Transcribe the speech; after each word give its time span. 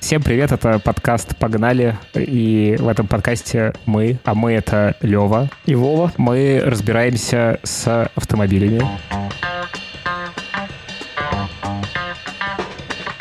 Всем 0.00 0.22
привет, 0.22 0.50
это 0.50 0.78
подкаст 0.78 1.36
«Погнали», 1.36 1.96
и 2.14 2.74
в 2.80 2.88
этом 2.88 3.06
подкасте 3.06 3.74
мы, 3.84 4.18
а 4.24 4.34
мы 4.34 4.52
это 4.54 4.96
Лева 5.02 5.50
и 5.66 5.74
Вова, 5.74 6.10
мы 6.16 6.62
разбираемся 6.64 7.60
с 7.62 8.10
автомобилями. 8.16 8.80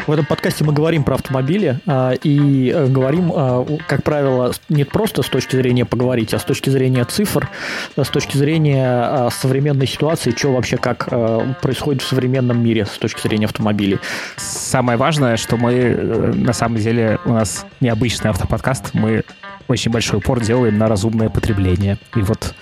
В 0.10 0.12
этом 0.12 0.26
подкасте 0.26 0.64
мы 0.64 0.74
говорим 0.74 1.04
про 1.04 1.14
автомобили 1.14 1.82
а, 1.86 2.14
и 2.14 2.72
э, 2.76 2.88
говорим, 2.88 3.32
а, 3.32 3.64
как 3.88 4.02
правило, 4.02 4.52
не 4.68 4.84
просто 4.84 5.22
с 5.22 5.30
точки 5.30 5.56
зрения 5.56 5.86
поговорить, 5.86 6.34
а 6.34 6.40
с 6.40 6.44
точки 6.44 6.72
зрения 6.72 7.06
цифр, 7.06 7.48
а, 7.96 8.04
с 8.04 8.10
точки 8.10 8.36
зрения 8.36 9.30
современной 9.30 9.86
ситуации, 9.86 10.34
что 10.36 10.52
вообще 10.52 10.78
как 10.78 11.10
а, 11.12 11.54
происходит 11.62 12.02
в 12.02 12.08
современном 12.08 12.64
мире 12.64 12.88
с 12.88 12.98
точки 12.98 13.22
зрения 13.22 13.46
автомобилей. 13.46 14.00
Самое 14.38 14.98
важное, 14.98 15.38
что 15.38 15.58
мы 15.58 15.74
э, 15.74 16.34
на 16.34 16.54
самом 16.54 16.78
деле 16.78 17.20
у 17.26 17.34
нас 17.34 17.68
необычный 17.80 18.32
автоподкаст, 18.32 18.96
мы 18.96 19.22
очень 19.68 19.92
большой 19.92 20.18
упор 20.18 20.42
делаем 20.42 20.80
на 20.80 20.88
разумное 20.88 21.30
потребление. 21.30 22.00
И 22.16 22.22
вот 22.22 22.56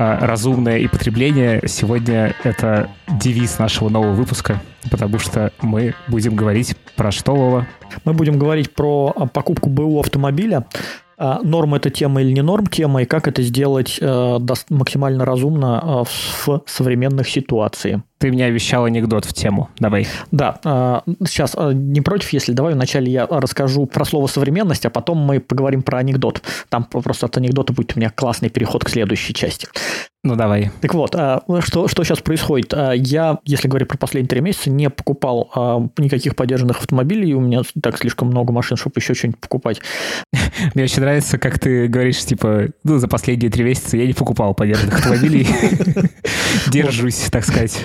разумное 0.00 0.78
и 0.78 0.88
потребление 0.88 1.62
сегодня 1.66 2.34
это 2.42 2.88
девиз 3.08 3.58
нашего 3.58 3.90
нового 3.90 4.12
выпуска, 4.12 4.60
потому 4.90 5.18
что 5.18 5.52
мы 5.60 5.94
будем 6.08 6.36
говорить 6.36 6.74
про 6.96 7.10
что, 7.12 7.34
Вова? 7.34 7.66
Мы 8.04 8.14
будем 8.14 8.38
говорить 8.38 8.72
про 8.74 9.12
а, 9.14 9.26
покупку 9.26 9.68
БУ 9.68 10.00
автомобиля, 10.00 10.64
а, 11.09 11.09
норм 11.42 11.74
это 11.74 11.90
тема 11.90 12.22
или 12.22 12.32
не 12.32 12.42
норм 12.42 12.66
тема, 12.66 13.02
и 13.02 13.04
как 13.04 13.28
это 13.28 13.42
сделать 13.42 13.98
э, 14.00 14.38
максимально 14.70 15.24
разумно 15.24 16.04
в 16.04 16.62
современных 16.66 17.28
ситуациях. 17.28 18.00
Ты 18.18 18.30
мне 18.30 18.44
обещал 18.44 18.84
анекдот 18.84 19.24
в 19.24 19.32
тему. 19.32 19.70
Давай. 19.78 20.06
Да. 20.30 21.02
Сейчас 21.24 21.56
не 21.72 22.00
против, 22.00 22.32
если 22.32 22.52
давай 22.52 22.74
вначале 22.74 23.10
я 23.10 23.26
расскажу 23.26 23.86
про 23.86 24.04
слово 24.04 24.26
современность, 24.26 24.84
а 24.84 24.90
потом 24.90 25.18
мы 25.18 25.40
поговорим 25.40 25.82
про 25.82 25.98
анекдот. 25.98 26.42
Там 26.68 26.84
просто 26.84 27.26
от 27.26 27.36
анекдота 27.38 27.72
будет 27.72 27.96
у 27.96 27.98
меня 27.98 28.10
классный 28.10 28.50
переход 28.50 28.84
к 28.84 28.90
следующей 28.90 29.32
части. 29.32 29.68
Ну, 30.22 30.36
давай. 30.36 30.70
Так 30.82 30.92
вот, 30.92 31.14
а, 31.14 31.42
что, 31.60 31.88
что 31.88 32.04
сейчас 32.04 32.18
происходит? 32.18 32.74
А, 32.74 32.92
я, 32.92 33.38
если 33.46 33.68
говорить 33.68 33.88
про 33.88 33.96
последние 33.96 34.28
три 34.28 34.42
месяца, 34.42 34.68
не 34.68 34.90
покупал 34.90 35.50
а, 35.54 35.88
никаких 35.96 36.36
поддержанных 36.36 36.76
автомобилей, 36.80 37.32
у 37.32 37.40
меня 37.40 37.62
так 37.82 37.96
слишком 37.96 38.28
много 38.28 38.52
машин, 38.52 38.76
чтобы 38.76 38.96
еще 38.98 39.14
что-нибудь 39.14 39.40
покупать. 39.40 39.80
Мне 40.74 40.84
очень 40.84 41.00
нравится, 41.00 41.38
как 41.38 41.58
ты 41.58 41.88
говоришь, 41.88 42.22
типа, 42.22 42.66
ну, 42.84 42.98
за 42.98 43.08
последние 43.08 43.50
три 43.50 43.64
месяца 43.64 43.96
я 43.96 44.06
не 44.06 44.12
покупал 44.12 44.52
поддержанных 44.52 44.98
автомобилей. 44.98 45.48
Держусь, 46.70 47.28
так 47.32 47.46
сказать. 47.46 47.82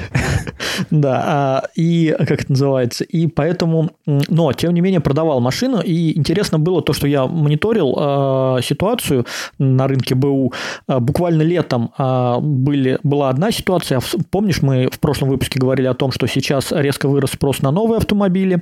Да, 0.89 1.63
и 1.75 2.13
как 2.19 2.31
это 2.31 2.45
называется, 2.49 3.05
и 3.05 3.27
поэтому, 3.27 3.91
но, 4.05 4.51
тем 4.51 4.73
не 4.73 4.81
менее, 4.81 4.99
продавал 4.99 5.39
машину, 5.39 5.79
и 5.79 6.17
интересно 6.17 6.59
было 6.59 6.81
то, 6.81 6.91
что 6.91 7.07
я 7.07 7.27
мониторил 7.27 8.61
ситуацию 8.61 9.25
на 9.57 9.87
рынке 9.87 10.15
БУ 10.15 10.53
буквально 10.87 11.43
летом 11.43 11.91
были, 12.39 12.99
была 13.03 13.29
одна 13.29 13.51
ситуация. 13.51 14.01
Помнишь, 14.31 14.61
мы 14.61 14.89
в 14.91 14.99
прошлом 14.99 15.29
выпуске 15.29 15.59
говорили 15.59 15.87
о 15.87 15.93
том, 15.93 16.11
что 16.11 16.27
сейчас 16.27 16.71
резко 16.71 17.07
вырос 17.07 17.31
спрос 17.31 17.61
на 17.61 17.71
новые 17.71 17.97
автомобили 17.97 18.61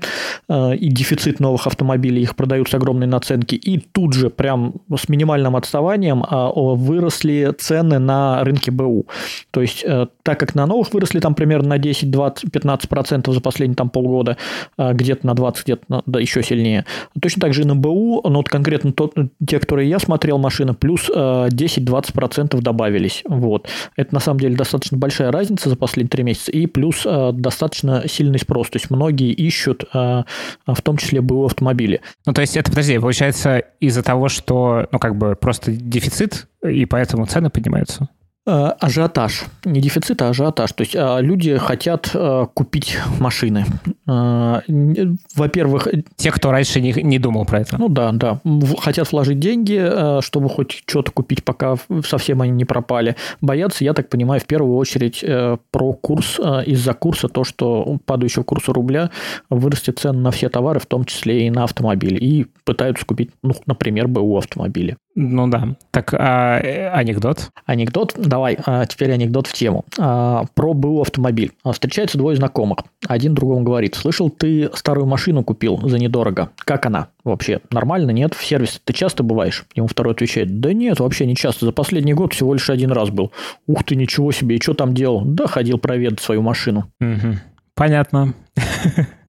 э, 0.49 0.75
и 0.75 0.89
дефицит 0.89 1.39
новых 1.39 1.67
автомобилей, 1.67 2.21
их 2.21 2.35
продают 2.35 2.69
с 2.69 2.73
огромной 2.73 3.07
наценки. 3.07 3.55
И 3.55 3.77
тут 3.79 4.13
же, 4.13 4.29
прям 4.29 4.75
с 4.95 5.09
минимальным 5.09 5.55
отставанием, 5.55 6.23
э, 6.23 6.51
выросли 6.55 7.53
цены 7.57 7.99
на 7.99 8.43
рынке 8.43 8.71
БУ. 8.71 9.05
То 9.51 9.61
есть, 9.61 9.83
э, 9.85 10.07
так 10.23 10.39
как 10.39 10.55
на 10.55 10.65
новых 10.65 10.93
выросли 10.93 11.19
там 11.19 11.35
примерно 11.35 11.69
на 11.69 11.77
10, 11.77 12.11
20, 12.11 12.51
15 12.51 12.89
процентов 12.89 13.33
за 13.33 13.41
последние 13.41 13.75
там 13.75 13.89
полгода, 13.89 14.37
где-то 14.77 15.25
на 15.25 15.33
20, 15.33 15.63
где-то 15.63 15.83
на, 15.87 16.03
да, 16.05 16.19
еще 16.19 16.43
сильнее. 16.43 16.85
Точно 17.21 17.41
так 17.41 17.53
же 17.53 17.61
и 17.61 17.65
на 17.65 17.75
БУ, 17.75 18.21
но 18.27 18.37
вот 18.37 18.49
конкретно 18.49 18.91
тот, 18.91 19.13
те, 19.45 19.59
которые 19.59 19.89
я 19.89 19.99
смотрел 19.99 20.37
машины, 20.37 20.73
плюс 20.73 21.09
10-20 21.09 22.13
процентов 22.13 22.61
добавились. 22.61 23.23
Вот. 23.27 23.52
Вот. 23.53 23.69
Это 23.95 24.13
на 24.13 24.19
самом 24.19 24.39
деле 24.39 24.55
достаточно 24.55 24.97
большая 24.97 25.31
разница 25.31 25.69
за 25.69 25.75
последние 25.75 26.09
три 26.09 26.23
месяца. 26.23 26.51
И 26.51 26.65
плюс 26.65 27.03
э, 27.05 27.31
достаточно 27.33 28.07
сильный 28.07 28.39
спрос. 28.39 28.69
То 28.71 28.77
есть 28.77 28.89
многие 28.89 29.31
ищут, 29.31 29.83
э, 29.93 30.23
в 30.65 30.81
том 30.81 30.97
числе 30.97 31.21
БУ 31.21 31.45
автомобили. 31.45 32.01
Ну, 32.25 32.33
то 32.33 32.41
есть 32.41 32.57
это, 32.57 32.71
подожди, 32.71 32.97
получается 32.97 33.59
из-за 33.79 34.01
того, 34.01 34.27
что, 34.27 34.87
ну, 34.91 34.97
как 34.97 35.15
бы 35.15 35.35
просто 35.35 35.71
дефицит, 35.71 36.47
и 36.67 36.85
поэтому 36.85 37.27
цены 37.27 37.51
поднимаются? 37.51 38.09
Э, 38.45 38.71
ажиотаж. 38.79 39.45
Не 39.63 39.79
дефицит, 39.79 40.21
а 40.21 40.29
ажиотаж. 40.29 40.73
То 40.73 40.81
есть 40.81 40.95
э, 40.95 41.17
люди 41.21 41.57
хотят 41.57 42.11
э, 42.13 42.45
купить 42.53 42.97
машины. 43.19 43.65
Во-первых... 44.05 45.87
Те, 46.17 46.31
кто 46.31 46.51
раньше 46.51 46.81
не, 46.81 46.91
не 46.91 47.19
думал 47.19 47.45
про 47.45 47.61
это. 47.61 47.77
Ну 47.77 47.87
да, 47.87 48.11
да. 48.11 48.41
Хотят 48.79 49.09
вложить 49.11 49.39
деньги, 49.39 50.21
чтобы 50.21 50.49
хоть 50.49 50.83
что-то 50.85 51.11
купить, 51.11 51.43
пока 51.45 51.77
совсем 52.05 52.41
они 52.41 52.51
не 52.51 52.65
пропали. 52.65 53.15
Боятся, 53.39 53.85
я 53.85 53.93
так 53.93 54.09
понимаю, 54.09 54.41
в 54.41 54.45
первую 54.45 54.75
очередь 54.75 55.23
про 55.71 55.93
курс. 55.93 56.39
Из-за 56.65 56.93
курса 56.93 57.29
то, 57.29 57.45
что 57.45 57.97
падающего 58.05 58.43
курса 58.43 58.73
рубля 58.73 59.09
вырастет 59.49 59.99
цены 59.99 60.19
на 60.19 60.31
все 60.31 60.49
товары, 60.49 60.79
в 60.79 60.85
том 60.85 61.05
числе 61.05 61.47
и 61.47 61.49
на 61.49 61.63
автомобили. 61.63 62.17
И 62.17 62.45
пытаются 62.65 63.05
купить, 63.05 63.31
ну, 63.41 63.53
например, 63.65 64.07
БУ 64.07 64.37
автомобили. 64.37 64.97
Ну 65.15 65.47
да. 65.47 65.75
Так, 65.91 66.13
а, 66.13 66.57
анекдот? 66.93 67.51
Анекдот 67.65 68.13
давай, 68.17 68.57
а 68.65 68.85
теперь 68.85 69.11
анекдот 69.11 69.47
в 69.47 69.53
тему. 69.53 69.85
А, 69.99 70.45
про 70.55 70.73
БУ 70.73 71.01
автомобиль. 71.01 71.51
А, 71.63 71.71
встречаются 71.71 72.17
двое 72.17 72.35
знакомых. 72.35 72.79
Один 73.07 73.35
другому 73.35 73.63
говорит, 73.63 73.95
слышал, 73.95 74.29
ты 74.29 74.69
старую 74.73 75.05
машину 75.05 75.43
купил 75.43 75.79
за 75.87 75.99
недорого. 75.99 76.49
Как 76.65 76.85
она 76.85 77.09
вообще? 77.23 77.61
Нормально, 77.69 78.11
нет? 78.11 78.33
В 78.33 78.43
сервисе 78.43 78.79
ты 78.83 78.93
часто 78.93 79.23
бываешь? 79.23 79.65
Ему 79.75 79.87
второй 79.87 80.13
отвечает, 80.13 80.59
да 80.59 80.73
нет, 80.73 80.99
вообще 80.99 81.25
не 81.25 81.35
часто. 81.35 81.65
За 81.65 81.71
последний 81.71 82.13
год 82.13 82.33
всего 82.33 82.53
лишь 82.53 82.69
один 82.69 82.91
раз 82.91 83.09
был. 83.09 83.31
Ух 83.67 83.83
ты, 83.83 83.95
ничего 83.95 84.31
себе, 84.31 84.55
и 84.55 84.61
что 84.61 84.73
там 84.73 84.93
делал? 84.93 85.21
Да, 85.23 85.45
ходил 85.47 85.77
проведать 85.77 86.21
свою 86.21 86.41
машину. 86.41 86.91
Угу. 86.99 87.37
Понятно. 87.75 88.33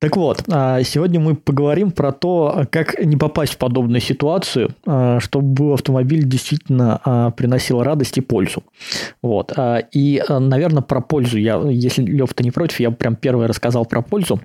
Так 0.00 0.19
вот, 0.19 0.44
а, 0.53 0.82
сегодня 0.82 1.19
мы 1.19 1.34
поговорим 1.34 1.91
про 1.91 2.12
то, 2.12 2.66
как 2.71 3.03
не 3.03 3.16
попасть 3.16 3.55
в 3.55 3.56
подобную 3.56 4.03
ситуацию, 4.03 4.75
а, 4.87 5.19
чтобы 5.19 5.72
автомобиль 5.72 6.25
действительно 6.25 7.00
а, 7.03 7.31
приносил 7.31 7.83
радость 7.83 8.19
и 8.19 8.21
пользу. 8.21 8.65
Вот. 9.22 9.56
И, 9.93 10.22
наверное, 10.28 10.83
про 10.83 11.00
пользу 11.00 11.38
я, 11.38 11.56
если 11.71 12.03
Лев, 12.03 12.34
ты 12.34 12.44
не 12.44 12.50
против, 12.50 12.81
я 12.81 12.91
прям 12.91 13.16
первый 13.16 13.47
рассказал 13.47 13.87
про 13.87 14.03
пользу. 14.03 14.41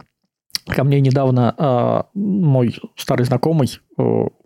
Ко 0.66 0.86
мне 0.86 1.02
недавно 1.02 2.06
мой 2.14 2.78
старый 2.96 3.26
знакомый 3.26 3.80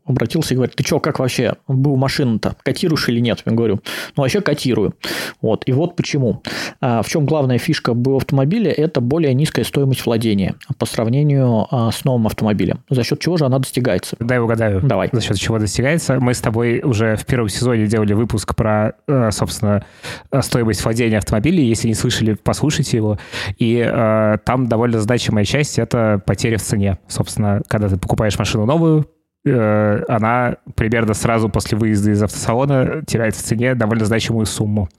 обратился 0.05 0.53
и 0.53 0.57
говорит, 0.57 0.75
ты 0.75 0.83
что, 0.83 0.99
как 0.99 1.19
вообще 1.19 1.53
был 1.67 1.95
машина-то, 1.95 2.55
котируешь 2.63 3.07
или 3.09 3.19
нет? 3.19 3.41
Я 3.45 3.51
говорю, 3.53 3.79
ну, 4.15 4.23
вообще 4.23 4.41
котирую. 4.41 4.95
Вот, 5.41 5.63
и 5.65 5.71
вот 5.71 5.95
почему. 5.95 6.41
А, 6.81 7.01
в 7.01 7.07
чем 7.07 7.25
главная 7.25 7.57
фишка 7.57 7.93
был 7.93 8.17
автомобиля? 8.17 8.71
Это 8.71 9.01
более 9.01 9.33
низкая 9.33 9.65
стоимость 9.65 10.05
владения 10.05 10.55
по 10.77 10.85
сравнению 10.85 11.67
а, 11.71 11.91
с 11.91 12.03
новым 12.03 12.27
автомобилем. 12.27 12.83
За 12.89 13.03
счет 13.03 13.19
чего 13.19 13.37
же 13.37 13.45
она 13.45 13.59
достигается? 13.59 14.15
Дай 14.19 14.39
угадаю. 14.39 14.81
Давай. 14.81 15.09
За 15.11 15.21
счет 15.21 15.37
чего 15.37 15.59
достигается? 15.59 16.19
Мы 16.19 16.33
с 16.33 16.41
тобой 16.41 16.81
уже 16.81 17.15
в 17.15 17.25
первом 17.25 17.49
сезоне 17.49 17.87
делали 17.87 18.13
выпуск 18.13 18.55
про, 18.55 18.93
э, 19.07 19.31
собственно, 19.31 19.85
стоимость 20.41 20.83
владения 20.83 21.17
автомобилей. 21.17 21.65
Если 21.65 21.87
не 21.87 21.93
слышали, 21.93 22.33
послушайте 22.33 22.97
его. 22.97 23.17
И 23.57 23.83
э, 23.85 24.37
там 24.45 24.67
довольно 24.67 24.99
значимая 24.99 25.45
часть– 25.45 25.79
это 25.79 26.21
потеря 26.25 26.57
в 26.57 26.61
цене. 26.61 26.99
Собственно, 27.07 27.61
когда 27.67 27.89
ты 27.89 27.97
покупаешь 27.97 28.37
машину 28.37 28.65
новую, 28.65 29.07
Э, 29.13 29.22
она 29.45 30.55
примерно 30.75 31.13
сразу 31.13 31.49
после 31.49 31.77
выезда 31.77 32.11
из 32.11 32.23
автосалона 32.23 33.03
теряет 33.05 33.35
в 33.35 33.41
цене 33.41 33.75
довольно 33.75 34.05
значимую 34.05 34.45
сумму. 34.45 34.89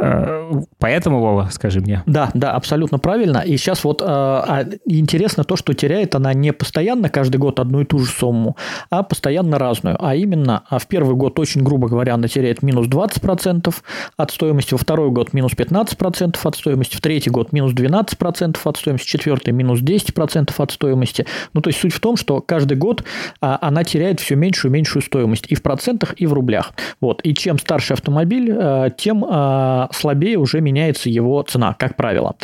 Э, 0.00 0.52
поэтому, 0.78 1.20
Вова, 1.20 1.48
скажи 1.50 1.80
мне. 1.80 2.02
Да, 2.06 2.30
да, 2.34 2.52
абсолютно 2.52 2.98
правильно. 2.98 3.38
И 3.38 3.56
сейчас 3.56 3.84
вот 3.84 4.02
э, 4.04 4.64
интересно 4.84 5.44
то, 5.44 5.56
что 5.56 5.74
теряет 5.74 6.14
она 6.14 6.34
не 6.34 6.52
постоянно 6.52 7.08
каждый 7.08 7.38
год 7.38 7.60
одну 7.60 7.80
и 7.80 7.84
ту 7.84 7.98
же 7.98 8.10
сумму, 8.10 8.56
а 8.90 9.02
постоянно 9.02 9.58
разную. 9.58 9.96
А 10.04 10.14
именно, 10.14 10.64
в 10.70 10.86
первый 10.86 11.16
год, 11.16 11.38
очень 11.38 11.62
грубо 11.62 11.88
говоря, 11.88 12.14
она 12.14 12.28
теряет 12.28 12.62
минус 12.62 12.86
20% 12.88 13.74
от 14.16 14.30
стоимости, 14.30 14.74
во 14.74 14.78
второй 14.78 15.10
год 15.10 15.32
минус 15.32 15.52
15% 15.52 16.38
от 16.42 16.56
стоимости, 16.56 16.96
в 16.96 17.00
третий 17.00 17.30
год 17.30 17.52
минус 17.52 17.72
12% 17.72 18.58
от 18.64 18.76
стоимости, 18.76 19.06
четвертый 19.06 19.52
минус 19.52 19.80
10% 19.80 20.52
от 20.56 20.70
стоимости. 20.70 21.26
Ну, 21.54 21.60
то 21.60 21.68
есть 21.68 21.80
суть 21.80 21.92
в 21.92 22.00
том, 22.00 22.16
что 22.16 22.40
каждый 22.40 22.76
год 22.76 23.04
она 23.40 23.77
она 23.78 23.84
теряет 23.84 24.18
все 24.18 24.34
меньшую 24.34 24.72
и 24.72 24.74
меньшую 24.74 25.02
стоимость 25.02 25.44
и 25.48 25.54
в 25.54 25.62
процентах, 25.62 26.14
и 26.16 26.26
в 26.26 26.32
рублях. 26.32 26.72
Вот. 27.00 27.20
И 27.22 27.32
чем 27.32 27.58
старше 27.58 27.92
автомобиль, 27.92 28.50
э, 28.50 28.90
тем 28.96 29.24
э, 29.24 29.86
слабее 29.92 30.36
уже 30.38 30.60
меняется 30.60 31.08
его 31.08 31.42
цена, 31.42 31.74
как 31.78 31.94
правило. 31.94 32.34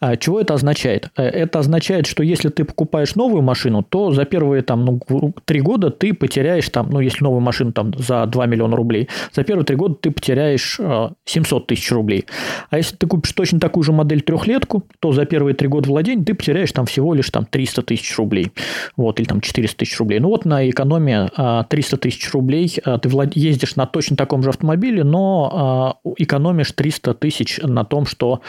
Э, 0.00 0.16
чего 0.16 0.40
это 0.40 0.54
означает? 0.54 1.10
Это 1.14 1.60
означает, 1.60 2.06
что 2.06 2.24
если 2.24 2.48
ты 2.48 2.64
покупаешь 2.64 3.14
новую 3.14 3.42
машину, 3.42 3.84
то 3.84 4.10
за 4.10 4.24
первые 4.24 4.62
там, 4.62 4.84
ну, 4.84 5.00
три 5.44 5.60
года 5.60 5.90
ты 5.90 6.12
потеряешь, 6.12 6.68
там, 6.70 6.90
ну, 6.90 6.98
если 6.98 7.22
новую 7.22 7.40
машину 7.40 7.72
там, 7.72 7.92
за 7.96 8.26
2 8.26 8.46
миллиона 8.46 8.76
рублей, 8.76 9.08
за 9.32 9.44
первые 9.44 9.64
три 9.64 9.76
года 9.76 9.94
ты 9.94 10.10
потеряешь 10.10 10.80
700 11.24 11.66
тысяч 11.68 11.92
рублей. 11.92 12.26
А 12.70 12.78
если 12.78 12.96
ты 12.96 13.06
купишь 13.06 13.32
точно 13.32 13.60
такую 13.60 13.84
же 13.84 13.92
модель 13.92 14.22
трехлетку, 14.22 14.84
то 14.98 15.12
за 15.12 15.24
первые 15.24 15.54
три 15.54 15.68
года 15.68 15.88
владения 15.88 16.24
ты 16.24 16.34
потеряешь 16.34 16.72
там 16.72 16.86
всего 16.86 17.14
лишь 17.14 17.30
там 17.30 17.46
300 17.46 17.82
тысяч 17.82 18.18
рублей. 18.18 18.50
Вот, 18.96 19.20
или 19.20 19.26
там 19.26 19.40
400 19.40 19.78
тысяч 19.78 19.98
рублей. 20.00 20.18
Ну 20.18 20.28
вот 20.28 20.44
на 20.44 20.68
экономии 20.80 21.64
300 21.68 21.96
тысяч 21.98 22.32
рублей 22.32 22.80
ты 22.84 23.10
ездишь 23.34 23.76
на 23.76 23.86
точно 23.86 24.16
таком 24.16 24.42
же 24.42 24.48
автомобиле, 24.48 25.04
но 25.04 26.00
экономишь 26.16 26.72
300 26.72 27.14
тысяч 27.14 27.60
на 27.62 27.84
том, 27.84 28.06
что 28.06 28.40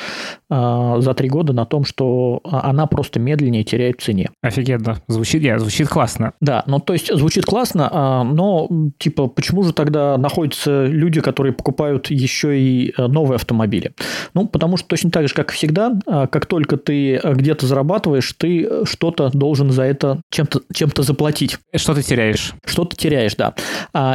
за 0.50 1.14
три 1.16 1.30
года 1.30 1.54
на 1.54 1.66
том, 1.66 1.86
что 1.86 2.42
она 2.44 2.86
просто 2.88 3.20
медленнее 3.20 3.64
теряет 3.64 4.00
в 4.00 4.04
цене. 4.04 4.30
Офигенно. 4.42 4.98
Звучит, 5.08 5.44
yeah, 5.44 5.60
звучит 5.60 5.88
классно. 5.88 6.34
Да, 6.42 6.64
ну 6.68 6.80
то 6.80 6.94
есть 6.94 7.14
звучит 7.14 7.46
классно, 7.46 8.24
но 8.24 8.70
типа 8.98 9.28
почему 9.28 9.64
же 9.64 9.74
тогда 9.74 10.18
находятся 10.18 10.86
люди, 10.86 11.22
которые 11.22 11.54
покупают 11.54 12.10
еще 12.10 12.60
и 12.60 12.94
новые 12.98 13.36
автомобили? 13.36 13.94
Ну, 14.34 14.48
потому 14.48 14.78
что 14.78 14.88
точно 14.88 15.12
так 15.12 15.28
же, 15.28 15.34
как 15.34 15.52
всегда, 15.52 16.00
как 16.06 16.46
только 16.46 16.78
ты 16.78 17.20
где-то 17.24 17.68
зарабатываешь, 17.68 18.34
ты 18.38 18.86
что-то 18.86 19.30
должен 19.34 19.72
за 19.72 19.84
это 19.84 20.22
чем-то 20.30 20.62
чем 20.74 20.90
заплатить. 20.96 21.58
Что 21.76 21.94
ты 21.94 22.02
теряешь? 22.04 22.21
Что 22.66 22.86
ты 22.86 22.96
теряешь, 22.96 23.36
да. 23.36 23.54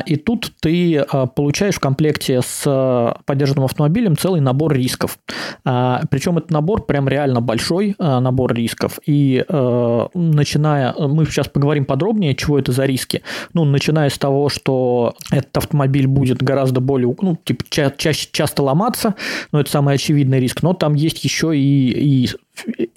И 0.06 0.16
тут 0.16 0.52
ты 0.60 1.04
получаешь 1.34 1.74
в 1.74 1.80
комплекте 1.80 2.40
с 2.42 3.16
поддержанным 3.24 3.64
автомобилем 3.64 4.16
целый 4.16 4.40
набор 4.40 4.74
рисков. 4.74 5.18
Причем 5.64 6.38
этот 6.38 6.50
набор 6.50 6.86
прям 6.86 7.08
реально 7.08 7.40
большой 7.40 7.94
набор 7.98 8.54
рисков. 8.54 8.98
И 9.06 9.44
начиная, 9.48 10.94
мы 10.94 11.24
сейчас 11.26 11.48
поговорим 11.48 11.84
подробнее, 11.84 12.34
чего 12.34 12.58
это 12.58 12.72
за 12.72 12.84
риски. 12.84 13.22
Ну, 13.52 13.64
начиная 13.64 14.10
с 14.10 14.18
того, 14.18 14.48
что 14.48 15.14
этот 15.30 15.56
автомобиль 15.56 16.06
будет 16.06 16.42
гораздо 16.42 16.80
более, 16.80 17.14
ну, 17.20 17.36
типа, 17.42 17.64
ча- 17.68 17.92
чаще, 17.96 18.28
часто 18.32 18.62
ломаться, 18.62 19.14
но 19.52 19.60
это 19.60 19.70
самый 19.70 19.94
очевидный 19.94 20.40
риск. 20.40 20.62
Но 20.62 20.72
там 20.74 20.94
есть 20.94 21.24
еще 21.24 21.56
и, 21.56 22.24
и 22.24 22.28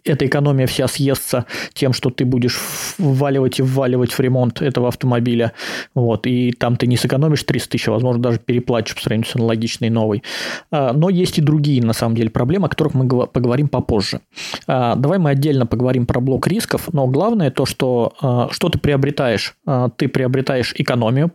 эта 0.03 0.25
экономия 0.25 0.67
вся 0.67 0.88
съестся 0.88 1.45
тем, 1.73 1.94
что 1.94 2.09
ты 2.09 2.25
будешь 2.25 2.59
вваливать 2.97 3.59
и 3.59 3.63
вваливать 3.63 4.11
в 4.11 4.19
ремонт 4.19 4.61
этого 4.61 4.88
автомобиля. 4.88 5.53
Вот, 5.95 6.27
и 6.27 6.51
там 6.51 6.75
ты 6.75 6.88
не 6.88 6.97
сэкономишь 6.97 7.44
300 7.44 7.69
тысяч, 7.69 7.88
а, 7.88 7.91
возможно, 7.91 8.21
даже 8.21 8.39
переплатишь 8.39 8.95
по 8.95 9.01
сравнению 9.01 9.29
с 9.29 9.35
аналогичной 9.35 9.89
новой. 9.89 10.23
А, 10.71 10.94
но 10.94 11.09
есть 11.09 11.38
и 11.38 11.41
другие, 11.41 11.83
на 11.83 11.94
самом 11.94 12.15
деле, 12.15 12.29
проблемы, 12.29 12.67
о 12.67 12.69
которых 12.69 12.94
мы 12.94 13.07
поговорим 13.27 13.67
попозже. 13.67 14.21
А, 14.67 14.95
давай 14.95 15.19
мы 15.19 15.31
отдельно 15.31 15.65
поговорим 15.65 16.05
про 16.05 16.19
блок 16.19 16.47
рисков, 16.47 16.89
но 16.94 17.07
главное 17.07 17.51
то, 17.51 17.65
что 17.65 18.13
что 18.51 18.69
ты 18.69 18.77
приобретаешь. 18.79 19.55
Ты 19.97 20.07
приобретаешь 20.07 20.73
экономию 20.77 21.29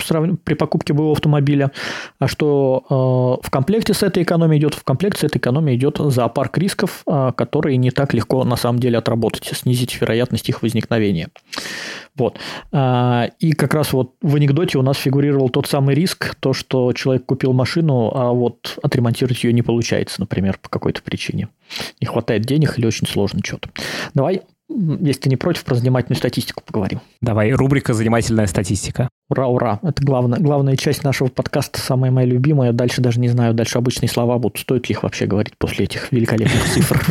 при 0.44 0.54
покупке 0.54 0.92
боевого 0.92 1.12
автомобиля, 1.12 1.70
а 2.18 2.28
что 2.28 3.40
в 3.42 3.50
комплекте 3.50 3.94
с 3.94 4.02
этой 4.02 4.22
экономией 4.22 4.60
идет, 4.60 4.74
в 4.74 4.84
комплекте 4.84 5.20
с 5.20 5.24
этой 5.24 5.38
экономией 5.38 5.76
идет 5.76 5.98
зоопарк 5.98 6.56
рисков, 6.58 7.04
которые 7.36 7.76
не 7.76 7.90
так 7.90 8.13
легко 8.14 8.44
на 8.44 8.56
самом 8.56 8.78
деле 8.78 8.98
отработать, 8.98 9.44
снизить 9.54 10.00
вероятность 10.00 10.48
их 10.48 10.62
возникновения. 10.62 11.28
Вот. 12.16 12.38
А, 12.72 13.30
и 13.40 13.52
как 13.52 13.74
раз 13.74 13.92
вот 13.92 14.14
в 14.22 14.36
анекдоте 14.36 14.78
у 14.78 14.82
нас 14.82 14.96
фигурировал 14.96 15.48
тот 15.48 15.66
самый 15.66 15.94
риск, 15.94 16.34
то, 16.40 16.52
что 16.52 16.92
человек 16.92 17.26
купил 17.26 17.52
машину, 17.52 18.12
а 18.14 18.32
вот 18.32 18.78
отремонтировать 18.82 19.42
ее 19.44 19.52
не 19.52 19.62
получается, 19.62 20.20
например, 20.20 20.58
по 20.60 20.68
какой-то 20.68 21.02
причине. 21.02 21.48
Не 22.00 22.06
хватает 22.06 22.44
денег 22.44 22.78
или 22.78 22.86
очень 22.86 23.06
сложно 23.06 23.40
что-то. 23.42 23.70
Давай 24.14 24.42
если 24.68 25.20
ты 25.22 25.28
не 25.28 25.36
против, 25.36 25.64
про 25.64 25.74
занимательную 25.74 26.16
статистику 26.16 26.62
поговорим. 26.64 27.00
Давай, 27.20 27.52
рубрика 27.52 27.92
«Занимательная 27.92 28.46
статистика». 28.46 29.08
Ура, 29.28 29.46
ура. 29.46 29.78
Это 29.82 30.02
главная, 30.02 30.38
главная 30.38 30.76
часть 30.76 31.04
нашего 31.04 31.28
подкаста, 31.28 31.78
самая 31.80 32.10
моя 32.10 32.26
любимая. 32.26 32.72
Дальше 32.72 33.00
даже 33.00 33.20
не 33.20 33.28
знаю, 33.28 33.54
дальше 33.54 33.78
обычные 33.78 34.08
слова 34.08 34.38
будут. 34.38 34.58
Стоит 34.58 34.88
ли 34.88 34.94
их 34.94 35.02
вообще 35.02 35.26
говорить 35.26 35.56
после 35.58 35.84
этих 35.84 36.10
великолепных 36.12 36.64
цифр? 36.72 37.04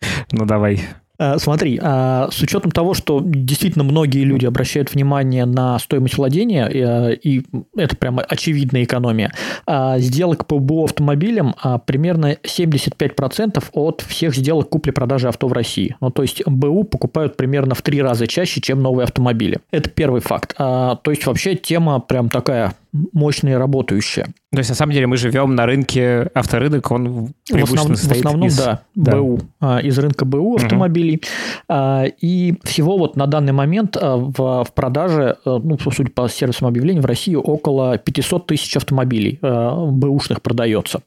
Ну, 0.32 0.46
давай. 0.46 0.80
Э, 1.20 1.38
смотри, 1.38 1.78
а, 1.82 2.28
с 2.32 2.40
учетом 2.40 2.70
того, 2.70 2.94
что 2.94 3.20
действительно 3.22 3.84
многие 3.84 4.24
люди 4.24 4.46
обращают 4.46 4.92
внимание 4.94 5.44
на 5.44 5.78
стоимость 5.78 6.16
владения, 6.16 6.66
э, 6.66 7.14
и 7.14 7.42
это 7.76 7.94
прямо 7.94 8.22
очевидная 8.22 8.84
экономия, 8.84 9.32
сделок 9.98 10.46
по 10.46 10.58
БУ 10.58 10.84
автомобилям 10.84 11.54
примерно 11.86 12.36
75% 12.42 13.62
от 13.72 14.00
всех 14.00 14.34
сделок 14.34 14.70
купли-продажи 14.70 15.28
авто 15.28 15.48
в 15.48 15.52
России. 15.52 15.96
Ну, 16.00 16.10
то 16.10 16.22
есть 16.22 16.42
БУ 16.46 16.84
покупают 16.84 17.36
примерно 17.36 17.74
в 17.74 17.82
три 17.82 18.00
раза 18.00 18.26
чаще, 18.26 18.60
чем 18.60 18.80
новые 18.80 19.04
автомобили. 19.04 19.58
Это 19.70 19.90
первый 19.90 20.20
факт. 20.22 20.56
То 20.56 21.00
есть 21.06 21.26
вообще 21.26 21.54
тема 21.54 22.00
прям 22.00 22.28
такая 22.30 22.74
мощная 22.92 23.58
работающая. 23.58 24.26
То 24.52 24.58
есть, 24.58 24.70
на 24.70 24.74
самом 24.74 24.92
деле, 24.92 25.06
мы 25.06 25.16
живем 25.16 25.54
на 25.54 25.64
рынке, 25.64 26.28
авторынок, 26.34 26.90
он 26.90 27.28
в 27.48 27.62
основном, 27.62 27.96
в 27.96 28.10
основном 28.10 28.46
из... 28.48 28.56
да, 28.56 28.82
да, 28.96 29.16
БУ, 29.16 29.40
а, 29.60 29.78
из 29.78 29.96
рынка 29.98 30.24
БУ 30.24 30.56
автомобилей. 30.56 31.22
Угу. 31.68 32.12
И 32.20 32.54
всего 32.64 32.98
вот 32.98 33.16
на 33.16 33.26
данный 33.26 33.52
момент 33.52 33.96
а, 33.96 34.16
в, 34.16 34.64
в 34.64 34.72
продаже, 34.74 35.36
ну, 35.44 35.78
судя 35.78 36.10
по 36.10 36.28
сервисам 36.28 36.66
объявлений, 36.66 37.00
в 37.00 37.06
России 37.06 37.36
около 37.36 37.96
500 37.96 38.46
тысяч 38.46 38.76
автомобилей 38.76 39.38
бэушных 39.40 40.42
продается. 40.42 41.02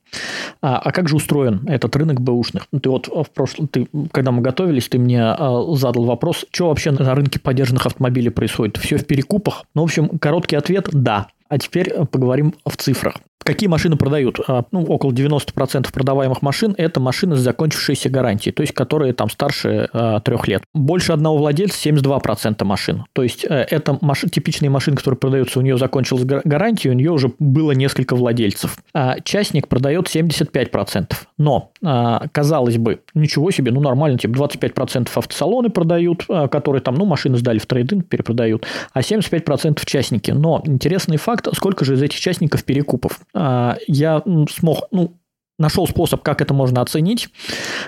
А 0.62 0.92
как 0.92 1.10
же 1.10 1.18
устроен 1.18 1.68
этот 1.68 1.96
рынок 1.98 2.22
бэушных? 2.22 2.68
Ты 2.82 2.90
вот 2.90 3.08
в 3.08 3.30
прошлом, 3.34 3.68
ты, 3.68 3.88
когда 4.12 4.32
мы 4.32 4.42
готовились, 4.42 4.88
ты 4.88 5.00
мне 5.00 5.36
задал 5.76 6.06
вопрос, 6.06 6.46
что 6.52 6.70
вообще 6.70 6.92
на 6.92 7.14
рынке 7.14 7.40
поддержанных 7.40 7.86
автомобилей 7.86 8.30
происходит? 8.30 8.78
Все 8.78 8.98
в 8.98 9.06
перекупах? 9.06 9.66
Ну, 9.76 9.82
в 9.82 9.86
общем, 9.86 10.18
короткий 10.20 10.56
ответ– 10.56 10.88
да. 10.94 11.28
А 11.50 11.58
теперь 11.58 11.94
поговорим 12.06 12.56
в 12.66 12.76
цифрах. 12.78 13.18
Какие 13.44 13.68
машины 13.68 13.98
продают? 13.98 14.40
А, 14.48 14.64
ну, 14.72 14.84
около 14.84 15.12
90% 15.12 15.92
продаваемых 15.92 16.42
машин– 16.42 16.76
это 16.78 17.00
машины 17.00 17.36
с 17.36 17.40
закончившейся 17.40 18.10
гарантией, 18.10 18.54
то 18.54 18.62
есть 18.62 18.74
которые 18.74 19.14
там 19.14 19.30
старше 19.30 19.90
э, 19.92 20.20
трех 20.24 20.48
лет. 20.48 20.64
Больше 20.74 21.14
одного 21.14 21.38
владельца– 21.38 21.90
72% 21.90 22.64
машин. 22.64 23.04
То 23.14 23.24
есть 23.24 23.46
э, 23.46 23.68
это 23.70 23.98
маш... 24.02 24.22
типичные 24.22 24.70
машины, 24.70 24.98
которые 24.98 25.18
продаются, 25.18 25.60
у 25.60 25.62
нее 25.62 25.78
закончилась 25.78 26.24
гарантия, 26.26 26.90
у 26.90 26.94
нее 26.94 27.12
уже 27.12 27.32
было 27.40 27.72
несколько 27.72 28.16
владельцев. 28.16 28.78
А 28.94 29.20
частник 29.20 29.68
продает 29.68 30.08
75%. 30.08 31.14
Но, 31.38 31.72
э, 31.82 32.20
казалось 32.32 32.78
бы, 32.78 33.02
ничего 33.14 33.52
себе, 33.52 33.72
ну 33.72 33.82
нормально, 33.82 34.18
типа 34.18 34.36
25% 34.38 35.10
автосалоны 35.16 35.70
продают, 35.70 36.26
э, 36.30 36.48
которые 36.48 36.82
там, 36.82 36.96
ну, 36.96 37.06
машины 37.06 37.38
сдали 37.38 37.60
в 37.60 37.66
трейдинг, 37.66 38.08
перепродают, 38.08 38.66
а 38.94 39.02
75% 39.02 39.86
частники. 39.86 40.32
Но 40.32 40.62
интересный 40.66 41.18
факт, 41.18 41.48
сколько 41.54 41.84
же 41.86 41.96
из 41.96 42.02
этих 42.02 42.20
частников 42.20 42.64
перекупов? 42.64 43.20
А, 43.34 43.78
я 43.88 44.22
смог, 44.50 44.88
ну, 44.92 45.18
нашел 45.60 45.88
способ, 45.88 46.22
как 46.24 46.42
это 46.42 46.54
можно 46.54 46.82
оценить. 46.82 47.30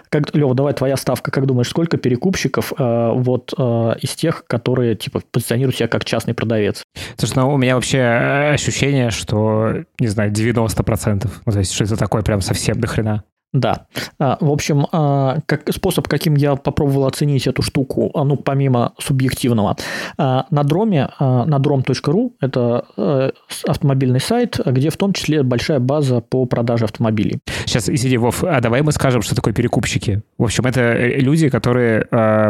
Как, 0.09 0.33
Лева, 0.35 0.53
давай 0.53 0.73
твоя 0.73 0.97
ставка. 0.97 1.31
Как 1.31 1.45
думаешь, 1.45 1.69
сколько 1.69 1.97
перекупщиков 1.97 2.73
э, 2.77 3.11
вот 3.13 3.53
э, 3.57 3.95
из 4.01 4.11
тех, 4.15 4.45
которые 4.47 4.95
типа 4.95 5.21
позиционируют 5.31 5.77
себя 5.77 5.87
как 5.87 6.05
частный 6.05 6.33
продавец? 6.33 6.83
Слушай, 7.17 7.33
ну 7.37 7.53
у 7.53 7.57
меня 7.57 7.75
вообще 7.75 8.01
ощущение, 8.01 9.09
что, 9.09 9.83
не 9.99 10.07
знаю, 10.07 10.31
90%. 10.31 11.29
Ну, 11.45 11.51
то 11.51 11.59
есть, 11.59 11.73
что 11.73 11.83
это 11.83 11.97
такое 11.97 12.21
прям 12.21 12.41
совсем 12.41 12.79
до 12.79 12.87
хрена. 12.87 13.23
Да. 13.55 13.87
А, 14.19 14.37
в 14.41 14.51
общем, 14.51 14.85
а, 14.91 15.39
как 15.45 15.71
способ, 15.73 16.07
каким 16.07 16.35
я 16.35 16.55
попробовал 16.55 17.05
оценить 17.05 17.47
эту 17.47 17.61
штуку, 17.61 18.11
а, 18.13 18.25
ну, 18.25 18.35
помимо 18.35 18.93
субъективного, 18.99 19.77
на 20.17 20.63
дроме, 20.63 21.09
на 21.19 21.57
drom.ru, 21.57 22.31
это 22.41 22.85
э, 22.97 23.31
автомобильный 23.67 24.19
сайт, 24.19 24.59
где 24.65 24.89
в 24.89 24.97
том 24.97 25.13
числе 25.13 25.43
большая 25.43 25.79
база 25.79 26.19
по 26.19 26.45
продаже 26.45 26.85
автомобилей. 26.85 27.39
Сейчас, 27.65 27.89
извини, 27.89 28.17
Вов, 28.17 28.43
а 28.43 28.59
давай 28.59 28.81
мы 28.81 28.91
скажем, 28.91 29.21
что 29.21 29.35
такое 29.35 29.53
перекупщики. 29.53 30.21
В 30.37 30.43
общем, 30.43 30.65
это 30.65 30.81
э, 30.81 31.19
люди, 31.19 31.49
которые 31.49 32.05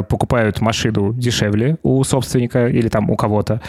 покупают 0.10 0.62
машину 0.62 1.14
дешевле 1.14 1.78
у 1.84 2.04
собственника 2.04 2.68
или 2.68 2.88
там 2.88 3.10
у 3.10 3.16
кого-то, 3.16 3.62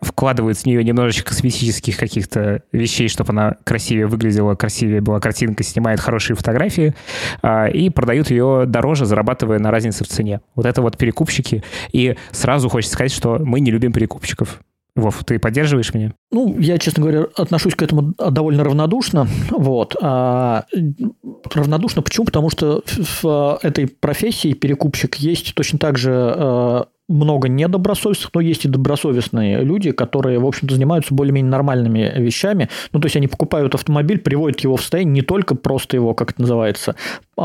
вкладывают 0.00 0.58
в 0.58 0.66
нее 0.66 0.82
немножечко 0.82 1.30
косметических 1.30 1.96
каких-то 1.96 2.62
вещей, 2.72 3.08
чтобы 3.08 3.30
она 3.30 3.56
красивее 3.64 4.06
выглядела, 4.06 4.54
красивее 4.54 5.00
была 5.00 5.20
картинка, 5.20 5.62
снимает 5.62 6.00
хорошие 6.00 6.36
фотографии, 6.36 6.55
фотографии 6.56 6.94
а, 7.42 7.66
и 7.66 7.90
продают 7.90 8.30
ее 8.30 8.64
дороже, 8.66 9.06
зарабатывая 9.06 9.58
на 9.58 9.70
разнице 9.70 10.04
в 10.04 10.08
цене. 10.08 10.40
Вот 10.54 10.66
это 10.66 10.82
вот 10.82 10.96
перекупщики. 10.96 11.62
И 11.92 12.16
сразу 12.32 12.68
хочется 12.68 12.94
сказать, 12.94 13.12
что 13.12 13.38
мы 13.38 13.60
не 13.60 13.70
любим 13.70 13.92
перекупщиков. 13.92 14.60
Вов, 14.94 15.22
ты 15.24 15.38
поддерживаешь 15.38 15.92
меня? 15.92 16.14
Ну, 16.30 16.58
я, 16.58 16.78
честно 16.78 17.02
говоря, 17.02 17.26
отношусь 17.36 17.74
к 17.74 17.82
этому 17.82 18.14
довольно 18.18 18.64
равнодушно. 18.64 19.28
Вот. 19.50 19.94
А, 20.00 20.64
равнодушно 21.52 22.00
почему? 22.00 22.24
Потому 22.24 22.48
что 22.48 22.82
в 23.22 23.58
этой 23.62 23.88
профессии 23.88 24.54
перекупщик 24.54 25.16
есть 25.16 25.54
точно 25.54 25.78
так 25.78 25.98
же 25.98 26.86
много 27.08 27.48
недобросовестных, 27.48 28.30
но 28.34 28.40
есть 28.40 28.64
и 28.64 28.68
добросовестные 28.68 29.62
люди, 29.62 29.92
которые, 29.92 30.38
в 30.38 30.46
общем-то, 30.46 30.74
занимаются 30.74 31.14
более-менее 31.14 31.50
нормальными 31.50 32.12
вещами. 32.16 32.68
Ну, 32.92 33.00
то 33.00 33.06
есть 33.06 33.16
они 33.16 33.28
покупают 33.28 33.74
автомобиль, 33.74 34.18
приводят 34.18 34.60
его 34.60 34.76
в 34.76 34.80
состояние, 34.80 35.14
не 35.14 35.22
только 35.22 35.54
просто 35.54 35.96
его, 35.96 36.14
как 36.14 36.32
это 36.32 36.40
называется, 36.40 36.96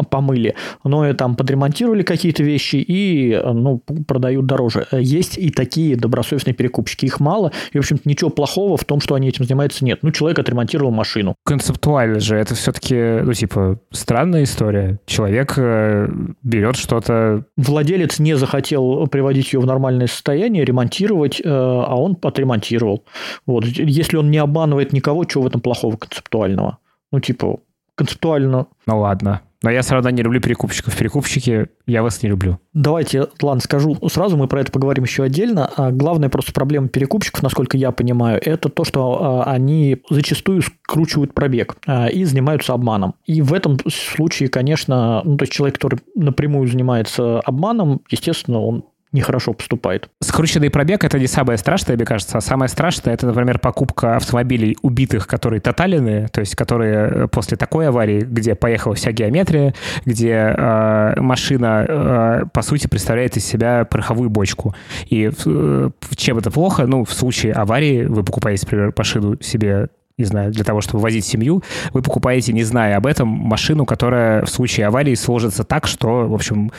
помыли, 0.10 0.56
но 0.84 1.08
и 1.08 1.14
там 1.14 1.36
подремонтировали 1.36 2.04
какие-то 2.04 2.44
вещи 2.44 2.78
и 2.78 3.40
ну, 3.44 3.80
продают 4.08 4.46
дороже. 4.46 4.88
Есть 4.92 5.38
и 5.38 5.52
такие 5.52 5.96
добросовестные 5.96 6.54
перекупщики, 6.54 7.06
их 7.06 7.20
мало, 7.20 7.52
и, 7.72 7.78
в 7.78 7.82
общем-то, 7.82 8.08
ничего 8.08 8.30
плохого 8.30 8.78
в 8.78 8.86
том, 8.86 9.02
что 9.02 9.16
они 9.16 9.28
этим 9.28 9.46
занимаются, 9.46 9.84
нет. 9.86 10.00
Ну, 10.02 10.12
человек 10.12 10.40
отремонтировал 10.40 10.92
машину. 10.92 11.36
Концептуально 11.46 12.20
же, 12.20 12.36
это 12.36 12.56
все-таки, 12.56 12.96
ну, 12.96 13.34
типа, 13.34 13.80
странная 13.92 14.44
история. 14.44 15.00
Человек 15.06 15.54
э, 15.58 16.10
берет 16.44 16.76
что-то... 16.76 17.46
Владелец 17.58 18.20
не 18.20 18.36
захотел 18.36 19.08
приводить 19.08 19.54
ее 19.54 19.60
в 19.60 19.66
нормальное 19.66 20.08
состояние, 20.08 20.66
ремонтировать, 20.66 21.42
э, 21.42 21.44
а 21.46 21.96
он 21.96 22.18
отремонтировал. 22.22 23.04
Вот. 23.46 23.66
Если 23.66 24.18
он 24.18 24.32
не 24.32 24.38
обманывает 24.38 24.94
никого, 24.94 25.26
чего 25.26 25.44
в 25.44 25.48
этом 25.48 25.62
плохого 25.62 25.98
концептуального? 25.98 26.78
Ну, 27.12 27.20
типа, 27.20 27.60
концептуально... 27.96 28.68
Ну, 28.86 29.00
ладно. 29.00 29.42
Но 29.64 29.70
я 29.70 29.82
все 29.82 30.00
не 30.00 30.24
люблю 30.24 30.42
перекупщиков. 30.42 30.98
Перекупщики, 30.98 31.68
я 31.86 32.02
вас 32.02 32.24
не 32.24 32.30
люблю. 32.30 32.60
Давайте, 32.74 33.28
ладно, 33.42 33.62
скажу 33.62 33.98
сразу, 34.10 34.36
мы 34.38 34.48
про 34.48 34.62
это 34.62 34.72
поговорим 34.72 35.04
еще 35.04 35.24
отдельно. 35.24 35.70
А 35.76 35.92
главная 35.92 36.30
просто 36.30 36.52
проблема 36.52 36.88
перекупщиков, 36.88 37.44
насколько 37.44 37.78
я 37.78 37.92
понимаю, 37.92 38.42
это 38.44 38.70
то, 38.70 38.84
что 38.84 39.44
а, 39.44 39.52
они 39.52 40.02
зачастую 40.10 40.64
скручивают 40.64 41.34
пробег 41.34 41.78
а, 41.86 42.08
и 42.08 42.24
занимаются 42.24 42.74
обманом. 42.74 43.16
И 43.26 43.42
в 43.42 43.54
этом 43.54 43.78
случае, 43.88 44.50
конечно, 44.50 45.22
ну, 45.24 45.38
то 45.38 45.44
есть 45.44 45.54
человек, 45.54 45.76
который 45.76 46.00
напрямую 46.16 46.68
занимается 46.68 47.40
обманом, 47.42 48.02
естественно, 48.10 48.60
он 48.60 48.86
нехорошо 49.12 49.54
поступает. 49.54 50.10
Скрученный 50.22 50.70
пробег– 50.70 51.04
это 51.06 51.20
не 51.20 51.28
самое 51.28 51.58
страшное, 51.58 51.96
мне 51.96 52.06
кажется. 52.06 52.38
А 52.38 52.42
самое 52.42 52.70
страшное– 52.70 53.14
это, 53.16 53.28
например, 53.28 53.60
покупка 53.60 54.16
автомобилей 54.16 54.78
убитых, 54.82 55.28
которые 55.28 55.60
тоталенные, 55.60 56.28
то 56.30 56.40
есть 56.40 56.56
которые 56.56 57.10
э, 57.10 57.28
после 57.28 57.58
такой 57.58 57.88
аварии, 57.88 58.22
где 58.22 58.56
поехала 58.56 58.96
вся 58.96 59.12
геометрия, 59.12 59.74
где 60.06 60.56
э, 60.58 61.20
машина, 61.20 61.86
э, 61.88 62.44
по 62.54 62.62
сути, 62.62 62.88
представляет 62.88 63.36
из 63.38 63.46
себя 63.46 63.86
пороховую 63.86 64.30
бочку. 64.30 64.76
И 65.08 65.30
э, 65.46 65.90
чем 66.16 66.38
это 66.38 66.52
плохо? 66.52 66.86
Ну, 66.86 67.04
в 67.04 67.12
случае 67.14 67.54
аварии 67.54 68.06
вы 68.06 68.24
покупаете, 68.24 68.66
например, 68.66 68.94
машину 68.96 69.38
себе 69.42 69.90
не 70.18 70.26
знаю, 70.26 70.52
для 70.52 70.64
того, 70.64 70.82
чтобы 70.82 71.02
возить 71.02 71.26
семью, 71.26 71.64
вы 71.94 72.04
покупаете, 72.04 72.54
не 72.54 72.64
зная 72.64 72.98
об 72.98 73.08
этом, 73.08 73.28
машину, 73.28 73.86
которая 73.86 74.46
в 74.46 74.50
случае 74.50 74.86
аварии 74.86 75.16
сложится 75.16 75.64
так, 75.64 75.88
что, 75.88 76.28
в 76.28 76.34
общем, 76.34 76.72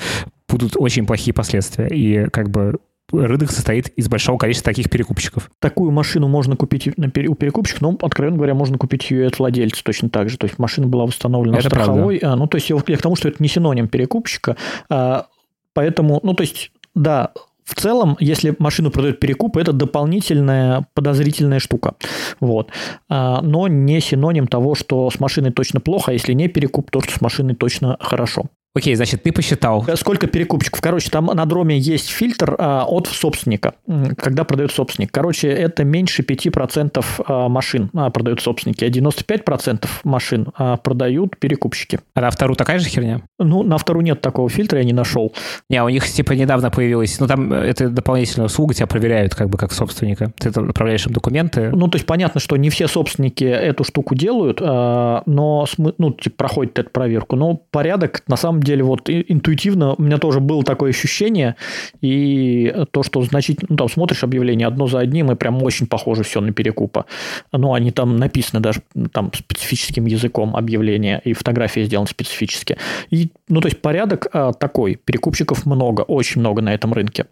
будут 0.52 0.76
очень 0.76 1.06
плохие 1.06 1.35
последствия. 1.35 1.88
И 1.88 2.28
как 2.30 2.50
бы 2.50 2.78
рынок 3.11 3.50
состоит 3.50 3.88
из 3.88 4.09
большого 4.09 4.38
количества 4.38 4.71
таких 4.71 4.90
перекупщиков. 4.90 5.50
Такую 5.59 5.90
машину 5.90 6.28
можно 6.28 6.56
купить 6.56 6.88
у 6.88 7.35
перекупщиков, 7.35 7.82
но, 7.82 7.99
откровенно 8.00 8.37
говоря, 8.37 8.54
можно 8.54 8.78
купить 8.78 9.11
ее 9.11 9.25
и 9.25 9.26
от 9.26 9.38
владельца 9.38 9.82
точно 9.85 10.09
так 10.09 10.30
же. 10.30 10.38
То 10.38 10.47
есть 10.47 10.59
машина 10.59 10.87
была 10.87 11.04
установлена 11.04 11.59
это 11.59 11.68
страховой. 11.68 12.18
А, 12.18 12.37
ну, 12.37 12.47
то 12.47 12.56
есть 12.56 12.71
я 12.71 12.97
к 12.97 13.02
тому, 13.02 13.16
что 13.16 13.28
это 13.28 13.42
не 13.42 13.49
синоним 13.49 13.88
перекупщика. 13.88 14.56
А, 14.88 15.26
поэтому, 15.75 16.21
ну, 16.23 16.35
то 16.35 16.42
есть, 16.42 16.73
да, 16.94 17.32
в 17.64 17.75
целом, 17.75 18.16
если 18.18 18.54
машину 18.59 18.90
продают 18.90 19.21
перекуп, 19.21 19.56
это 19.56 19.73
дополнительная 19.73 20.87
подозрительная 20.94 21.59
штука. 21.59 21.94
Вот. 22.40 22.71
А, 23.09 23.40
но 23.42 23.68
не 23.68 24.00
синоним 24.00 24.47
того, 24.47 24.75
что 24.75 25.11
с 25.11 25.21
машиной 25.21 25.52
точно 25.52 25.80
плохо, 25.80 26.11
а 26.11 26.14
если 26.14 26.32
не 26.32 26.49
перекуп, 26.49 26.90
то 26.90 27.00
что 27.00 27.12
с 27.12 27.21
машиной 27.21 27.54
точно 27.54 27.97
хорошо. 28.00 28.47
Окей, 28.75 28.95
значит, 28.95 29.23
ты 29.23 29.33
посчитал. 29.33 29.85
Э, 29.87 29.97
сколько 29.97 30.26
перекупщиков? 30.26 30.81
Короче, 30.81 31.11
там 31.11 31.26
на 31.26 31.45
дроме 31.45 31.79
есть 31.79 32.09
фильтр 32.09 32.57
а, 32.59 32.87
от 32.87 33.07
собственника, 33.07 33.75
когда 34.17 34.45
продает 34.45 34.73
собственник. 34.73 35.11
Короче, 35.12 35.49
это 35.49 35.85
меньше 35.85 36.23
5% 36.23 37.05
а, 37.26 37.49
машин 37.49 37.91
а, 37.95 38.09
продают 38.09 38.41
собственники, 38.41 38.83
а 38.85 38.88
95% 38.88 39.87
машин 40.05 40.49
а, 40.55 40.79
продают 40.79 41.37
перекупщики. 41.38 42.00
А 42.14 42.23
на 42.23 42.31
вторую 42.31 42.57
такая 42.57 42.79
же 42.79 42.88
херня? 42.88 43.21
Ну, 43.38 43.62
на 43.62 43.76
вторую 43.76 44.05
нет 44.05 44.23
такого 44.23 44.49
фильтра, 44.49 44.79
я 44.79 44.85
не 44.85 44.95
нашел. 44.95 45.35
Не, 45.69 45.83
у 45.83 45.91
них 45.91 46.07
типа 46.07 46.33
недавно 46.33 46.71
появилось, 46.71 47.21
ну 47.21 47.26
там 47.26 47.52
э, 47.52 47.57
это 47.57 47.91
дополнительная 47.91 48.47
услуга, 48.47 48.73
тебя 48.73 48.87
проверяют 48.87 49.35
как 49.35 49.50
бы 49.50 49.59
как 49.59 49.73
собственника. 49.73 50.33
Ты 50.38 50.49
отправляешь 50.49 51.07
им 51.07 51.12
документы. 51.12 51.69
Ну, 51.75 51.88
то 51.88 51.97
есть 51.97 52.07
понятно, 52.07 52.41
что 52.41 52.57
не 52.57 52.71
все 52.71 52.88
собственники 52.88 53.45
эту 53.45 53.85
штуку 53.85 54.14
делают, 54.14 54.61
а, 54.62 55.23
но 55.26 55.67
ну, 55.76 56.12
типа, 56.12 56.37
проходит 56.37 56.79
эту 56.79 56.88
проверку. 56.88 57.37
Но 57.37 57.61
порядок 57.71 58.23
на 58.29 58.37
самом 58.37 58.62
деле 58.62 58.83
вот 58.83 59.09
интуитивно 59.09 59.95
у 59.95 60.02
меня 60.02 60.19
тоже 60.19 60.40
было 60.40 60.62
такое 60.62 60.90
ощущение, 60.90 61.57
и 62.00 62.75
то, 62.90 63.02
что 63.02 63.23
значительно, 63.23 63.66
ну, 63.71 63.76
там 63.76 63.88
смотришь 63.88 64.25
объявление 64.25 64.66
одно 64.66 64.87
за 64.87 65.00
одним, 65.00 65.31
и 65.31 65.35
прям 65.35 65.62
очень 65.62 65.87
похоже 65.87 66.23
все 66.23 66.40
на 66.40 66.52
перекупа. 66.52 67.07
Ну, 67.52 67.75
они 67.75 67.90
там 67.90 68.16
написаны 68.16 68.61
даже 68.61 68.83
там 69.12 69.31
специфическим 69.35 70.07
языком 70.07 70.57
объявления, 70.57 71.21
и 71.25 71.33
фотография 71.33 71.85
сделана 71.85 72.09
специфически. 72.09 72.76
И, 73.11 73.31
ну, 73.49 73.61
то 73.61 73.69
есть 73.69 73.81
порядок 73.81 74.26
а, 74.33 74.52
такой, 74.52 74.97
перекупщиков 74.97 75.66
много, 75.66 76.02
очень 76.02 76.40
много 76.40 76.62
на 76.62 76.75
этом 76.75 76.92
рынке. 76.92 77.26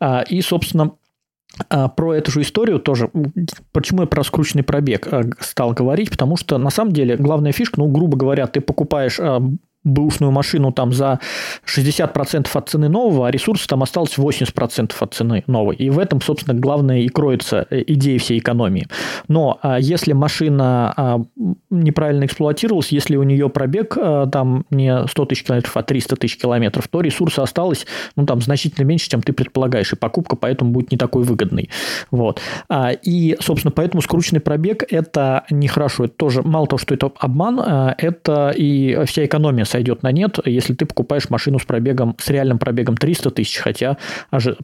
А, 0.00 0.22
и, 0.28 0.40
собственно, 0.40 0.92
а, 1.68 1.88
про 1.88 2.14
эту 2.14 2.30
же 2.30 2.42
историю 2.42 2.78
тоже, 2.78 3.10
почему 3.72 4.02
я 4.02 4.06
про 4.06 4.24
скрученный 4.24 4.64
пробег 4.64 5.08
а, 5.10 5.22
стал 5.40 5.72
говорить, 5.72 6.10
потому 6.10 6.36
что 6.36 6.58
на 6.58 6.70
самом 6.70 6.92
деле 6.92 7.16
главная 7.16 7.52
фишка, 7.52 7.80
ну, 7.80 7.88
грубо 7.88 8.16
говоря, 8.16 8.46
ты 8.46 8.60
покупаешь 8.60 9.18
а, 9.20 9.42
бэушную 9.84 10.30
машину 10.32 10.72
там 10.72 10.92
за 10.92 11.20
60% 11.66 12.48
от 12.52 12.68
цены 12.68 12.88
нового, 12.88 13.28
а 13.28 13.30
ресурса 13.30 13.66
там 13.68 13.82
осталось 13.82 14.16
80% 14.16 14.92
от 14.98 15.14
цены 15.14 15.44
новой. 15.46 15.76
И 15.76 15.90
в 15.90 15.98
этом, 15.98 16.20
собственно, 16.20 16.58
главное 16.58 17.00
и 17.00 17.08
кроется 17.08 17.66
э, 17.70 17.82
идея 17.86 18.18
всей 18.18 18.38
экономии. 18.38 18.86
Но 19.28 19.58
а, 19.62 19.78
если 19.78 20.12
машина 20.12 20.94
а, 20.96 21.20
неправильно 21.70 22.24
эксплуатировалась, 22.24 22.92
если 22.92 23.16
у 23.16 23.22
нее 23.22 23.48
пробег 23.48 23.96
а, 23.96 24.26
там 24.26 24.64
не 24.70 25.06
100 25.06 25.24
тысяч 25.26 25.44
километров, 25.44 25.76
а 25.76 25.82
300 25.82 26.16
тысяч 26.16 26.38
километров, 26.38 26.88
то 26.88 27.00
ресурса 27.00 27.42
осталось 27.42 27.86
ну, 28.16 28.26
там, 28.26 28.40
значительно 28.40 28.84
меньше, 28.84 29.08
чем 29.08 29.22
ты 29.22 29.32
предполагаешь, 29.32 29.92
и 29.92 29.96
покупка 29.96 30.36
поэтому 30.36 30.72
будет 30.72 30.92
не 30.92 30.98
такой 30.98 31.24
выгодной. 31.24 31.70
Вот. 32.10 32.40
А, 32.68 32.90
и, 32.92 33.36
собственно, 33.40 33.72
поэтому 33.72 34.02
скрученный 34.02 34.40
пробег– 34.40 34.84
это 34.90 35.44
нехорошо. 35.50 36.04
Это 36.04 36.14
тоже, 36.14 36.42
мало 36.42 36.66
того, 36.66 36.78
что 36.78 36.94
это 36.94 37.10
обман, 37.18 37.60
а, 37.60 37.94
это 37.98 38.52
и 38.56 39.04
вся 39.06 39.24
экономия 39.24 39.64
сойдет 39.72 40.02
на 40.02 40.12
нет, 40.12 40.38
если 40.44 40.74
ты 40.74 40.86
покупаешь 40.86 41.30
машину 41.30 41.58
с 41.58 41.64
пробегом, 41.64 42.14
с 42.18 42.28
реальным 42.28 42.58
пробегом 42.58 42.96
300 42.96 43.30
тысяч, 43.30 43.58
хотя 43.58 43.96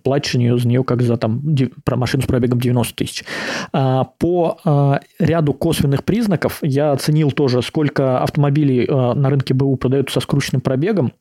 платишь 0.02 0.34
нее, 0.34 0.58
за 0.58 0.68
нее 0.68 0.84
как 0.84 1.02
за 1.02 1.16
там, 1.16 1.42
машину 1.90 2.22
с 2.22 2.26
пробегом 2.26 2.60
90 2.60 2.94
тысяч. 2.94 3.24
А, 3.72 4.04
по 4.04 4.58
а, 4.64 5.00
ряду 5.18 5.54
косвенных 5.54 6.04
признаков 6.04 6.58
я 6.62 6.92
оценил 6.92 7.30
тоже, 7.32 7.62
сколько 7.62 8.22
автомобилей 8.22 8.86
а, 8.88 9.14
на 9.14 9.30
рынке 9.30 9.54
БУ 9.54 9.76
продаются 9.76 10.14
со 10.14 10.20
скрученным 10.20 10.60
пробегом. 10.60 11.12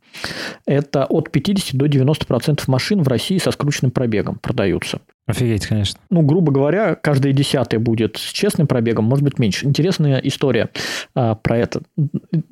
Это 0.65 1.05
от 1.05 1.31
50 1.31 1.75
до 1.75 1.85
90% 1.85 2.63
машин 2.67 3.03
в 3.03 3.07
России 3.07 3.37
со 3.37 3.51
скрученным 3.51 3.91
пробегом 3.91 4.37
продаются. 4.39 4.99
Офигеть, 5.27 5.67
конечно. 5.67 5.99
Ну, 6.09 6.21
грубо 6.21 6.53
говоря, 6.53 6.95
каждый 6.95 7.33
десятый 7.33 7.79
будет 7.79 8.15
с 8.15 8.31
честным 8.31 8.65
пробегом, 8.65 9.03
может 9.03 9.25
быть, 9.25 9.39
меньше. 9.39 9.65
Интересная 9.65 10.19
история 10.19 10.69
а, 11.15 11.35
про 11.35 11.57
это. 11.57 11.81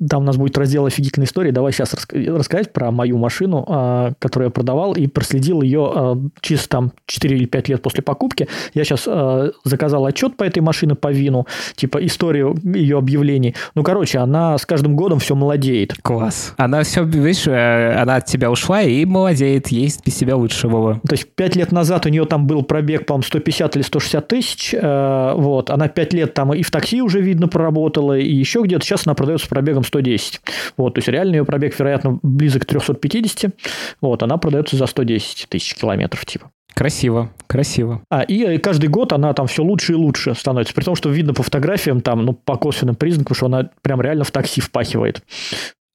Там 0.08 0.22
у 0.22 0.26
нас 0.26 0.36
будет 0.36 0.58
раздел 0.58 0.84
офигительной 0.84 1.24
истории. 1.24 1.52
Давай 1.52 1.72
сейчас 1.72 1.94
раска- 1.94 2.36
рассказать 2.36 2.74
про 2.74 2.90
мою 2.90 3.16
машину, 3.16 3.64
а, 3.66 4.12
которую 4.18 4.48
я 4.48 4.50
продавал 4.50 4.92
и 4.92 5.06
проследил 5.06 5.62
ее 5.62 5.90
а, 5.94 6.16
через 6.42 6.68
там 6.68 6.92
4 7.06 7.34
или 7.34 7.46
5 7.46 7.68
лет 7.70 7.80
после 7.80 8.02
покупки. 8.02 8.46
Я 8.74 8.84
сейчас 8.84 9.04
а, 9.06 9.52
заказал 9.64 10.04
отчет 10.04 10.36
по 10.36 10.44
этой 10.44 10.60
машине 10.60 10.96
по 10.96 11.10
вину, 11.10 11.46
типа 11.76 12.04
историю 12.04 12.54
ее 12.62 12.98
объявлений. 12.98 13.54
Ну, 13.74 13.84
короче, 13.84 14.18
она 14.18 14.58
с 14.58 14.66
каждым 14.66 14.96
годом 14.96 15.18
все 15.18 15.34
молодеет. 15.34 15.94
Класс. 16.02 16.52
Она 16.58 16.82
все, 16.82 17.04
видишь, 17.04 17.46
э, 17.46 17.94
она 17.94 18.16
от 18.16 18.26
тебя 18.26 18.50
ушла 18.50 18.82
и 18.82 19.06
молодеет, 19.06 19.68
есть 19.68 20.04
без 20.04 20.14
себя 20.14 20.36
лучше, 20.36 20.68
Вова. 20.68 21.00
То 21.08 21.14
есть 21.14 21.26
5 21.34 21.56
лет 21.56 21.72
назад 21.72 22.04
у 22.04 22.10
нее 22.10 22.26
там 22.26 22.46
был 22.46 22.65
пробег, 22.66 23.06
по-моему, 23.06 23.22
150 23.22 23.76
или 23.76 23.82
160 23.82 24.28
тысяч. 24.28 24.74
Э, 24.74 25.32
вот. 25.34 25.70
Она 25.70 25.88
5 25.88 26.12
лет 26.12 26.34
там 26.34 26.52
и 26.52 26.62
в 26.62 26.70
такси 26.70 27.02
уже, 27.02 27.20
видно, 27.20 27.48
проработала, 27.48 28.18
и 28.18 28.32
еще 28.32 28.62
где-то. 28.62 28.84
Сейчас 28.84 29.06
она 29.06 29.14
продается 29.14 29.48
пробегом 29.48 29.84
110. 29.84 30.40
Вот. 30.76 30.94
То 30.94 30.98
есть, 30.98 31.08
реально 31.08 31.36
ее 31.36 31.44
пробег, 31.44 31.78
вероятно, 31.78 32.18
близок 32.22 32.62
к 32.62 32.66
350. 32.66 33.52
Вот. 34.00 34.22
Она 34.22 34.36
продается 34.36 34.76
за 34.76 34.86
110 34.86 35.48
тысяч 35.48 35.74
километров, 35.74 36.24
типа. 36.26 36.50
Красиво, 36.76 37.30
красиво. 37.46 38.02
А, 38.10 38.20
и 38.20 38.58
каждый 38.58 38.88
год 38.90 39.14
она 39.14 39.32
там 39.32 39.46
все 39.46 39.62
лучше 39.62 39.92
и 39.92 39.96
лучше 39.96 40.34
становится. 40.34 40.74
При 40.74 40.84
том, 40.84 40.94
что 40.94 41.08
видно 41.08 41.32
по 41.32 41.42
фотографиям, 41.42 42.02
там, 42.02 42.26
ну, 42.26 42.34
по 42.34 42.56
косвенным 42.56 42.96
признакам, 42.96 43.34
что 43.34 43.46
она 43.46 43.70
прям 43.80 44.02
реально 44.02 44.24
в 44.24 44.30
такси 44.30 44.60
впахивает. 44.60 45.22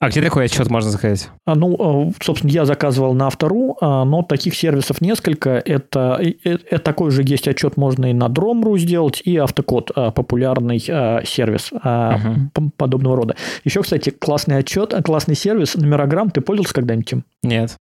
А 0.02 0.10
где 0.10 0.20
такой 0.20 0.46
отчет 0.46 0.68
можно 0.72 0.90
заказать? 0.90 1.30
А, 1.46 1.54
ну, 1.54 2.10
э, 2.10 2.12
собственно, 2.24 2.50
я 2.50 2.66
заказывал 2.66 3.14
на 3.14 3.28
автору, 3.28 3.78
а, 3.80 4.04
но 4.04 4.24
таких 4.24 4.56
сервисов 4.56 5.00
несколько. 5.00 5.52
Это, 5.52 6.20
это 6.44 6.80
такой 6.80 7.12
же 7.12 7.22
есть 7.24 7.48
отчет, 7.48 7.78
можно 7.78 8.10
и 8.10 8.14
на 8.14 8.26
Drom.ru 8.26 8.80
сделать, 8.80 9.22
и 9.24 9.38
Автокод, 9.38 9.92
а, 9.96 10.10
популярный 10.10 10.80
сервис 10.80 11.72
uh-huh. 11.72 12.72
подобного 12.78 13.16
рода. 13.16 13.36
Еще, 13.64 13.84
кстати, 13.84 14.10
классный 14.10 14.58
отчет, 14.58 14.96
классный 15.06 15.36
сервис, 15.36 15.76
номерограмм. 15.76 16.32
Ты 16.32 16.42
пользовался 16.42 16.74
когда-нибудь 16.74 17.12
им? 17.12 17.26
Нет. 17.44 17.78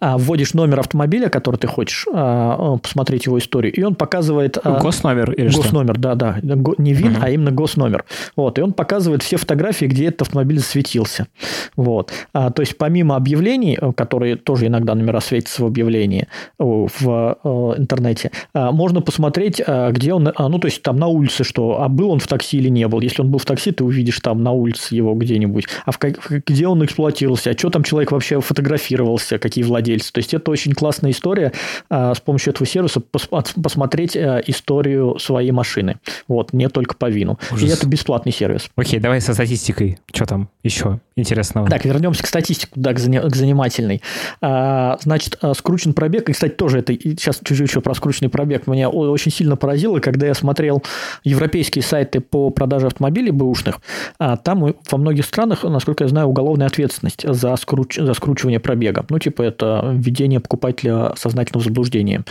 А, 0.00 0.18
вводишь 0.18 0.54
номер 0.54 0.80
автомобиля, 0.80 1.28
который 1.28 1.56
ты 1.56 1.66
хочешь, 1.66 2.06
а, 2.12 2.76
посмотреть 2.78 3.26
его 3.26 3.38
историю, 3.38 3.72
и 3.72 3.82
он 3.82 3.94
показывает... 3.94 4.58
А, 4.62 4.80
госномер 4.80 5.32
или 5.32 5.48
Госномер, 5.48 5.98
да, 5.98 6.14
да. 6.14 6.38
Не 6.42 6.92
ВИН, 6.92 7.16
угу. 7.16 7.20
а 7.22 7.30
именно 7.30 7.50
госномер. 7.50 8.04
Вот, 8.36 8.58
и 8.58 8.62
он 8.62 8.72
показывает 8.72 9.22
все 9.22 9.36
фотографии, 9.36 9.86
где 9.86 10.06
этот 10.06 10.22
автомобиль 10.22 10.58
засветился. 10.58 11.26
Вот. 11.76 12.12
То 12.32 12.54
есть, 12.58 12.76
помимо 12.78 13.16
объявлений, 13.16 13.78
которые 13.96 14.36
тоже 14.36 14.66
иногда 14.66 14.94
номера 14.94 15.20
светятся 15.20 15.62
в 15.62 15.66
объявлении 15.66 16.28
в 16.58 17.74
интернете, 17.78 18.30
можно 18.54 19.00
посмотреть, 19.00 19.62
где 19.90 20.12
он... 20.12 20.32
Ну, 20.38 20.58
то 20.58 20.66
есть, 20.66 20.82
там 20.82 20.96
на 20.96 21.06
улице, 21.06 21.44
что, 21.44 21.80
а 21.82 21.88
был 21.88 22.10
он 22.10 22.18
в 22.18 22.26
такси 22.26 22.58
или 22.58 22.68
не 22.68 22.86
был. 22.88 23.00
Если 23.00 23.22
он 23.22 23.30
был 23.30 23.38
в 23.38 23.44
такси, 23.44 23.72
ты 23.72 23.84
увидишь 23.84 24.20
там 24.20 24.42
на 24.42 24.52
улице 24.52 24.94
его 24.94 25.14
где-нибудь. 25.14 25.66
А 25.84 25.92
в, 25.92 25.98
где 26.46 26.66
он 26.66 26.84
эксплуатировался, 26.84 27.50
а 27.50 27.58
что 27.58 27.70
там 27.70 27.82
человек 27.82 28.12
вообще 28.12 28.40
фотографировался, 28.40 29.38
какие 29.44 29.62
владельцы. 29.62 30.10
То 30.10 30.18
есть 30.18 30.32
это 30.32 30.50
очень 30.50 30.72
классная 30.72 31.10
история 31.10 31.52
а, 31.90 32.14
с 32.14 32.20
помощью 32.20 32.52
этого 32.52 32.66
сервиса 32.66 33.00
пос, 33.00 33.28
посмотреть 33.62 34.16
а, 34.16 34.42
историю 34.46 35.18
своей 35.18 35.50
машины. 35.50 35.96
Вот, 36.28 36.54
не 36.54 36.68
только 36.68 36.96
по 36.96 37.10
вину. 37.10 37.38
Ужас. 37.52 37.62
И 37.62 37.72
это 37.72 37.86
бесплатный 37.86 38.32
сервис. 38.32 38.70
Окей, 38.74 38.98
давай 38.98 39.20
со 39.20 39.34
статистикой. 39.34 39.98
Что 40.12 40.24
там 40.24 40.48
еще 40.62 41.00
интересного? 41.14 41.68
Так, 41.68 41.84
вернемся 41.84 42.22
к 42.22 42.26
статистике, 42.26 42.72
да, 42.74 42.94
к, 42.94 42.98
занимательной. 42.98 44.00
А, 44.40 44.96
значит, 45.02 45.38
а, 45.42 45.52
скручен 45.52 45.92
пробег, 45.92 46.30
и, 46.30 46.32
кстати, 46.32 46.52
тоже 46.52 46.78
это, 46.78 46.94
сейчас 46.94 47.40
чуть-чуть 47.44 47.68
еще 47.68 47.80
про 47.82 47.94
скрученный 47.94 48.30
пробег, 48.30 48.66
меня 48.66 48.88
очень 48.88 49.30
сильно 49.30 49.56
поразило, 49.56 50.00
когда 50.00 50.26
я 50.26 50.34
смотрел 50.34 50.82
европейские 51.22 51.82
сайты 51.82 52.20
по 52.20 52.48
продаже 52.48 52.86
автомобилей 52.86 53.30
бэушных, 53.30 53.80
а 54.18 54.38
там 54.38 54.74
во 54.90 54.98
многих 54.98 55.26
странах, 55.26 55.64
насколько 55.64 56.04
я 56.04 56.08
знаю, 56.08 56.28
уголовная 56.28 56.66
ответственность 56.66 57.26
за, 57.28 57.54
скруч... 57.56 57.96
за 57.96 58.14
скручивание 58.14 58.60
пробега. 58.60 59.04
Ну, 59.10 59.18
типа, 59.18 59.33
это 59.42 59.90
введение 59.94 60.40
покупателя 60.40 61.12
сознательного 61.16 61.64
заблуждения. 61.64 62.24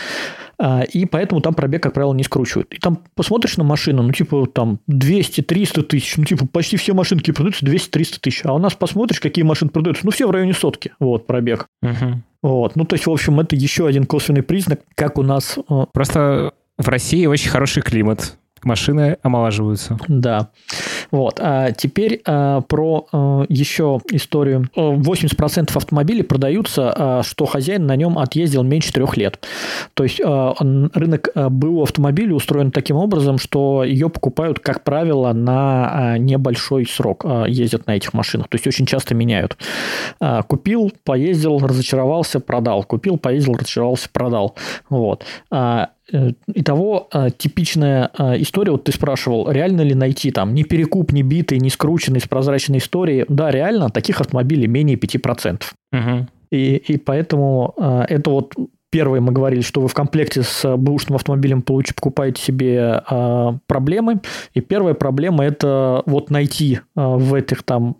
А, 0.59 0.81
и 0.81 1.05
поэтому 1.05 1.41
там 1.41 1.53
пробег, 1.53 1.83
как 1.83 1.93
правило, 1.93 2.13
не 2.13 2.23
скручивают. 2.23 2.71
И 2.73 2.77
там 2.77 2.99
посмотришь 3.15 3.57
на 3.57 3.63
машину, 3.63 4.03
ну, 4.03 4.11
типа, 4.11 4.47
там 4.47 4.79
200-300 4.89 5.83
тысяч, 5.83 6.17
ну, 6.17 6.25
типа, 6.25 6.47
почти 6.47 6.77
все 6.77 6.93
машинки 6.93 7.31
продаются 7.31 7.65
200-300 7.65 8.19
тысяч. 8.21 8.41
А 8.45 8.53
у 8.53 8.59
нас 8.59 8.73
посмотришь, 8.73 9.19
какие 9.19 9.43
машины 9.43 9.71
продаются, 9.71 10.05
ну, 10.05 10.11
все 10.11 10.27
в 10.27 10.31
районе 10.31 10.53
сотки, 10.53 10.93
вот, 10.99 11.27
пробег. 11.27 11.67
Угу. 11.81 12.21
Вот, 12.43 12.75
ну, 12.75 12.85
то 12.85 12.95
есть, 12.95 13.07
в 13.07 13.11
общем, 13.11 13.39
это 13.39 13.55
еще 13.55 13.87
один 13.87 14.05
косвенный 14.05 14.43
признак, 14.43 14.81
как 14.95 15.17
у 15.17 15.23
нас... 15.23 15.57
Э, 15.69 15.85
Просто 15.93 16.53
в 16.77 16.87
России 16.87 17.25
очень 17.25 17.49
хороший 17.49 17.81
климат 17.81 18.37
машины 18.65 19.17
омолаживаются. 19.21 19.97
Да. 20.07 20.49
Вот. 21.11 21.39
А 21.39 21.71
теперь 21.71 22.21
а, 22.25 22.61
про 22.61 23.07
а, 23.11 23.45
еще 23.49 23.99
историю. 24.11 24.69
80% 24.75 25.75
автомобилей 25.75 26.23
продаются, 26.23 26.93
а, 26.95 27.23
что 27.23 27.45
хозяин 27.45 27.85
на 27.85 27.95
нем 27.95 28.17
отъездил 28.17 28.63
меньше 28.63 28.91
трех 28.93 29.17
лет. 29.17 29.45
То 29.93 30.03
есть 30.03 30.19
рынок 30.19 31.29
а, 31.35 31.49
БУ 31.49 31.83
автомобилей 31.83 32.33
устроен 32.33 32.71
таким 32.71 32.97
образом, 32.97 33.37
что 33.37 33.83
ее 33.83 34.09
покупают, 34.09 34.59
как 34.59 34.83
правило, 34.83 35.33
на 35.33 36.17
небольшой 36.17 36.85
срок. 36.85 37.25
Ездят 37.47 37.87
на 37.87 37.95
этих 37.95 38.13
машинах. 38.13 38.47
То 38.47 38.55
есть 38.55 38.67
очень 38.67 38.85
часто 38.85 39.15
меняют. 39.15 39.57
Купил, 40.47 40.91
поездил, 41.03 41.59
разочаровался, 41.59 42.39
продал. 42.39 42.83
Купил, 42.83 43.17
поездил, 43.17 43.55
разочаровался, 43.55 44.09
продал. 44.11 44.55
Вот. 44.89 45.25
Итого, 46.47 47.07
э, 47.13 47.29
типичная 47.37 48.11
э, 48.17 48.41
история, 48.41 48.71
вот 48.71 48.83
ты 48.85 48.91
спрашивал, 48.91 49.49
реально 49.49 49.81
ли 49.81 49.95
найти 49.95 50.31
там 50.31 50.53
ни 50.53 50.63
перекуп, 50.63 51.11
ни 51.11 51.21
битый, 51.21 51.59
ни 51.59 51.69
скрученный 51.69 52.19
с 52.19 52.27
прозрачной 52.27 52.79
историей. 52.79 53.25
Да, 53.29 53.51
реально, 53.51 53.89
таких 53.89 54.21
автомобилей 54.21 54.67
менее 54.67 54.97
5%. 54.97 55.63
Угу. 55.91 56.27
И, 56.51 56.75
и 56.75 56.97
поэтому 56.97 57.73
это 58.07 58.29
вот 58.29 58.53
Первое, 58.93 59.21
мы 59.21 59.31
говорили, 59.31 59.61
что 59.61 59.81
вы 59.81 59.87
в 59.87 59.95
комплекте 59.95 60.43
с 60.43 60.77
бэушным 60.77 61.15
автомобилем 61.15 61.63
получите, 61.63 61.95
покупаете 61.95 62.39
себе 62.39 63.01
э, 63.09 63.51
проблемы. 63.65 64.21
И 64.53 64.61
первая 64.61 64.93
проблема– 64.93 65.43
это 65.45 66.03
вот 66.05 66.29
найти 66.29 66.75
э, 66.75 66.79
в 66.95 67.33
этих 67.33 67.63
там 67.63 67.95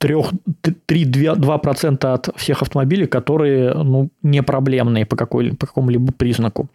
3-2% 0.00 2.06
от 2.06 2.28
всех 2.36 2.62
автомобилей, 2.62 3.06
которые 3.06 3.74
ну, 3.74 4.08
не 4.22 4.42
проблемные 4.42 5.04
по, 5.04 5.16
какой, 5.16 5.54
по 5.54 5.66
какому-либо 5.66 6.14
признаку. 6.14 6.70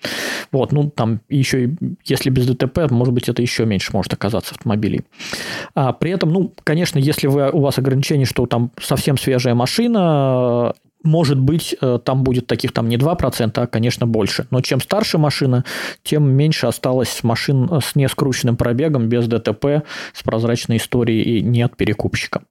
Вот, 0.51 0.71
ну, 0.71 0.91
там 0.91 1.21
еще, 1.27 1.71
если 2.03 2.29
без 2.29 2.45
ДТП, 2.45 2.91
может 2.91 3.15
быть, 3.15 3.27
это 3.27 3.41
еще 3.41 3.65
меньше 3.65 3.91
может 3.91 4.13
оказаться 4.13 4.53
автомобилей. 4.53 5.01
А 5.73 5.93
при 5.93 6.11
этом, 6.11 6.29
ну, 6.29 6.53
конечно, 6.63 6.99
если 6.99 7.25
вы, 7.25 7.49
у 7.49 7.61
вас 7.61 7.79
ограничение, 7.79 8.27
что 8.27 8.45
там 8.45 8.69
совсем 8.79 9.17
свежая 9.17 9.55
машина, 9.55 10.75
может 11.07 11.39
быть, 11.39 11.75
э, 11.81 11.99
там 12.03 12.23
будет 12.23 12.47
таких 12.47 12.73
там 12.73 12.89
не 12.89 12.97
2%, 12.97 13.63
а, 13.63 13.67
конечно, 13.67 14.05
больше. 14.05 14.45
Но 14.51 14.61
чем 14.61 14.79
старше 14.79 15.17
машина, 15.17 15.63
тем 16.03 16.29
меньше 16.29 16.67
осталось 16.67 17.23
машин 17.23 17.69
с 17.81 17.95
нескрученным 17.95 18.57
пробегом, 18.57 19.07
без 19.07 19.27
ДТП, 19.27 19.83
с 20.13 20.23
прозрачной 20.23 20.77
историей 20.77 21.39
и 21.39 21.41
нет 21.41 21.75
перекупщика. 21.75 22.41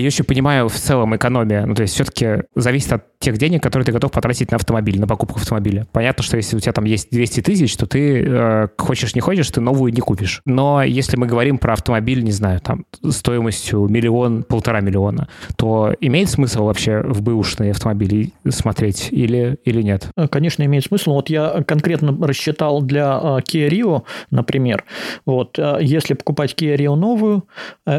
Я 0.00 0.06
очень 0.06 0.24
понимаю 0.24 0.68
в 0.68 0.74
целом 0.74 1.16
экономия. 1.16 1.64
Ну, 1.66 1.74
то 1.74 1.82
есть 1.82 1.94
все-таки 1.94 2.44
зависит 2.54 2.92
от 2.92 3.18
тех 3.18 3.38
денег, 3.38 3.62
которые 3.62 3.84
ты 3.84 3.92
готов 3.92 4.12
потратить 4.12 4.50
на 4.50 4.56
автомобиль, 4.56 5.00
на 5.00 5.06
покупку 5.06 5.38
автомобиля. 5.38 5.86
Понятно, 5.92 6.22
что 6.22 6.36
если 6.36 6.56
у 6.56 6.60
тебя 6.60 6.72
там 6.72 6.84
есть 6.84 7.10
200 7.10 7.40
тысяч, 7.40 7.76
то 7.76 7.86
ты 7.86 8.22
э, 8.22 8.68
хочешь 8.76 9.14
не 9.14 9.20
хочешь, 9.20 9.50
ты 9.50 9.60
новую 9.60 9.92
не 9.92 10.00
купишь. 10.00 10.42
Но 10.44 10.82
если 10.82 11.16
мы 11.16 11.26
говорим 11.26 11.58
про 11.58 11.72
автомобиль, 11.72 12.22
не 12.22 12.32
знаю, 12.32 12.60
там 12.60 12.84
стоимостью 13.08 13.88
миллион, 13.88 14.42
полтора 14.42 14.80
миллиона, 14.80 15.28
то 15.56 15.94
имеет 16.00 16.28
смысл 16.28 16.64
вообще 16.64 17.02
в 17.02 17.22
бэушные 17.22 17.70
автомобили 17.70 18.32
смотреть 18.48 19.08
или, 19.10 19.58
или 19.64 19.82
нет? 19.82 20.08
Э, 20.16 20.28
конечно, 20.28 20.62
имеет 20.62 20.84
смысл. 20.84 21.12
Вот 21.12 21.30
я 21.30 21.64
конкретно 21.66 22.16
рассчитал 22.26 22.82
для 22.82 23.18
э, 23.22 23.26
Kia 23.40 23.68
Rio, 23.68 24.02
например, 24.30 24.84
вот, 25.24 25.58
э, 25.58 25.78
если 25.80 26.14
покупать 26.14 26.54
Kia 26.56 26.76
Rio 26.76 26.94
новую 26.94 27.44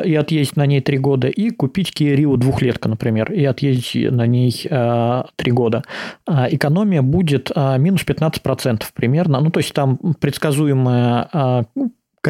и 0.05 0.15
отъездить 0.15 0.55
на 0.57 0.65
ней 0.65 0.81
три 0.81 0.97
года, 0.97 1.27
и 1.27 1.49
купить 1.49 1.86
Kia 1.91 2.15
Rio 2.15 2.37
двухлетка, 2.37 2.89
например, 2.89 3.31
и 3.31 3.43
отъездить 3.45 4.11
на 4.11 4.27
ней 4.27 4.51
3 4.51 5.51
года, 5.51 5.83
а 6.25 6.47
экономия 6.49 7.01
будет 7.01 7.51
а, 7.55 7.77
минус 7.77 8.03
15% 8.05 8.83
примерно. 8.93 9.39
Ну, 9.39 9.49
то 9.49 9.59
есть 9.59 9.73
там 9.73 9.97
предсказуемая 10.19 11.29
а, 11.31 11.63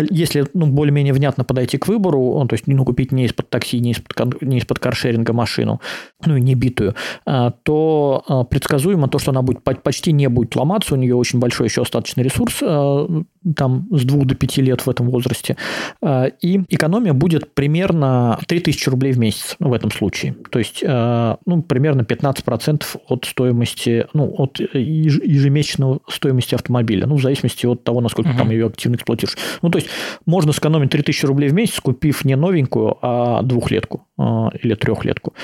если 0.10 0.46
ну, 0.54 0.68
более-менее 0.68 1.14
внятно 1.14 1.44
подойти 1.44 1.78
к 1.78 1.88
выбору, 1.88 2.46
то 2.48 2.54
есть 2.54 2.68
ну, 2.68 2.86
купить 2.86 3.12
не 3.12 3.26
из-под 3.26 3.50
такси, 3.50 3.80
не 3.80 3.92
из-под, 3.92 4.42
не 4.42 4.58
из-под 4.58 4.80
каршеринга 4.80 5.34
машину, 5.34 5.82
ну 6.26 6.36
и 6.36 6.42
не 6.42 6.56
битую, 6.56 6.96
то 7.26 8.48
предсказуемо 8.50 9.08
то, 9.08 9.20
что 9.20 9.32
она 9.32 9.42
будет 9.42 9.64
почти 9.64 10.12
не 10.12 10.28
будет 10.30 10.56
ломаться, 10.56 10.94
у 10.94 10.98
нее 10.98 11.16
очень 11.16 11.40
большой 11.40 11.68
еще 11.68 11.82
остаточный 11.82 12.24
ресурс, 12.24 12.60
там 13.56 13.88
с 13.92 14.04
2 14.04 14.26
до 14.26 14.36
5 14.36 14.58
лет 14.58 14.86
в 14.86 14.90
этом 14.90 15.10
возрасте, 15.10 15.58
и 16.42 16.62
экономия 16.70 17.14
будет 17.14 17.54
примерно 17.54 18.40
3000 18.48 18.90
рублей 18.90 19.14
в 19.14 19.20
месяц 19.20 19.56
в 19.60 19.74
этом 19.74 19.90
случае. 19.92 20.36
То 20.52 20.60
есть, 20.60 20.84
ну, 20.84 21.62
примерно 21.64 22.02
15% 22.02 22.84
от 23.08 23.26
стоимости, 23.26 24.06
ну, 24.14 24.34
от 24.38 24.60
ежемесячного 24.60 26.02
стоимости 26.08 26.56
автомобиля, 26.56 27.08
ну, 27.08 27.16
в 27.16 27.22
зависимости 27.22 27.66
от 27.66 27.84
того, 27.84 28.02
насколько 28.02 28.30
угу. 28.30 28.38
там 28.38 28.52
ее 28.52 28.68
активно 28.68 28.96
эксплуатируешь. 28.96 29.38
Ну, 29.62 29.70
то 29.78 29.84
есть, 29.84 29.90
можно 30.26 30.54
сэкономить 30.54 30.90
3000 30.90 31.26
рублей 31.28 31.50
в 31.50 31.54
месяц, 31.54 31.80
купив 31.80 32.26
не 32.26 32.36
новенькую, 32.36 32.98
а 33.02 33.44
двухлетку 33.44 34.08
а, 34.18 34.50
или 34.64 34.74
трехлетку. 34.74 35.36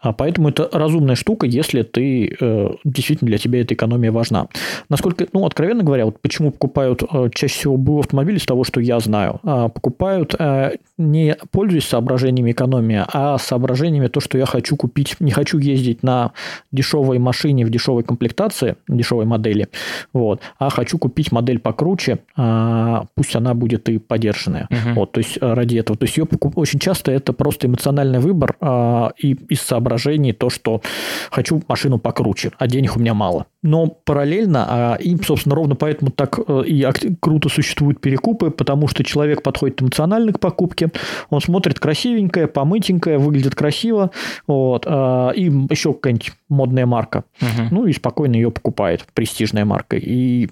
А 0.00 0.12
поэтому 0.12 0.50
это 0.50 0.68
разумная 0.72 1.16
штука, 1.16 1.46
если 1.46 1.82
ты 1.82 2.36
э, 2.40 2.68
действительно 2.84 3.28
для 3.28 3.38
тебя 3.38 3.60
эта 3.60 3.74
экономия 3.74 4.12
важна. 4.12 4.46
Насколько, 4.88 5.26
ну, 5.32 5.44
откровенно 5.44 5.82
говоря, 5.82 6.04
вот 6.04 6.20
почему 6.20 6.52
покупают 6.52 7.02
э, 7.02 7.30
чаще 7.34 7.54
всего 7.54 7.76
БУ 7.76 8.00
автомобили, 8.00 8.38
с 8.38 8.46
того, 8.46 8.62
что 8.62 8.80
я 8.80 9.00
знаю, 9.00 9.40
а 9.42 9.68
покупают 9.68 10.34
э, 10.38 10.76
не 10.98 11.36
пользуясь 11.50 11.84
соображениями 11.84 12.52
экономии, 12.52 13.04
а 13.12 13.38
соображениями 13.38 14.06
то, 14.06 14.20
что 14.20 14.38
я 14.38 14.46
хочу 14.46 14.76
купить, 14.76 15.16
не 15.20 15.32
хочу 15.32 15.58
ездить 15.58 16.02
на 16.02 16.32
дешевой 16.70 17.18
машине 17.18 17.64
в 17.64 17.70
дешевой 17.70 18.04
комплектации, 18.04 18.76
дешевой 18.88 19.24
модели, 19.24 19.68
вот, 20.12 20.40
а 20.58 20.70
хочу 20.70 20.98
купить 20.98 21.32
модель 21.32 21.58
покруче, 21.58 22.18
а, 22.36 23.06
пусть 23.14 23.34
она 23.34 23.54
будет 23.54 23.88
и 23.88 23.98
подержанная. 23.98 24.68
Uh-huh. 24.70 24.94
Вот, 24.94 25.12
то 25.12 25.18
есть 25.18 25.38
ради 25.40 25.76
этого. 25.76 25.98
То 25.98 26.04
есть 26.04 26.16
ее 26.16 26.26
покуп... 26.26 26.58
очень 26.58 26.78
часто 26.78 27.12
это 27.12 27.32
просто 27.32 27.66
эмоциональный 27.66 28.18
выбор 28.18 28.56
а, 28.60 29.12
и 29.18 29.32
из 29.48 29.60
соображений 29.60 29.87
соображений 29.88 30.32
то, 30.32 30.50
что 30.50 30.82
хочу 31.30 31.62
машину 31.68 31.98
покруче, 31.98 32.52
а 32.58 32.66
денег 32.66 32.96
у 32.96 33.00
меня 33.00 33.14
мало. 33.14 33.46
Но 33.62 33.86
параллельно, 33.86 34.66
а 34.68 34.96
им, 34.96 35.22
собственно, 35.24 35.54
ровно 35.54 35.74
поэтому 35.74 36.10
так 36.10 36.38
э, 36.46 36.62
и 36.66 36.86
круто 37.20 37.48
существуют 37.48 38.00
перекупы, 38.00 38.50
потому 38.50 38.88
что 38.88 39.02
человек 39.02 39.42
подходит 39.42 39.82
эмоционально 39.82 40.32
к 40.32 40.40
покупке, 40.40 40.90
он 41.30 41.40
смотрит 41.40 41.80
красивенькое, 41.80 42.46
помытенькое, 42.46 43.18
выглядит 43.18 43.54
красиво, 43.54 44.10
вот, 44.46 44.84
а, 44.86 45.30
и 45.30 45.44
еще 45.44 45.92
какая-нибудь 45.92 46.32
модная 46.48 46.86
марка. 46.86 47.24
Угу. 47.40 47.68
Ну 47.70 47.86
и 47.86 47.92
спокойно 47.92 48.34
ее 48.34 48.50
покупает, 48.50 49.06
престижная 49.14 49.64
марка. 49.64 49.96
И 49.96 50.48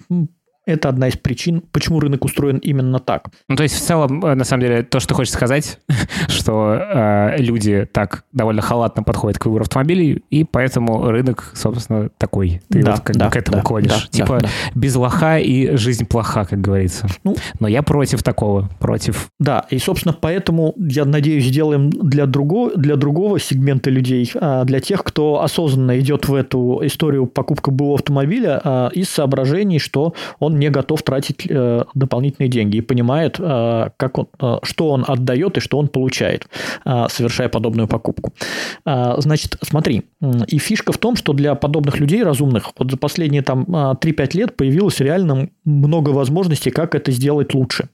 это 0.66 0.88
одна 0.88 1.08
из 1.08 1.16
причин, 1.16 1.62
почему 1.72 2.00
рынок 2.00 2.24
устроен 2.24 2.58
именно 2.58 2.98
так. 2.98 3.30
Ну, 3.48 3.56
то 3.56 3.62
есть, 3.62 3.76
в 3.76 3.80
целом, 3.80 4.24
э, 4.24 4.34
на 4.34 4.44
самом 4.44 4.62
деле, 4.62 4.82
то, 4.82 5.00
что 5.00 5.14
хочешь 5.14 5.32
сказать, 5.32 5.78
что 6.28 6.74
э, 6.74 7.36
люди 7.38 7.88
так 7.90 8.24
довольно 8.32 8.62
халатно 8.62 9.02
подходят 9.02 9.38
к 9.38 9.46
выбору 9.46 9.62
автомобилей, 9.62 10.24
и 10.30 10.44
поэтому 10.44 11.10
рынок, 11.10 11.52
собственно, 11.54 12.10
такой. 12.18 12.60
Ты 12.68 12.82
да, 12.82 12.92
вот 12.92 13.00
как 13.00 13.16
да, 13.16 13.26
бы 13.26 13.30
к 13.30 13.36
этому 13.36 13.58
да, 13.58 13.62
клонишь. 13.62 13.90
Да, 13.90 14.08
типа, 14.10 14.38
да, 14.40 14.40
да. 14.40 14.48
без 14.74 14.96
лоха 14.96 15.38
и 15.38 15.76
жизнь 15.76 16.04
плоха, 16.04 16.44
как 16.44 16.60
говорится. 16.60 17.06
Ну, 17.22 17.36
Но 17.60 17.68
я 17.68 17.82
против 17.82 18.22
такого, 18.22 18.68
против. 18.80 19.28
Да, 19.38 19.66
и, 19.70 19.78
собственно, 19.78 20.16
поэтому, 20.20 20.74
я 20.76 21.04
надеюсь, 21.04 21.44
сделаем 21.44 21.90
для 21.90 22.26
другого, 22.26 22.76
для 22.76 22.96
другого 22.96 23.38
сегмента 23.38 23.90
людей, 23.90 24.30
а, 24.34 24.64
для 24.64 24.80
тех, 24.80 25.04
кто 25.04 25.42
осознанно 25.42 25.98
идет 26.00 26.28
в 26.28 26.34
эту 26.34 26.80
историю 26.82 27.26
покупка 27.26 27.70
БУ 27.70 27.94
автомобиля 27.94 28.60
а, 28.64 28.88
из 28.88 29.08
соображений, 29.08 29.78
что 29.78 30.14
он 30.40 30.55
не 30.56 30.70
готов 30.70 31.02
тратить 31.02 31.46
э, 31.48 31.84
дополнительные 31.94 32.48
деньги 32.48 32.78
и 32.78 32.80
понимает, 32.80 33.36
э, 33.38 33.90
как 33.96 34.18
он, 34.18 34.28
э, 34.40 34.58
что 34.62 34.90
он 34.90 35.04
отдает 35.06 35.56
и 35.56 35.60
что 35.60 35.78
он 35.78 35.88
получает, 35.88 36.46
совершая 36.84 37.48
подобную 37.48 37.88
покупку. 37.88 38.32
Значит, 38.84 39.56
смотри, 39.62 40.02
и 40.46 40.58
фишка 40.58 40.92
в 40.92 40.98
том, 40.98 41.16
что 41.16 41.32
для 41.32 41.54
подобных 41.54 41.98
людей 42.00 42.22
разумных 42.22 42.72
вот 42.78 42.90
за 42.90 42.96
последние 42.96 43.42
там 43.42 43.64
3-5 43.64 44.36
лет 44.36 44.56
появилось 44.56 45.00
реально 45.00 45.48
много 45.64 46.10
возможностей, 46.10 46.70
как 46.70 46.94
это 46.94 47.12
сделать 47.12 47.54
лучше, 47.54 47.88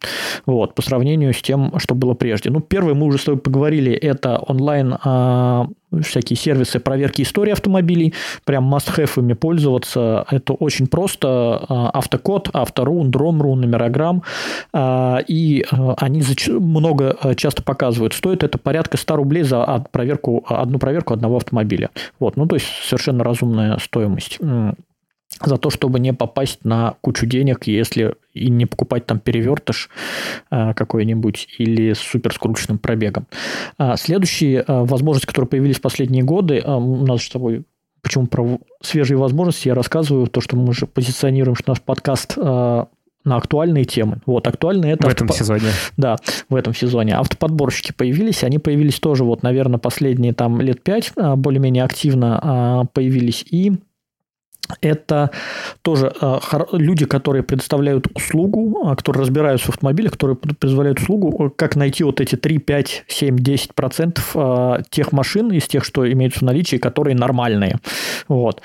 вот, 0.46 0.75
по 0.75 0.83
сравнению 0.83 1.33
с 1.33 1.42
тем, 1.42 1.79
что 1.79 1.94
было 1.94 2.14
прежде. 2.14 2.51
Ну, 2.51 2.61
первое, 2.61 2.94
мы 2.94 3.07
уже 3.07 3.18
с 3.18 3.25
тобой 3.25 3.40
поговорили, 3.40 3.92
это 3.92 4.38
онлайн 4.38 4.94
всякие 6.00 6.37
сервисы 6.37 6.81
проверки 6.81 7.22
истории 7.22 7.52
автомобилей, 7.52 8.14
прям 8.44 8.72
must-have 8.72 9.35
пользоваться. 9.35 10.24
Это 10.31 10.55
очень 10.55 10.87
просто. 10.87 11.64
А, 11.68 11.90
автокод, 11.90 12.50
авторун, 12.52 13.11
дромру, 13.11 13.55
номерограмм. 13.55 14.22
А, 14.72 15.20
и 15.26 15.64
а, 15.70 15.94
они 15.98 16.22
много 16.48 17.16
часто 17.37 17.62
показывают. 17.62 18.14
Стоит 18.14 18.42
это 18.42 18.59
порядка 18.59 18.96
100 18.96 19.16
рублей 19.16 19.42
за 19.42 19.85
проверку, 19.90 20.44
одну 20.48 20.78
проверку 20.78 21.14
одного 21.14 21.37
автомобиля. 21.37 21.90
Вот. 22.18 22.37
Ну, 22.37 22.46
то 22.46 22.57
есть, 22.57 22.66
совершенно 22.85 23.24
разумная 23.24 23.78
стоимость 23.78 24.38
за 25.45 25.57
то, 25.57 25.71
чтобы 25.71 26.01
не 26.01 26.12
попасть 26.12 26.64
на 26.64 26.95
кучу 27.01 27.27
денег, 27.27 27.66
если 27.66 28.14
и 28.33 28.49
не 28.49 28.66
покупать 28.66 29.07
там 29.07 29.18
перевертыш 29.18 29.90
э, 30.51 30.75
какой-нибудь 30.75 31.49
или 31.59 31.92
с 31.92 31.99
супер 31.99 32.33
скрученным 32.33 32.79
пробегом. 32.79 33.27
А 33.79 33.97
следующие 33.97 34.61
э, 34.61 34.64
возможности, 34.66 35.27
которые 35.27 35.49
появились 35.49 35.79
в 35.79 35.83
последние 35.83 36.23
годы, 36.23 36.59
э, 36.59 36.73
у 36.73 37.07
нас 37.07 37.23
с 37.23 37.29
тобой 37.29 37.64
почему 38.01 38.27
про 38.27 38.59
свежие 38.81 39.16
возможности 39.16 39.68
я 39.68 39.75
рассказываю, 39.75 40.27
то, 40.27 40.40
что 40.40 40.57
мы 40.57 40.73
же 40.73 40.87
позиционируем, 40.87 41.55
что 41.55 41.71
наш 41.71 41.81
подкаст 41.81 42.37
на 42.37 42.88
актуальные 43.25 43.85
темы. 43.85 44.18
Вот, 44.27 44.49
актуальные 44.49 44.95
это... 44.95 45.09
В 45.09 45.12
этом 45.12 45.29
сезоне. 45.29 45.68
Да, 45.97 46.16
в 46.49 46.57
этом 46.57 46.75
сезоне. 46.75 47.14
Автоподборщики 47.14 47.92
появились, 47.92 48.42
они 48.42 48.59
появились 48.59 48.99
тоже, 48.99 49.23
вот, 49.23 49.45
наверное, 49.45 49.79
последние 49.79 50.33
там 50.33 50.61
лет 50.61 50.83
пять 50.83 51.12
более-менее 51.14 51.85
активно 51.85 52.88
появились, 52.92 53.45
и 53.49 53.75
это 54.81 55.31
тоже 55.83 56.12
э, 56.20 56.38
люди, 56.72 57.05
которые 57.05 57.42
предоставляют 57.42 58.07
услугу, 58.14 58.90
э, 58.90 58.96
которые 58.96 59.22
разбираются 59.22 59.66
в 59.66 59.70
автомобилях, 59.70 60.12
которые 60.12 60.37
предоставляют 60.37 61.01
услугу, 61.01 61.46
э, 61.46 61.51
как 61.55 61.77
найти 61.77 62.05
вот 62.05 62.20
эти 62.20 62.37
3, 62.37 62.59
5, 62.59 63.05
7, 63.07 63.37
10 63.37 63.75
процентов 63.75 64.37
тех 64.90 65.12
машин 65.12 65.51
из 65.53 65.66
тех, 65.66 65.85
что 65.85 66.11
имеются 66.11 66.40
в 66.40 66.42
наличии, 66.42 66.77
которые 66.77 67.16
нормальные. 67.16 67.79
Вот. 68.29 68.62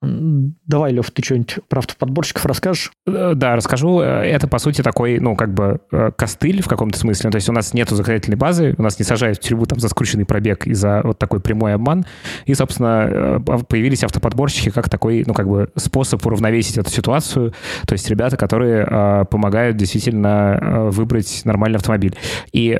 Давай, 0.00 0.92
Лев, 0.92 1.10
ты 1.10 1.24
что-нибудь 1.24 1.58
про 1.68 1.80
автоподборщиков 1.80 2.46
расскажешь? 2.46 2.92
Э, 3.08 3.32
да, 3.34 3.56
расскажу. 3.56 4.00
Э, 4.00 4.22
это, 4.22 4.46
по 4.46 4.58
сути, 4.58 4.80
такой, 4.80 5.18
ну, 5.18 5.34
как 5.34 5.52
бы 5.52 5.80
э, 5.90 6.12
костыль 6.16 6.62
в 6.62 6.68
каком-то 6.68 6.96
смысле. 6.96 7.30
То 7.30 7.36
есть 7.36 7.48
у 7.48 7.52
нас 7.52 7.74
нету 7.74 7.96
законодательной 7.96 8.36
базы, 8.36 8.76
у 8.78 8.82
нас 8.82 9.00
не 9.00 9.04
сажают 9.04 9.38
в 9.38 9.40
тюрьму 9.40 9.66
там 9.66 9.80
за 9.80 9.88
скрученный 9.88 10.24
пробег 10.24 10.68
и 10.68 10.74
за 10.74 11.00
вот 11.02 11.18
такой 11.18 11.40
прямой 11.40 11.74
обман. 11.74 12.06
И, 12.44 12.54
собственно, 12.54 13.42
появились 13.68 14.04
автоподборщики 14.04 14.70
как 14.70 14.88
такой, 14.88 15.24
ну, 15.26 15.34
как 15.34 15.48
бы 15.48 15.68
способ 15.74 16.24
уравновесить 16.24 16.78
эту 16.78 16.90
ситуацию. 16.90 17.52
То 17.84 17.94
есть 17.94 18.08
ребята, 18.08 18.36
которые 18.36 19.26
помогают 19.28 19.76
действительно 19.76 20.88
выбрать 20.92 21.42
нормальный 21.44 21.78
автомобиль. 21.78 22.16
И 22.52 22.76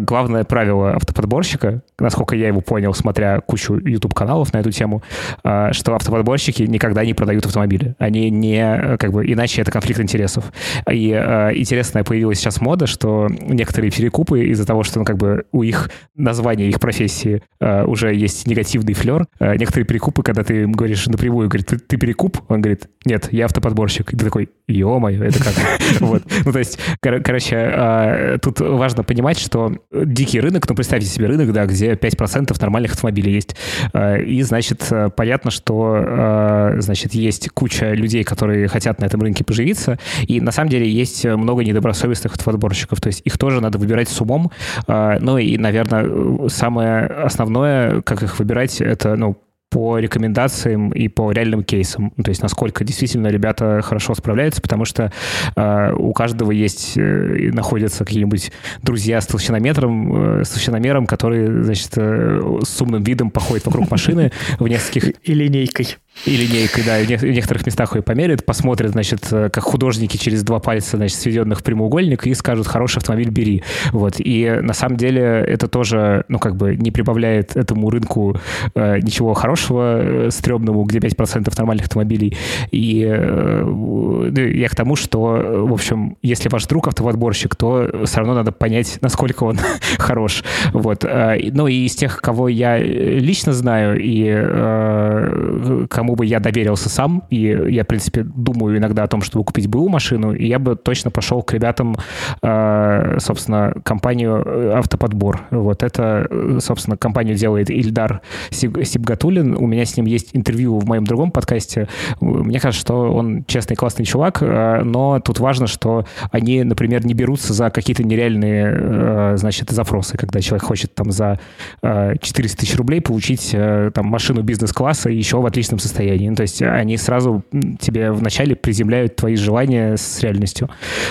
главное 0.00 0.42
правило 0.42 0.94
автоподборщика, 0.96 1.82
насколько 2.00 2.34
я 2.34 2.48
его 2.48 2.60
понял, 2.60 2.92
смотря 2.92 3.40
кучу 3.40 3.76
YouTube-каналов 3.76 4.52
на 4.52 4.58
эту 4.58 4.72
тему, 4.72 5.02
что 5.42 5.94
автоподборщик 5.94 6.55
застройщики 6.56 6.62
никогда 6.62 7.04
не 7.04 7.14
продают 7.14 7.46
автомобили. 7.46 7.94
Они 7.98 8.30
не, 8.30 8.96
как 8.98 9.12
бы, 9.12 9.30
иначе 9.30 9.62
это 9.62 9.70
конфликт 9.70 10.00
интересов. 10.00 10.52
И 10.90 11.10
э, 11.10 11.52
интересная 11.54 12.04
появилась 12.04 12.38
сейчас 12.38 12.60
мода, 12.60 12.86
что 12.86 13.28
некоторые 13.28 13.90
перекупы 13.90 14.46
из-за 14.46 14.66
того, 14.66 14.82
что, 14.82 14.98
ну, 14.98 15.04
как 15.04 15.16
бы, 15.16 15.44
у 15.52 15.62
их 15.62 15.90
названия, 16.14 16.68
их 16.68 16.80
профессии 16.80 17.42
э, 17.60 17.84
уже 17.84 18.14
есть 18.14 18.46
негативный 18.46 18.94
флер, 18.94 19.26
э, 19.38 19.56
некоторые 19.56 19.86
перекупы, 19.86 20.22
когда 20.22 20.42
ты 20.42 20.62
им 20.62 20.72
говоришь 20.72 21.06
напрямую, 21.06 21.48
говорит, 21.48 21.66
ты, 21.66 21.78
ты 21.78 21.96
перекуп? 21.96 22.38
Он 22.48 22.60
говорит, 22.60 22.88
нет, 23.04 23.28
я 23.32 23.46
автоподборщик. 23.46 24.12
И 24.12 24.16
ты 24.16 24.24
такой, 24.24 24.48
ё-моё, 24.68 25.24
это 25.24 25.38
как? 25.42 25.54
Вот. 26.00 26.22
Ну, 26.44 26.52
то 26.52 26.58
есть, 26.58 26.78
короче, 27.00 27.56
э, 27.56 28.38
тут 28.40 28.60
важно 28.60 29.02
понимать, 29.02 29.38
что 29.38 29.72
дикий 29.92 30.40
рынок, 30.40 30.68
ну, 30.68 30.74
представьте 30.74 31.08
себе 31.08 31.26
рынок, 31.26 31.52
да, 31.52 31.66
где 31.66 31.92
5% 31.92 32.56
нормальных 32.60 32.92
автомобилей 32.92 33.32
есть. 33.32 33.56
Э, 33.92 34.22
и, 34.22 34.42
значит, 34.42 34.90
понятно, 35.16 35.50
что 35.50 36.06
Э, 36.06 36.45
значит, 36.78 37.14
есть 37.14 37.48
куча 37.50 37.92
людей, 37.92 38.24
которые 38.24 38.68
хотят 38.68 39.00
на 39.00 39.06
этом 39.06 39.20
рынке 39.22 39.44
поживиться, 39.44 39.98
и 40.26 40.40
на 40.40 40.52
самом 40.52 40.70
деле 40.70 40.88
есть 40.88 41.24
много 41.24 41.64
недобросовестных 41.64 42.32
автоподборщиков, 42.32 43.00
то 43.00 43.08
есть 43.08 43.22
их 43.24 43.38
тоже 43.38 43.60
надо 43.60 43.78
выбирать 43.78 44.08
с 44.08 44.20
умом, 44.20 44.50
э, 44.86 45.18
ну 45.20 45.38
и, 45.38 45.56
наверное, 45.58 46.48
самое 46.48 47.06
основное, 47.06 48.02
как 48.02 48.22
их 48.22 48.38
выбирать, 48.38 48.80
это, 48.80 49.16
ну, 49.16 49.36
по 49.70 49.98
рекомендациям 49.98 50.90
и 50.90 51.08
по 51.08 51.32
реальным 51.32 51.64
кейсам. 51.64 52.10
То 52.22 52.30
есть 52.30 52.42
насколько 52.42 52.84
действительно 52.84 53.28
ребята 53.28 53.80
хорошо 53.82 54.14
справляются, 54.14 54.62
потому 54.62 54.84
что 54.84 55.12
э, 55.56 55.92
у 55.92 56.12
каждого 56.12 56.52
есть, 56.52 56.96
э, 56.96 57.50
находятся 57.52 58.04
какие-нибудь 58.04 58.52
друзья 58.82 59.20
с 59.20 59.26
толщинометром, 59.26 60.40
э, 60.40 60.44
с 60.44 60.50
толщиномером, 60.50 61.06
которые, 61.06 61.64
значит, 61.64 61.90
э, 61.96 62.60
с 62.64 62.80
умным 62.80 63.02
видом 63.02 63.30
походят 63.30 63.66
вокруг 63.66 63.90
машины 63.90 64.32
в 64.58 64.68
нескольких... 64.68 65.12
И 65.22 65.34
линейкой. 65.34 65.96
И 66.24 66.36
линейкой, 66.36 66.82
да, 66.84 66.98
в 66.98 67.22
некоторых 67.24 67.66
местах 67.66 67.94
ее 67.94 68.02
померяют, 68.02 68.44
посмотрят, 68.44 68.92
значит, 68.92 69.28
э, 69.30 69.48
как 69.50 69.62
художники 69.62 70.16
через 70.16 70.42
два 70.42 70.58
пальца, 70.58 70.96
значит, 70.96 71.18
сведенных 71.18 71.60
в 71.60 71.62
прямоугольник, 71.62 72.26
и 72.26 72.34
скажут, 72.34 72.66
хороший 72.66 72.98
автомобиль 72.98 73.28
бери. 73.28 73.62
Вот. 73.92 74.14
И 74.18 74.58
на 74.62 74.72
самом 74.72 74.96
деле 74.96 75.22
это 75.22 75.68
тоже, 75.68 76.24
ну, 76.28 76.38
как 76.38 76.56
бы 76.56 76.74
не 76.76 76.90
прибавляет 76.90 77.54
этому 77.54 77.90
рынку 77.90 78.36
э, 78.74 78.98
ничего 79.00 79.34
хорошего, 79.34 80.00
э, 80.02 80.30
стрёмному, 80.30 80.84
где 80.84 80.98
5% 80.98 81.52
нормальных 81.56 81.86
автомобилей. 81.86 82.36
И 82.70 83.04
э, 83.06 84.50
я 84.54 84.68
к 84.68 84.74
тому, 84.74 84.96
что, 84.96 85.66
в 85.68 85.72
общем, 85.72 86.16
если 86.22 86.48
ваш 86.48 86.66
друг 86.66 86.88
автоподборщик, 86.88 87.54
то 87.54 88.04
все 88.04 88.18
равно 88.18 88.34
надо 88.34 88.52
понять, 88.52 88.98
насколько 89.00 89.44
он 89.44 89.58
хорош. 89.98 90.42
Вот. 90.72 91.04
Э, 91.04 91.38
ну, 91.52 91.66
и 91.68 91.84
из 91.84 91.94
тех, 91.94 92.20
кого 92.20 92.48
я 92.48 92.78
лично 92.78 93.52
знаю, 93.52 94.00
и 94.00 94.24
э, 94.28 95.86
кому 95.90 96.05
кому 96.06 96.14
бы 96.14 96.24
я 96.24 96.38
доверился 96.38 96.88
сам, 96.88 97.24
и 97.30 97.40
я, 97.68 97.82
в 97.82 97.86
принципе, 97.88 98.22
думаю 98.22 98.78
иногда 98.78 99.02
о 99.02 99.08
том, 99.08 99.22
чтобы 99.22 99.44
купить 99.44 99.66
БУ 99.66 99.88
машину, 99.88 100.32
и 100.32 100.46
я 100.46 100.60
бы 100.60 100.76
точно 100.76 101.10
пошел 101.10 101.42
к 101.42 101.52
ребятам, 101.52 101.96
э, 102.42 103.16
собственно, 103.18 103.74
компанию 103.82 104.40
э, 104.46 104.72
«Автоподбор». 104.76 105.40
Вот 105.50 105.82
это, 105.82 106.28
собственно, 106.60 106.96
компанию 106.96 107.34
делает 107.34 107.70
Ильдар 107.70 108.20
Сибгатулин. 108.50 109.56
У 109.56 109.66
меня 109.66 109.84
с 109.84 109.96
ним 109.96 110.06
есть 110.06 110.30
интервью 110.32 110.78
в 110.78 110.86
моем 110.86 111.04
другом 111.04 111.32
подкасте. 111.32 111.88
Мне 112.20 112.60
кажется, 112.60 112.80
что 112.80 113.12
он 113.12 113.44
честный, 113.46 113.74
классный 113.74 114.04
чувак, 114.04 114.42
э, 114.42 114.82
но 114.84 115.18
тут 115.18 115.40
важно, 115.40 115.66
что 115.66 116.04
они, 116.30 116.62
например, 116.62 117.04
не 117.04 117.14
берутся 117.14 117.52
за 117.52 117.70
какие-то 117.70 118.04
нереальные, 118.04 119.36
значит, 119.38 119.70
запросы, 119.70 120.16
когда 120.16 120.40
человек 120.40 120.62
хочет 120.62 120.94
там 120.94 121.10
за 121.10 121.40
400 121.82 122.58
тысяч 122.58 122.76
рублей 122.76 123.00
получить 123.00 123.50
там 123.94 124.06
машину 124.06 124.42
бизнес-класса 124.42 125.10
еще 125.16 125.40
в 125.40 125.46
отличном 125.46 125.78
состоянии 125.80 125.95
состоянии. 125.96 126.28
Ну, 126.28 126.36
то 126.36 126.42
есть 126.42 126.62
они 126.62 126.96
сразу 126.96 127.42
тебе 127.80 128.12
вначале 128.12 128.54
приземляют 128.54 129.16
твои 129.16 129.36
желания 129.36 129.96
с 129.96 130.20
реальностью. 130.22 130.68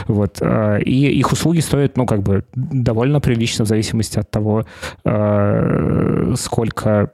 Вот. 0.07 0.37
А, 0.41 0.77
и 0.77 0.91
их 0.91 1.31
услуги 1.31 1.59
стоят, 1.59 1.97
ну, 1.97 2.05
как 2.05 2.21
бы 2.21 2.43
довольно 2.55 3.19
прилично 3.19 3.65
в 3.65 3.67
зависимости 3.67 4.19
от 4.19 4.29
того, 4.29 4.65
а, 5.03 6.33
сколько 6.37 7.11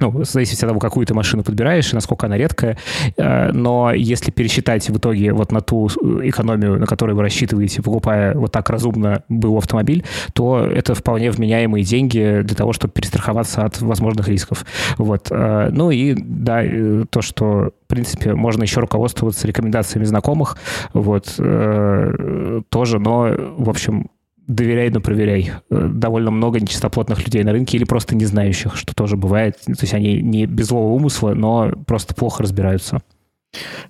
ну, 0.00 0.10
в 0.10 0.24
зависимости 0.24 0.64
от 0.64 0.68
того, 0.70 0.80
какую 0.80 1.06
ты 1.06 1.14
машину 1.14 1.42
подбираешь 1.42 1.92
и 1.92 1.94
насколько 1.94 2.26
она 2.26 2.36
редкая. 2.36 2.76
Э, 3.16 3.50
но 3.52 3.92
если 3.92 4.30
пересчитать 4.30 4.88
в 4.88 4.96
итоге 4.98 5.32
вот 5.32 5.52
на 5.52 5.60
ту 5.60 5.88
экономию, 5.88 6.78
на 6.78 6.86
которую 6.86 7.16
вы 7.16 7.22
рассчитываете, 7.22 7.82
покупая 7.82 8.34
вот 8.34 8.52
так 8.52 8.70
разумно 8.70 9.22
был 9.28 9.56
автомобиль, 9.56 10.04
то 10.32 10.60
это 10.60 10.94
вполне 10.94 11.30
вменяемые 11.30 11.84
деньги 11.84 12.40
для 12.42 12.56
того, 12.56 12.72
чтобы 12.72 12.92
перестраховаться 12.92 13.64
от 13.64 13.80
возможных 13.80 14.28
рисков. 14.28 14.64
Вот. 14.98 15.28
Э, 15.30 15.68
ну 15.72 15.90
и 15.90 16.14
да, 16.14 16.62
э, 16.62 17.04
то, 17.10 17.22
что 17.22 17.72
принципе, 17.88 18.34
можно 18.34 18.62
еще 18.62 18.80
руководствоваться 18.80 19.46
рекомендациями 19.48 20.04
знакомых, 20.04 20.56
вот, 20.92 21.34
э, 21.38 22.60
тоже, 22.68 22.98
но, 23.00 23.34
в 23.56 23.68
общем, 23.68 24.10
доверяй, 24.48 24.90
но 24.90 25.00
проверяй. 25.00 25.52
Э, 25.70 25.88
довольно 25.92 26.30
много 26.32 26.58
нечистоплотных 26.58 27.24
людей 27.24 27.44
на 27.44 27.52
рынке 27.52 27.76
или 27.76 27.84
просто 27.84 28.16
не 28.16 28.24
знающих, 28.24 28.74
что 28.74 28.94
тоже 28.94 29.16
бывает. 29.16 29.56
То 29.64 29.72
есть 29.80 29.94
они 29.94 30.20
не 30.20 30.46
без 30.46 30.68
злого 30.68 30.94
умысла, 30.94 31.34
но 31.34 31.70
просто 31.86 32.14
плохо 32.14 32.42
разбираются. 32.42 33.00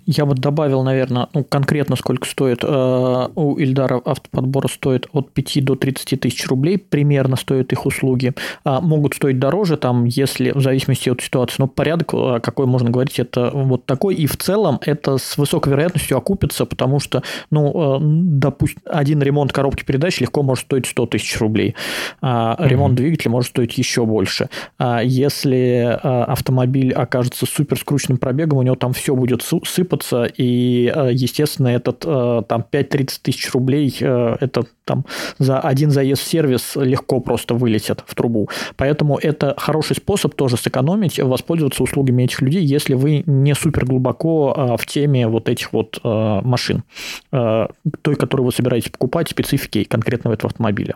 Я 0.07 0.25
вот 0.25 0.39
добавил, 0.39 0.83
наверное, 0.83 1.29
ну, 1.35 1.45
конкретно 1.45 1.97
сколько 1.97 2.27
стоит. 2.27 2.61
Э, 2.63 3.29
у 3.35 3.59
Ильдара 3.59 4.01
автоподбора 4.05 4.69
стоит 4.69 5.07
от 5.13 5.33
5 5.33 5.65
до 5.65 5.75
30 5.75 6.21
тысяч 6.21 6.47
рублей, 6.47 6.79
примерно 6.79 7.37
стоят 7.37 7.73
их 7.73 7.85
услуги. 7.85 8.33
А 8.65 8.81
могут 8.81 9.15
стоить 9.15 9.39
дороже, 9.39 9.77
там, 9.77 10.05
если 10.05 10.53
в 10.53 10.61
зависимости 10.61 11.11
от 11.11 11.21
ситуации, 11.21 11.57
но 11.59 11.67
порядок, 11.67 12.15
э, 12.15 12.41
какой 12.41 12.67
можно 12.67 12.91
говорить, 12.91 13.19
это 13.19 13.51
вот 13.53 13.85
такой. 13.85 14.15
И 14.15 14.27
в 14.27 14.37
целом 14.37 14.79
это 14.87 15.19
с 15.19 15.37
высокой 15.37 15.71
вероятностью 15.73 16.17
окупится, 16.17 16.65
потому 16.65 17.01
что, 17.01 17.23
ну, 17.51 17.97
э, 17.97 17.99
допустим, 18.01 18.81
один 18.87 19.21
ремонт 19.21 19.53
коробки 19.53 19.85
передач 19.85 20.21
легко 20.21 20.43
может 20.43 20.65
стоить 20.67 20.87
100 20.87 21.07
тысяч 21.07 21.39
рублей. 21.39 21.75
А 22.23 22.57
ремонт 22.61 22.95
mm-hmm. 22.95 22.97
двигателя 22.97 23.31
может 23.33 23.51
стоить 23.51 23.77
еще 23.77 24.07
больше. 24.07 24.49
А 24.79 25.03
если 25.03 25.99
автомобиль 26.03 26.93
окажется 26.93 27.45
супер 27.45 27.79
скрученным 27.79 28.19
пробегом, 28.19 28.59
у 28.59 28.63
него 28.63 28.77
там 28.77 28.93
все 28.93 29.15
будет 29.15 29.43
сыпаться, 29.65 30.25
и, 30.25 30.93
э, 30.95 31.11
естественно, 31.13 31.69
этот 31.69 32.05
э, 32.05 32.43
там 32.49 32.65
5-30 32.71 33.21
тысяч 33.23 33.53
рублей, 33.53 33.95
э, 34.01 34.37
это 34.41 34.65
там 34.85 35.05
за 35.39 35.61
один 35.61 35.91
заезд 35.91 36.23
в 36.23 36.27
сервис 36.27 36.77
легко 36.77 37.21
просто 37.21 37.55
вылетят 37.55 38.03
в 38.07 38.15
трубу. 38.15 38.49
Поэтому 38.77 39.19
это 39.19 39.55
хороший 39.59 39.97
способ 39.97 40.35
тоже 40.35 40.57
сэкономить, 40.57 41.19
воспользоваться 41.19 41.83
услугами 41.83 42.23
этих 42.23 42.41
людей, 42.41 42.65
если 42.65 42.95
вы 42.95 43.23
не 43.27 43.55
супер 43.55 43.85
глубоко 43.85 44.77
в 44.79 44.87
теме 44.87 45.29
вот 45.29 45.49
этих 45.49 45.73
вот 45.73 46.01
машин, 46.03 46.85
той, 47.31 48.17
которую 48.17 48.47
вы 48.47 48.53
собираетесь 48.53 48.91
покупать, 48.91 49.29
специфики 49.29 49.85
конкретного 49.85 50.35
этого 50.35 50.49
автомобиля. 50.49 50.95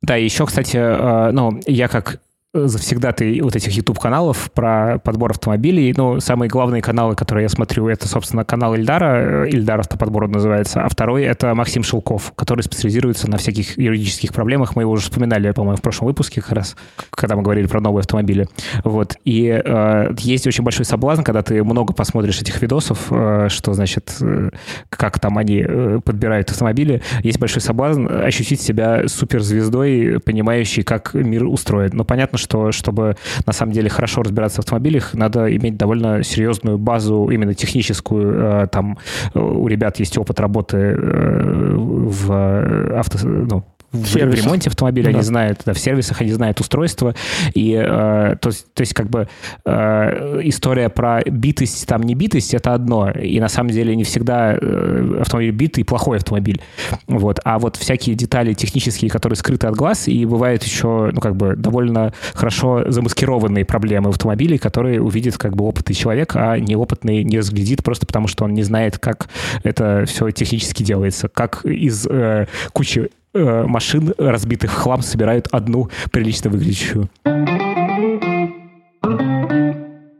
Да, 0.00 0.16
еще, 0.16 0.46
кстати, 0.46 1.32
ну, 1.32 1.60
я 1.66 1.88
как 1.88 2.20
завсегда 2.54 3.12
ты 3.12 3.42
вот 3.42 3.54
этих 3.56 3.72
YouTube-каналов 3.72 4.50
про 4.52 4.98
подбор 5.04 5.32
автомобилей. 5.32 5.92
Ну, 5.94 6.18
самые 6.20 6.48
главные 6.48 6.80
каналы, 6.80 7.14
которые 7.14 7.42
я 7.42 7.48
смотрю, 7.50 7.88
это, 7.88 8.08
собственно, 8.08 8.44
канал 8.44 8.74
Ильдара, 8.74 9.46
Ильдар 9.46 9.80
автоподбор 9.80 10.28
называется, 10.28 10.82
а 10.82 10.88
второй— 10.88 11.22
это 11.24 11.54
Максим 11.54 11.82
Шелков, 11.82 12.32
который 12.36 12.62
специализируется 12.62 13.30
на 13.30 13.36
всяких 13.36 13.76
юридических 13.76 14.32
проблемах. 14.32 14.76
Мы 14.76 14.82
его 14.82 14.92
уже 14.92 15.02
вспоминали, 15.02 15.50
по-моему, 15.50 15.76
в 15.76 15.82
прошлом 15.82 16.08
выпуске 16.08 16.40
как 16.40 16.52
раз, 16.52 16.76
когда 17.10 17.36
мы 17.36 17.42
говорили 17.42 17.66
про 17.66 17.80
новые 17.80 18.00
автомобили. 18.00 18.48
Вот. 18.82 19.16
И 19.24 19.48
э, 19.62 20.14
есть 20.18 20.46
очень 20.46 20.64
большой 20.64 20.86
соблазн, 20.86 21.22
когда 21.22 21.42
ты 21.42 21.62
много 21.62 21.92
посмотришь 21.92 22.40
этих 22.40 22.62
видосов, 22.62 23.08
э, 23.10 23.48
что, 23.50 23.74
значит, 23.74 24.16
э, 24.22 24.50
как 24.88 25.20
там 25.20 25.36
они 25.36 25.64
э, 25.68 26.00
подбирают 26.02 26.50
автомобили. 26.50 27.02
Есть 27.22 27.38
большой 27.38 27.60
соблазн 27.60 28.06
ощутить 28.08 28.62
себя 28.62 29.06
суперзвездой, 29.06 30.18
понимающей, 30.20 30.82
как 30.82 31.12
мир 31.12 31.44
устроен. 31.44 31.90
Но 31.92 32.04
понятно, 32.04 32.37
что 32.38 32.58
что 32.72 32.88
чтобы 32.88 33.16
на 33.46 33.52
самом 33.52 33.72
деле 33.72 33.88
хорошо 33.90 34.22
разбираться 34.22 34.56
в 34.56 34.64
автомобилях, 34.64 35.14
надо 35.14 35.54
иметь 35.56 35.76
довольно 35.76 36.22
серьезную 36.22 36.78
базу, 36.78 37.28
именно 37.30 37.54
техническую. 37.54 38.62
Э, 38.62 38.66
там 38.66 38.98
э, 39.34 39.38
у 39.38 39.68
ребят 39.68 39.98
есть 39.98 40.16
опыт 40.18 40.40
работы 40.40 40.76
э, 40.76 41.74
в 41.76 42.98
авто, 42.98 43.18
ну, 43.26 43.64
в, 43.92 44.12
в 44.12 44.34
ремонте 44.34 44.68
автомобиля, 44.68 45.04
да. 45.04 45.10
они 45.10 45.22
знают, 45.22 45.62
да, 45.64 45.72
в 45.72 45.78
сервисах 45.78 46.20
они 46.20 46.30
знают 46.32 46.60
устройство. 46.60 47.14
И 47.54 47.72
э, 47.72 48.36
то, 48.40 48.50
то 48.50 48.80
есть 48.80 48.92
как 48.92 49.08
бы 49.08 49.28
э, 49.64 50.40
история 50.44 50.90
про 50.90 51.22
битость, 51.24 51.86
там 51.86 52.02
не 52.02 52.14
битость, 52.14 52.52
это 52.52 52.74
одно. 52.74 53.10
И 53.10 53.40
на 53.40 53.48
самом 53.48 53.70
деле 53.70 53.96
не 53.96 54.04
всегда 54.04 54.54
э, 54.60 55.18
автомобиль 55.20 55.52
битый 55.52 55.84
плохой 55.84 56.18
автомобиль. 56.18 56.60
Вот. 57.06 57.40
А 57.44 57.58
вот 57.58 57.76
всякие 57.76 58.14
детали 58.14 58.52
технические, 58.52 59.10
которые 59.10 59.36
скрыты 59.36 59.66
от 59.66 59.74
глаз, 59.74 60.06
и 60.06 60.24
бывают 60.26 60.62
еще, 60.64 61.10
ну 61.12 61.20
как 61.20 61.36
бы 61.36 61.56
довольно 61.56 62.12
хорошо 62.34 62.84
замаскированные 62.90 63.64
проблемы 63.64 64.08
в 64.08 64.10
автомобиле, 64.10 64.58
которые 64.58 65.00
увидит 65.00 65.38
как 65.38 65.56
бы 65.56 65.64
опытный 65.64 65.94
человек, 65.94 66.36
а 66.36 66.58
неопытный 66.58 67.24
не 67.24 67.38
разглядит 67.38 67.82
просто 67.82 68.06
потому, 68.06 68.28
что 68.28 68.44
он 68.44 68.52
не 68.52 68.62
знает, 68.62 68.98
как 68.98 69.28
это 69.62 70.04
все 70.06 70.30
технически 70.30 70.82
делается, 70.82 71.28
как 71.28 71.64
из 71.64 72.06
э, 72.06 72.46
кучи 72.72 73.10
машин, 73.34 74.14
разбитых 74.18 74.72
в 74.72 74.74
хлам, 74.74 75.02
собирают 75.02 75.48
одну 75.50 75.88
прилично 76.10 76.50
выглядящую. 76.50 77.08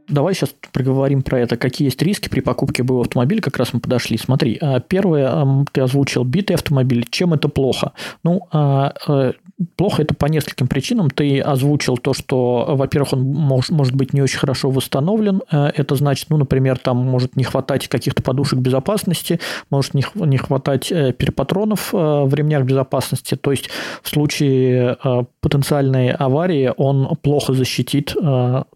Давай 0.09 0.35
сейчас 0.35 0.55
проговорим 0.73 1.23
про 1.23 1.41
это. 1.41 1.57
Какие 1.57 1.87
есть 1.87 2.01
риски 2.03 2.29
при 2.29 2.41
покупке 2.41 2.83
БУ 2.83 3.03
автомобиля? 3.03 3.43
Как 3.43 3.59
раз 3.59 3.75
мы 3.75 3.81
подошли. 3.81 4.17
Смотри, 4.17 4.59
а, 4.61 4.81
первое, 4.81 5.67
ты 5.73 5.83
озвучил 5.83 6.25
битый 6.25 6.55
автомобиль. 6.55 7.07
Чем 7.11 7.35
это 7.35 7.49
плохо? 7.49 7.93
Ну, 8.25 8.49
а, 8.51 8.95
э, 9.07 9.33
Плохо 9.75 10.03
это 10.03 10.15
по 10.15 10.27
нескольким 10.27 10.69
причинам. 10.69 11.11
Ты 11.11 11.41
озвучил 11.41 11.97
то, 11.97 12.15
что, 12.15 12.65
во-первых, 12.77 13.15
он 13.15 13.23
мож, 13.23 13.71
может 13.71 13.93
быть 13.93 14.13
не 14.13 14.23
очень 14.23 14.39
хорошо 14.39 14.71
восстановлен. 14.71 15.43
Э, 15.51 15.71
это 15.75 15.97
значит, 15.97 16.31
ну, 16.31 16.37
например, 16.37 16.79
там 16.79 16.99
может 16.99 17.35
не 17.35 17.43
хватать 17.43 17.89
каких-то 17.89 18.23
подушек 18.23 18.61
безопасности, 18.61 19.41
может 19.69 19.95
не, 19.95 20.05
не 20.15 20.39
хватать 20.39 20.93
э, 20.93 21.13
перепатронов 21.13 21.93
в 21.93 22.33
ремнях 22.33 22.65
безопасности. 22.65 23.35
То 23.35 23.51
есть 23.51 23.69
в 24.03 24.09
случае 24.09 24.97
потенциальной 25.41 26.13
аварии 26.13 26.73
он 26.77 27.17
плохо 27.17 27.53
защитит 27.53 28.15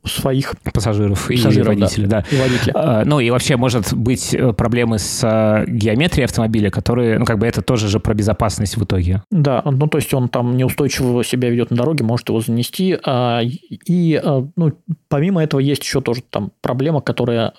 своих 0.04 0.54
пассажиров, 0.72 1.21
пассажиров 1.28 1.66
и 1.66 1.80
водителей. 1.80 2.06
Да. 2.06 2.24
Да. 2.30 2.36
И 2.36 2.40
водителя. 2.40 3.04
Ну 3.04 3.20
и 3.20 3.30
вообще 3.30 3.56
может 3.56 3.94
быть 3.94 4.36
проблемы 4.56 4.98
с 4.98 5.64
геометрией 5.66 6.24
автомобиля, 6.24 6.70
которые, 6.70 7.18
ну 7.18 7.24
как 7.24 7.38
бы 7.38 7.46
это 7.46 7.62
тоже 7.62 7.88
же 7.88 8.00
про 8.00 8.14
безопасность 8.14 8.76
в 8.76 8.84
итоге. 8.84 9.22
Да, 9.30 9.62
ну 9.64 9.86
то 9.86 9.98
есть 9.98 10.12
он 10.14 10.28
там 10.28 10.56
не 10.56 10.64
устойчиво 10.64 11.24
себя 11.24 11.50
ведет 11.50 11.70
на 11.70 11.76
дороге, 11.76 12.04
может 12.04 12.28
его 12.28 12.40
занести. 12.40 12.96
А, 13.04 13.40
и 13.42 14.20
а, 14.22 14.46
ну, 14.56 14.72
помимо 15.08 15.42
этого 15.42 15.60
есть 15.60 15.82
еще 15.82 16.00
тоже 16.00 16.22
там 16.28 16.52
проблема, 16.60 17.00
которая 17.00 17.52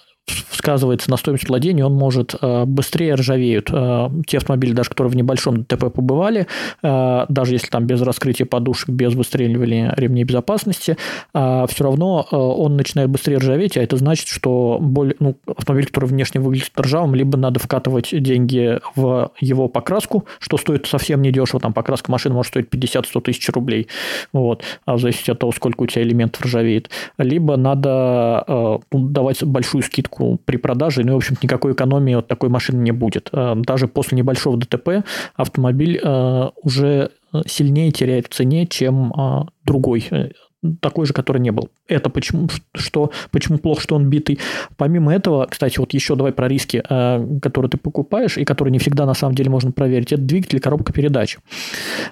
сказывается 0.64 1.12
на 1.12 1.18
стоимость 1.18 1.50
владения, 1.50 1.86
он 1.86 1.94
может 1.94 2.36
э, 2.40 2.64
быстрее 2.66 3.16
ржавеют. 3.16 3.70
Э, 3.72 4.10
те 4.26 4.38
автомобили, 4.38 4.72
даже 4.72 4.90
которые 4.90 5.12
в 5.12 5.16
небольшом 5.16 5.64
ДТП 5.64 5.92
побывали, 5.94 6.48
э, 6.82 7.26
даже 7.28 7.54
если 7.54 7.68
там 7.68 7.86
без 7.86 8.02
раскрытия 8.02 8.46
подушек, 8.46 8.90
без 8.90 9.14
выстреливания 9.14 9.94
ремней 9.98 10.24
безопасности, 10.24 10.98
все 11.34 11.68
равно 11.80 12.22
он 12.32 12.78
начинает 12.78 13.10
быстрее 13.10 13.38
ржаветь, 13.38 13.78
а 13.78 13.82
это 13.82 13.98
значит, 13.98 14.28
что 14.28 14.78
более, 14.80 15.16
ну, 15.20 15.36
автомобиль, 15.46 15.88
который 15.88 16.06
внешне 16.06 16.40
выглядит 16.40 16.72
ржавым, 16.80 17.16
либо 17.16 17.38
надо 17.38 17.60
вкатывать 17.60 18.10
деньги 18.12 18.80
в 18.96 19.32
его 19.40 19.68
покраску, 19.68 20.26
что 20.40 20.58
стоит 20.58 20.86
совсем 20.86 21.22
недешево, 21.22 21.60
там 21.60 21.74
покраска 21.74 22.12
машины 22.12 22.36
может 22.36 22.52
стоить 22.52 22.70
50-100 22.70 23.22
тысяч 23.22 23.50
рублей, 23.50 23.88
вот, 24.32 24.64
а 24.86 24.96
в 24.96 25.02
зависимости 25.02 25.32
от 25.32 25.40
того, 25.40 25.52
сколько 25.52 25.84
у 25.84 25.88
тебя 25.88 26.04
элементов 26.04 26.44
ржавеет, 26.46 26.90
либо 27.18 27.58
надо 27.58 28.80
давать 28.92 29.44
большую 29.44 29.84
скидку 29.84 30.13
покупку 30.14 30.40
при 30.46 30.58
продаже, 30.58 31.04
ну, 31.04 31.14
в 31.14 31.18
общем 31.18 31.38
никакой 31.42 31.74
экономии 31.74 32.16
от 32.16 32.28
такой 32.28 32.50
машины 32.50 32.82
не 32.82 32.92
будет. 32.92 33.30
Э, 33.34 33.56
даже 33.56 33.88
после 33.88 34.18
небольшого 34.18 34.58
ДТП 34.58 35.06
автомобиль 35.36 36.00
э, 36.04 36.50
уже 36.62 37.12
сильнее 37.48 37.92
теряет 37.92 38.28
в 38.28 38.34
цене, 38.34 38.68
чем 38.68 39.12
э, 39.12 39.46
другой 39.66 40.34
такой 40.80 41.06
же, 41.06 41.14
который 41.14 41.40
не 41.40 41.52
был. 41.52 41.70
Это 41.88 42.10
почему, 42.10 42.48
что, 42.76 43.12
почему 43.32 43.58
плохо, 43.58 43.82
что 43.82 43.96
он 43.96 44.10
битый. 44.10 44.40
Помимо 44.78 45.14
этого, 45.14 45.46
кстати, 45.50 45.80
вот 45.80 45.94
еще 45.94 46.16
давай 46.16 46.32
про 46.32 46.48
риски, 46.48 46.84
э, 46.88 47.40
которые 47.42 47.70
ты 47.70 47.78
покупаешь 47.78 48.38
и 48.38 48.46
которые 48.46 48.72
не 48.72 48.80
всегда 48.80 49.06
на 49.06 49.14
самом 49.14 49.36
деле 49.36 49.50
можно 49.50 49.72
проверить. 49.72 50.12
Это 50.12 50.22
двигатель 50.22 50.60
коробка 50.60 50.94
передач. 50.94 51.38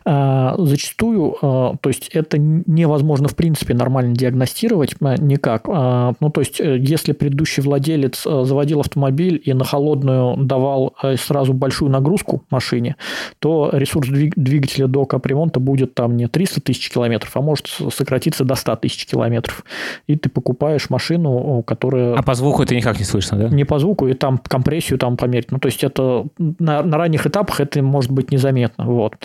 Э, 0.05 0.53
зачастую, 0.57 1.35
э, 1.41 1.73
то 1.81 1.89
есть 1.89 2.09
это 2.09 2.37
невозможно 2.37 3.27
в 3.27 3.35
принципе 3.35 3.73
нормально 3.73 4.15
диагностировать 4.15 4.99
никак. 5.01 5.67
Ну, 5.67 6.29
то 6.29 6.41
есть, 6.41 6.59
если 6.59 7.13
предыдущий 7.13 7.63
владелец 7.63 8.23
заводил 8.23 8.79
автомобиль 8.79 9.41
и 9.43 9.53
на 9.53 9.63
холодную 9.63 10.37
давал 10.37 10.95
сразу 11.17 11.53
большую 11.53 11.91
нагрузку 11.91 12.43
машине, 12.49 12.95
то 13.39 13.69
ресурс 13.73 14.09
двигателя 14.09 14.87
до 14.87 15.05
капремонта 15.05 15.59
будет 15.59 15.93
там 15.93 16.17
не 16.17 16.27
300 16.27 16.61
тысяч 16.61 16.89
километров, 16.89 17.35
а 17.35 17.41
может 17.41 17.67
сократиться 17.67 18.40
снизиться 18.41 18.45
до 18.45 18.55
100 18.55 18.75
тысяч 18.77 19.05
километров. 19.05 19.63
И 20.07 20.15
ты 20.15 20.29
покупаешь 20.29 20.89
машину, 20.89 21.63
которая... 21.65 22.15
А 22.15 22.23
по 22.23 22.33
звуку 22.33 22.63
это 22.63 22.75
никак 22.75 22.99
не 22.99 23.05
слышно, 23.05 23.37
да? 23.37 23.49
Не 23.49 23.65
по 23.65 23.79
звуку, 23.79 24.07
и 24.07 24.13
там 24.13 24.37
компрессию 24.37 24.99
там 24.99 25.17
померить. 25.17 25.51
Ну, 25.51 25.59
то 25.59 25.67
есть, 25.67 25.83
это 25.83 26.25
на, 26.37 26.83
на 26.83 26.97
ранних 26.97 27.25
этапах 27.25 27.59
это 27.59 27.81
может 27.81 28.11
быть 28.11 28.31
незаметно. 28.31 28.85
Вот. 28.85 29.15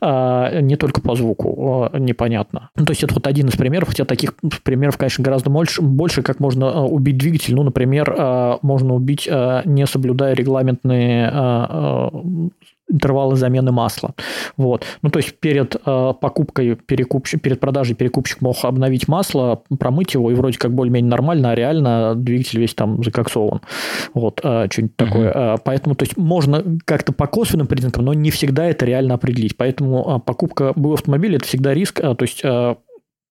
А, 0.00 0.60
не 0.60 0.76
только 0.76 1.00
по 1.00 1.14
звуку 1.14 1.90
а, 1.92 1.98
непонятно. 1.98 2.70
Ну, 2.76 2.84
то 2.84 2.92
есть, 2.92 3.04
это 3.04 3.14
вот 3.14 3.26
один 3.26 3.48
из 3.48 3.56
примеров, 3.56 3.88
хотя 3.88 4.04
таких 4.04 4.34
примеров, 4.62 4.96
конечно, 4.96 5.24
гораздо 5.24 5.50
больше, 5.50 5.82
больше 5.82 6.22
как 6.22 6.40
можно 6.40 6.70
а, 6.70 6.82
убить 6.82 7.18
двигатель. 7.18 7.54
Ну, 7.54 7.62
например, 7.62 8.14
а, 8.16 8.58
можно 8.62 8.94
убить, 8.94 9.28
не 9.64 9.86
соблюдая 9.86 10.34
регламентные 10.34 11.30
интервалы 12.90 13.36
замены 13.36 13.72
масла. 13.72 14.14
Вот. 14.56 14.84
Ну, 15.02 15.10
то 15.10 15.18
есть 15.18 15.38
перед 15.38 15.76
э, 15.76 16.14
покупкой 16.20 16.74
перекупщик, 16.74 17.42
перед 17.42 17.60
продажей 17.60 17.94
перекупщик 17.94 18.40
мог 18.40 18.56
обновить 18.64 19.08
масло, 19.08 19.62
промыть 19.78 20.14
его, 20.14 20.30
и 20.30 20.34
вроде 20.34 20.58
как 20.58 20.74
более-менее 20.74 21.10
нормально, 21.10 21.50
а 21.50 21.54
реально 21.54 22.14
двигатель 22.14 22.60
весь 22.60 22.74
там 22.74 23.02
закоксован. 23.02 23.60
Вот, 24.14 24.40
э, 24.42 24.68
что-нибудь 24.70 24.94
uh-huh. 24.96 25.06
такое. 25.06 25.32
Э, 25.32 25.56
поэтому, 25.64 25.94
то 25.94 26.04
есть 26.04 26.16
можно 26.16 26.64
как-то 26.84 27.12
по 27.12 27.26
косвенным 27.26 27.66
признакам, 27.66 28.04
но 28.04 28.14
не 28.14 28.30
всегда 28.30 28.66
это 28.66 28.84
реально 28.84 29.14
определить. 29.14 29.56
Поэтому 29.56 30.16
э, 30.16 30.20
покупка 30.20 30.72
был 30.76 30.94
автомобиля– 30.94 31.36
это 31.38 31.46
всегда 31.46 31.74
риск. 31.74 32.00
Э, 32.00 32.14
то 32.14 32.24
есть 32.24 32.40
э, 32.44 32.74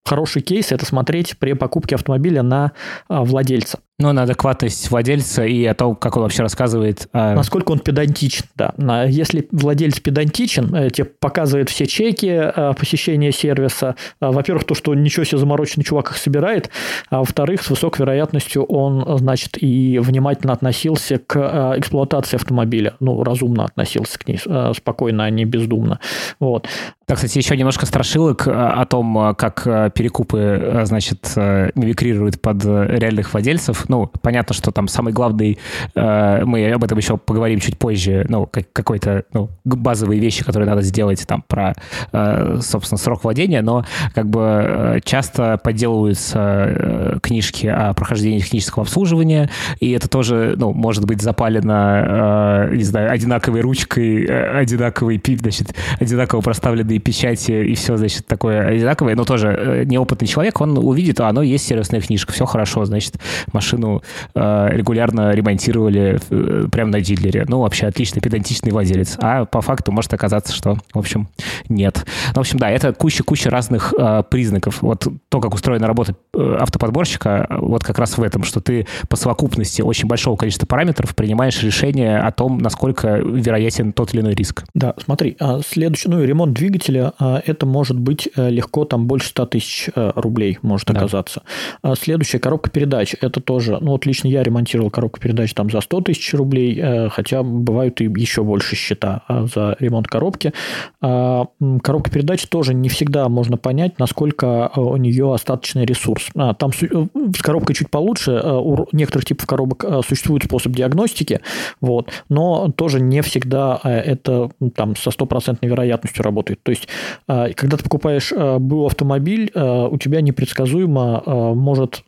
хороший 0.06 0.42
кейс– 0.42 0.72
это 0.72 0.86
смотреть 0.86 1.38
при 1.38 1.54
покупке 1.54 1.96
автомобиля 1.96 2.44
на 2.44 2.72
э, 3.10 3.20
владельца. 3.20 3.80
Ну, 4.02 4.14
на 4.14 4.24
адекватность 4.24 4.90
владельца 4.90 5.44
и 5.44 5.66
о 5.66 5.74
том, 5.74 5.94
как 5.94 6.16
он 6.16 6.24
вообще 6.24 6.42
рассказывает. 6.42 7.10
О... 7.12 7.36
Насколько 7.36 7.74
он 7.74 7.80
педантичен, 7.80 8.46
да. 8.56 9.04
Если 9.04 9.46
владелец 9.52 10.00
педантичен, 10.00 10.74
э, 10.74 10.90
тебе 10.90 11.04
показывает 11.04 11.70
все 11.70 11.86
чеки 11.86 12.28
э, 12.28 12.74
посещения 12.80 13.34
сервиса. 13.34 13.98
Э, 14.22 14.32
во-первых, 14.32 14.64
то, 14.64 14.74
что 14.74 14.96
ничего 14.96 15.26
себе 15.26 15.40
замороченный 15.40 15.84
чувак 15.84 16.12
их 16.12 16.18
собирает. 16.18 16.70
А 17.10 17.20
во-вторых, 17.20 17.62
с 17.62 17.70
высокой 17.70 18.04
вероятностью 18.04 18.64
он, 18.64 19.18
значит, 19.18 19.62
и 19.62 20.00
внимательно 20.00 20.54
относился 20.54 21.18
к 21.18 21.76
эксплуатации 21.78 22.38
автомобиля. 22.38 22.94
Ну, 23.02 23.22
разумно 23.26 23.66
относился 23.66 24.18
к 24.18 24.30
ней, 24.30 24.40
спокойно, 24.78 25.26
а 25.26 25.30
не 25.30 25.44
бездумно. 25.44 26.00
Вот. 26.40 26.70
Да, 27.06 27.16
кстати, 27.16 27.38
еще 27.38 27.58
немножко 27.58 27.86
страшилок 27.86 28.48
о 28.48 28.86
том, 28.86 29.36
как 29.36 29.64
перекупы, 29.94 30.84
значит, 30.84 31.34
мимикрируют 31.36 32.40
под 32.40 32.64
реальных 32.64 33.34
владельцев 33.34 33.89
ну, 33.90 34.10
понятно, 34.22 34.56
что 34.56 34.72
там 34.72 34.88
самый 34.88 35.12
главный, 35.12 35.58
э, 35.96 36.46
мы 36.46 36.72
об 36.72 36.84
этом 36.84 36.98
еще 36.98 37.18
поговорим 37.18 37.60
чуть 37.60 37.78
позже, 37.78 38.26
ну, 38.30 38.46
как, 38.46 38.72
какой-то, 38.72 39.24
ну, 39.34 39.50
базовые 39.66 40.22
вещи, 40.22 40.46
которые 40.46 40.70
надо 40.70 40.82
сделать 40.84 41.26
там 41.28 41.44
про, 41.48 41.74
э, 42.12 42.60
собственно, 42.62 42.98
срок 42.98 43.24
владения, 43.24 43.62
но 43.62 43.84
как 44.14 44.30
бы 44.30 44.42
э, 44.42 45.00
часто 45.04 45.58
подделываются 45.58 46.40
э, 46.40 47.18
книжки 47.22 47.66
о 47.66 47.94
прохождении 47.94 48.40
технического 48.40 48.84
обслуживания, 48.84 49.50
и 49.80 49.92
это 49.92 50.08
тоже, 50.08 50.54
ну, 50.56 50.72
может 50.72 51.06
быть 51.06 51.22
запалено, 51.22 52.68
э, 52.70 52.76
не 52.76 52.84
знаю, 52.84 53.12
одинаковой 53.12 53.62
ручкой, 53.62 54.26
э, 54.26 54.60
одинаковой, 54.60 55.20
значит, 55.42 55.74
одинаково 56.00 56.42
проставленные 56.42 57.00
печати 57.00 57.52
и 57.52 57.74
все, 57.74 57.98
значит, 57.98 58.28
такое 58.28 58.68
одинаковое, 58.68 59.16
но 59.16 59.26
тоже 59.26 59.48
э, 59.48 59.84
неопытный 59.86 60.28
человек, 60.28 60.62
он 60.62 60.78
увидит, 60.78 61.20
а 61.22 61.30
оно 61.30 61.42
есть 61.42 61.66
сервисная 61.66 62.02
книжка, 62.02 62.34
все 62.34 62.46
хорошо, 62.46 62.86
значит, 62.86 63.16
машина 63.52 63.79
машину 63.80 64.04
э, 64.36 64.70
регулярно 64.72 65.32
ремонтировали 65.32 66.20
э, 66.30 66.68
прямо 66.72 66.92
на 66.92 67.02
дилере. 67.02 67.46
Ну, 67.48 67.62
вообще 67.62 67.88
отличный 67.88 68.22
педантичный 68.22 68.72
владелец. 68.72 69.18
А 69.20 69.46
по 69.46 69.62
факту 69.62 69.92
может 69.92 70.14
оказаться, 70.14 70.54
что, 70.54 70.78
в 70.94 71.00
общем, 71.00 71.30
нет. 71.68 72.06
Ну, 72.30 72.36
в 72.36 72.40
общем, 72.40 72.60
да, 72.60 72.70
это 72.70 72.94
куча-куча 72.94 73.50
разных 73.50 73.94
э, 73.98 74.24
признаков. 74.30 74.82
Вот 74.82 75.08
то, 75.30 75.40
как 75.40 75.54
устроена 75.54 75.88
работа 75.88 76.16
автоподборщика, 76.34 77.48
вот 77.50 77.84
как 77.84 78.00
раз 78.00 78.18
в 78.18 78.24
этом, 78.24 78.44
что 78.44 78.60
ты 78.60 78.88
по 79.08 79.16
совокупности 79.16 79.82
очень 79.82 80.08
большого 80.08 80.36
количества 80.36 80.66
параметров 80.66 81.16
принимаешь 81.16 81.62
решение 81.64 82.20
о 82.20 82.32
том, 82.32 82.60
насколько 82.60 83.18
вероятен 83.18 83.94
тот 83.94 84.14
или 84.14 84.22
иной 84.22 84.34
риск. 84.34 84.64
Да, 84.74 84.94
смотри, 85.04 85.36
а 85.40 85.60
следующий, 85.66 86.10
ну, 86.10 86.24
ремонт 86.24 86.54
двигателя, 86.54 87.14
а, 87.20 87.42
это 87.46 87.66
может 87.66 88.00
быть 88.00 88.30
легко 88.36 88.86
там 88.86 89.08
больше 89.08 89.30
100 89.30 89.46
тысяч 89.48 89.90
рублей 89.96 90.60
может 90.62 90.90
оказаться. 90.90 91.44
Да. 91.84 91.96
Следующая 91.96 92.40
коробка 92.40 92.70
передач, 92.70 93.16
это 93.22 93.40
тоже 93.42 93.69
тоже, 93.70 93.84
ну 93.84 93.92
вот 93.92 94.06
лично 94.06 94.28
я 94.28 94.44
ремонтировал 94.44 94.90
коробку 94.90 95.20
передач 95.20 95.54
там 95.54 95.70
за 95.70 95.82
100 95.82 96.02
тысяч 96.02 96.34
рублей, 96.34 96.80
э, 96.80 97.10
хотя 97.10 97.44
бывают 97.44 98.02
и 98.02 98.06
еще 98.06 98.44
больше 98.44 98.76
счета 98.76 99.24
а, 99.28 99.46
за 99.46 99.76
ремонт 99.80 100.08
коробки. 100.08 100.54
А, 101.02 101.48
коробка 101.82 102.12
передач 102.12 102.46
тоже 102.48 102.74
не 102.74 102.90
всегда 102.90 103.30
можно 103.30 103.58
понять, 103.58 104.00
насколько 104.00 104.72
э, 104.76 104.80
у 104.80 104.98
нее 104.98 105.34
остаточный 105.34 105.86
ресурс. 105.86 106.30
А, 106.36 106.54
там 106.54 106.72
э, 106.82 107.06
с 107.36 107.42
коробкой 107.42 107.76
чуть 107.76 107.90
получше, 107.90 108.42
у 108.44 108.88
некоторых 108.92 109.26
типов 109.26 109.48
коробок 109.48 109.86
существует 110.08 110.44
способ 110.44 110.74
диагностики, 110.74 111.42
вот, 111.82 112.10
но 112.30 112.72
тоже 112.72 113.00
не 113.00 113.22
всегда 113.22 113.80
это 113.84 114.50
там 114.76 114.96
со 114.96 115.12
стопроцентной 115.12 115.70
вероятностью 115.70 116.24
работает. 116.24 116.62
То 116.64 116.72
есть, 116.72 116.88
когда 117.28 117.78
ты 117.78 117.84
покупаешь 117.84 118.32
был 118.32 118.86
автомобиль, 118.86 119.52
у 119.56 119.98
тебя 119.98 120.22
непредсказуемо 120.22 121.24
может 121.56 122.04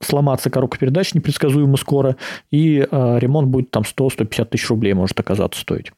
сломаться 0.00 0.50
коробка 0.50 0.78
передач 0.78 1.14
непредсказуемо 1.14 1.76
скоро, 1.76 2.16
и 2.50 2.86
э, 2.90 3.18
ремонт 3.18 3.48
будет 3.48 3.70
там 3.70 3.82
100-150 3.82 4.44
тысяч 4.46 4.68
рублей 4.68 4.94
может 4.94 5.18
оказаться 5.18 5.60
стоить. 5.60 5.92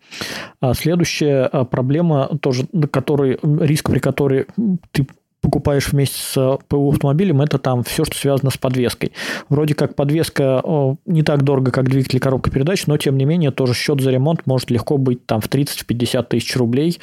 А 0.60 0.74
следующая 0.74 1.44
а, 1.44 1.64
проблема, 1.64 2.28
тоже, 2.40 2.66
который, 2.90 3.38
риск, 3.42 3.90
при 3.90 3.98
которой 3.98 4.46
ты 4.92 5.06
покупаешь 5.40 5.92
вместе 5.92 6.18
с 6.18 6.58
ПУ 6.68 6.90
автомобилем, 6.90 7.40
это 7.40 7.58
там 7.58 7.84
все, 7.84 8.04
что 8.04 8.16
связано 8.16 8.50
с 8.50 8.58
подвеской. 8.58 9.12
Вроде 9.48 9.74
как 9.74 9.94
подвеска 9.94 10.62
не 11.06 11.22
так 11.22 11.44
дорого, 11.44 11.70
как 11.70 11.88
двигатель 11.88 12.18
коробка 12.18 12.50
передач, 12.50 12.86
но 12.86 12.96
тем 12.96 13.16
не 13.16 13.24
менее 13.24 13.52
тоже 13.52 13.72
счет 13.72 14.00
за 14.00 14.10
ремонт 14.10 14.46
может 14.46 14.70
легко 14.70 14.98
быть 14.98 15.26
там 15.26 15.40
в 15.40 15.48
30-50 15.48 16.24
тысяч 16.24 16.56
рублей, 16.56 16.98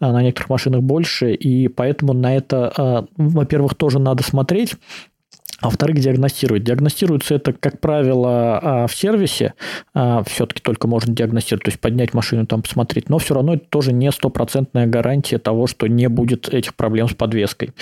а 0.00 0.12
на 0.12 0.22
некоторых 0.22 0.50
машинах 0.50 0.82
больше, 0.82 1.32
и 1.32 1.68
поэтому 1.68 2.12
на 2.12 2.36
это, 2.36 3.06
во-первых, 3.16 3.74
тоже 3.74 3.98
надо 3.98 4.22
смотреть, 4.22 4.74
а 5.60 5.66
во-вторых, 5.66 5.98
диагностировать. 5.98 6.62
Диагностируется 6.62 7.34
это, 7.34 7.52
как 7.52 7.80
правило, 7.80 8.58
а, 8.62 8.86
в 8.86 8.94
сервисе. 8.94 9.54
А, 9.92 10.22
Все-таки 10.24 10.62
только 10.62 10.86
можно 10.86 11.12
диагностировать, 11.12 11.64
то 11.64 11.68
есть 11.70 11.80
поднять 11.80 12.14
машину, 12.14 12.46
там 12.46 12.62
посмотреть. 12.62 13.08
Но 13.08 13.18
все 13.18 13.34
равно 13.34 13.54
это 13.54 13.64
тоже 13.68 13.92
не 13.92 14.10
стопроцентная 14.12 14.86
гарантия 14.86 15.38
того, 15.38 15.66
что 15.66 15.88
не 15.88 16.08
будет 16.08 16.48
этих 16.48 16.76
проблем 16.76 17.08
с 17.08 17.14
подвеской. 17.14 17.72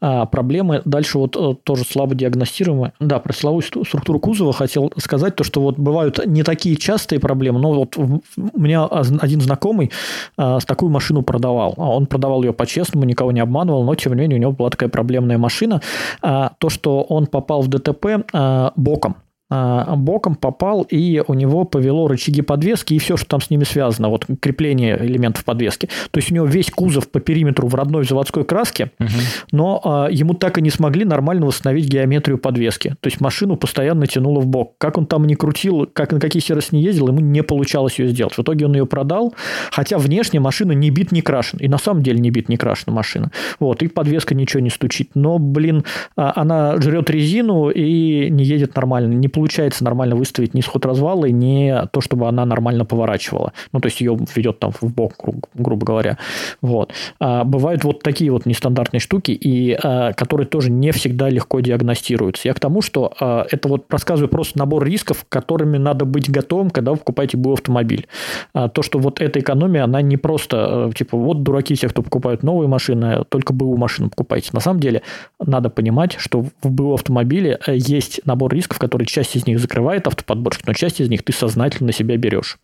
Проблемы 0.00 0.82
дальше 0.84 1.18
вот 1.18 1.36
э, 1.36 1.54
тоже 1.62 1.84
слабо 1.84 2.14
диагностируемые. 2.14 2.92
Да, 3.00 3.18
про 3.18 3.32
силовую 3.32 3.62
структуру 3.62 4.18
кузова 4.18 4.52
хотел 4.52 4.92
сказать, 4.98 5.34
то, 5.34 5.44
что 5.44 5.62
вот 5.62 5.78
бывают 5.78 6.24
не 6.26 6.42
такие 6.42 6.76
частые 6.76 7.20
проблемы, 7.20 7.58
но 7.58 7.72
вот 7.72 7.96
у 7.96 8.20
меня 8.36 8.84
один 8.84 9.40
знакомый 9.40 9.90
с 10.36 10.64
такую 10.64 10.90
машину 10.90 11.22
продавал. 11.22 11.74
Он 11.76 12.06
продавал 12.06 12.42
ее 12.42 12.52
по-честному, 12.52 13.06
никого 13.06 13.32
не 13.32 13.40
обманывал, 13.40 13.84
но 13.84 13.94
тем 13.94 14.12
не 14.12 14.20
менее 14.20 14.38
у 14.38 14.40
него 14.40 14.52
была 14.52 14.70
такая 14.70 14.88
проблемная 14.88 15.38
машина. 15.38 15.80
То, 16.20 16.68
что 16.68 17.06
он 17.14 17.26
попал 17.26 17.62
в 17.62 17.68
ДТП 17.68 18.06
э, 18.06 18.70
боком. 18.76 19.16
А, 19.56 19.94
боком 19.94 20.34
попал, 20.34 20.82
и 20.82 21.22
у 21.28 21.34
него 21.34 21.64
повело 21.64 22.08
рычаги 22.08 22.42
подвески 22.42 22.94
и 22.94 22.98
все, 22.98 23.16
что 23.16 23.26
там 23.26 23.40
с 23.40 23.50
ними 23.50 23.62
связано, 23.62 24.08
вот 24.08 24.26
крепление 24.40 24.98
элементов 25.00 25.44
подвески. 25.44 25.88
То 26.10 26.18
есть 26.18 26.32
у 26.32 26.34
него 26.34 26.44
весь 26.44 26.72
кузов 26.72 27.08
по 27.08 27.20
периметру 27.20 27.68
в 27.68 27.74
родной 27.76 28.04
заводской 28.04 28.44
краске, 28.44 28.90
угу. 28.98 29.08
но 29.52 29.80
а, 29.84 30.08
ему 30.10 30.34
так 30.34 30.58
и 30.58 30.62
не 30.62 30.70
смогли 30.70 31.04
нормально 31.04 31.46
восстановить 31.46 31.86
геометрию 31.86 32.38
подвески. 32.38 32.96
То 32.98 33.06
есть 33.06 33.20
машину 33.20 33.56
постоянно 33.56 34.08
тянуло 34.08 34.40
в 34.40 34.46
бок. 34.48 34.74
Как 34.78 34.98
он 34.98 35.06
там 35.06 35.24
не 35.24 35.36
крутил, 35.36 35.88
как 35.92 36.10
на 36.10 36.18
какие 36.18 36.42
сервисы 36.42 36.74
не 36.74 36.82
ездил, 36.82 37.06
ему 37.06 37.20
не 37.20 37.44
получалось 37.44 38.00
ее 38.00 38.08
сделать. 38.08 38.34
В 38.34 38.42
итоге 38.42 38.66
он 38.66 38.74
ее 38.74 38.86
продал, 38.86 39.34
хотя 39.70 39.98
внешне 39.98 40.40
машина 40.40 40.72
не 40.72 40.90
бит, 40.90 41.12
не 41.12 41.22
крашен. 41.22 41.60
И 41.60 41.68
на 41.68 41.78
самом 41.78 42.02
деле 42.02 42.18
не 42.18 42.30
бит, 42.30 42.48
не 42.48 42.56
крашена 42.56 42.92
машина. 42.92 43.30
Вот, 43.60 43.84
и 43.84 43.86
подвеска 43.86 44.34
ничего 44.34 44.60
не 44.60 44.70
стучит. 44.70 45.10
Но, 45.14 45.38
блин, 45.38 45.84
а, 46.16 46.32
она 46.34 46.76
жрет 46.80 47.08
резину 47.08 47.70
и 47.70 48.28
не 48.30 48.42
едет 48.42 48.74
нормально, 48.74 49.12
не 49.12 49.28
получается 49.28 49.43
нормально 49.80 50.16
выставить 50.16 50.54
ни 50.54 50.60
сход 50.60 50.86
развала, 50.86 51.26
ни 51.26 51.72
то, 51.90 52.00
чтобы 52.00 52.28
она 52.28 52.44
нормально 52.44 52.84
поворачивала. 52.84 53.52
Ну, 53.72 53.80
то 53.80 53.86
есть 53.86 54.00
ее 54.00 54.18
ведет 54.34 54.58
там 54.58 54.72
в 54.72 54.82
бок, 54.92 55.14
гру- 55.22 55.42
грубо 55.54 55.86
говоря. 55.86 56.18
Вот. 56.60 56.92
А 57.20 57.44
бывают 57.44 57.84
вот 57.84 58.02
такие 58.02 58.30
вот 58.30 58.46
нестандартные 58.46 59.00
штуки, 59.00 59.30
и, 59.32 59.76
а, 59.82 60.12
которые 60.12 60.46
тоже 60.46 60.70
не 60.70 60.92
всегда 60.92 61.28
легко 61.28 61.60
диагностируются. 61.60 62.48
Я 62.48 62.54
к 62.54 62.60
тому, 62.60 62.82
что 62.82 63.12
а, 63.20 63.46
это 63.50 63.68
вот 63.68 63.86
рассказываю 63.90 64.28
просто 64.28 64.58
набор 64.58 64.84
рисков, 64.84 65.24
которыми 65.28 65.78
надо 65.78 66.04
быть 66.04 66.30
готовым, 66.30 66.70
когда 66.70 66.92
вы 66.92 66.98
покупаете 66.98 67.36
БУ 67.36 67.54
автомобиль. 67.54 68.06
А, 68.52 68.68
то, 68.68 68.82
что 68.82 68.98
вот 68.98 69.20
эта 69.20 69.40
экономия, 69.40 69.84
она 69.84 70.02
не 70.02 70.16
просто, 70.16 70.88
э, 70.90 70.94
типа, 70.94 71.16
вот 71.16 71.42
дураки 71.42 71.76
те, 71.76 71.88
кто 71.88 72.02
покупают 72.02 72.42
новые 72.42 72.68
машины, 72.68 73.24
только 73.28 73.52
БУ 73.52 73.76
машину 73.76 74.10
покупайте. 74.10 74.50
На 74.52 74.60
самом 74.60 74.80
деле, 74.80 75.02
надо 75.40 75.70
понимать, 75.70 76.16
что 76.18 76.42
в 76.62 76.70
БУ 76.70 76.94
автомобиле 76.94 77.58
э, 77.66 77.76
есть 77.76 78.20
набор 78.24 78.52
рисков, 78.52 78.78
которые 78.78 79.06
часть 79.06 79.23
часть 79.24 79.36
из 79.36 79.46
них 79.46 79.58
закрывает 79.58 80.06
автоподборщик, 80.06 80.66
но 80.66 80.74
часть 80.74 81.00
из 81.00 81.08
них 81.08 81.22
ты 81.22 81.32
сознательно 81.32 81.86
на 81.86 81.92
себя 81.92 82.16
берешь. 82.18 82.58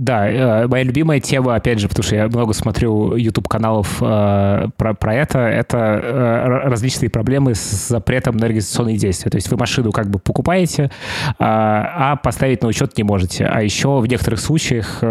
Да, 0.00 0.66
моя 0.66 0.82
любимая 0.82 1.20
тема, 1.20 1.54
опять 1.54 1.78
же, 1.78 1.86
потому 1.86 2.04
что 2.04 2.16
я 2.16 2.26
много 2.28 2.54
смотрю 2.54 3.14
YouTube-каналов 3.16 3.98
про, 3.98 4.94
про 4.98 5.14
это, 5.14 5.40
это 5.40 6.62
различные 6.64 7.10
проблемы 7.10 7.54
с 7.54 7.88
запретом 7.88 8.38
на 8.38 8.46
регистрационные 8.46 8.96
действия. 8.96 9.30
То 9.30 9.36
есть 9.36 9.50
вы 9.50 9.58
машину 9.58 9.92
как 9.92 10.08
бы 10.08 10.18
покупаете, 10.18 10.90
а 11.38 12.16
поставить 12.16 12.62
на 12.62 12.68
учет 12.68 12.96
не 12.96 13.04
можете. 13.04 13.44
А 13.44 13.60
еще 13.60 14.00
в 14.00 14.06
некоторых 14.06 14.40
случаях 14.40 15.02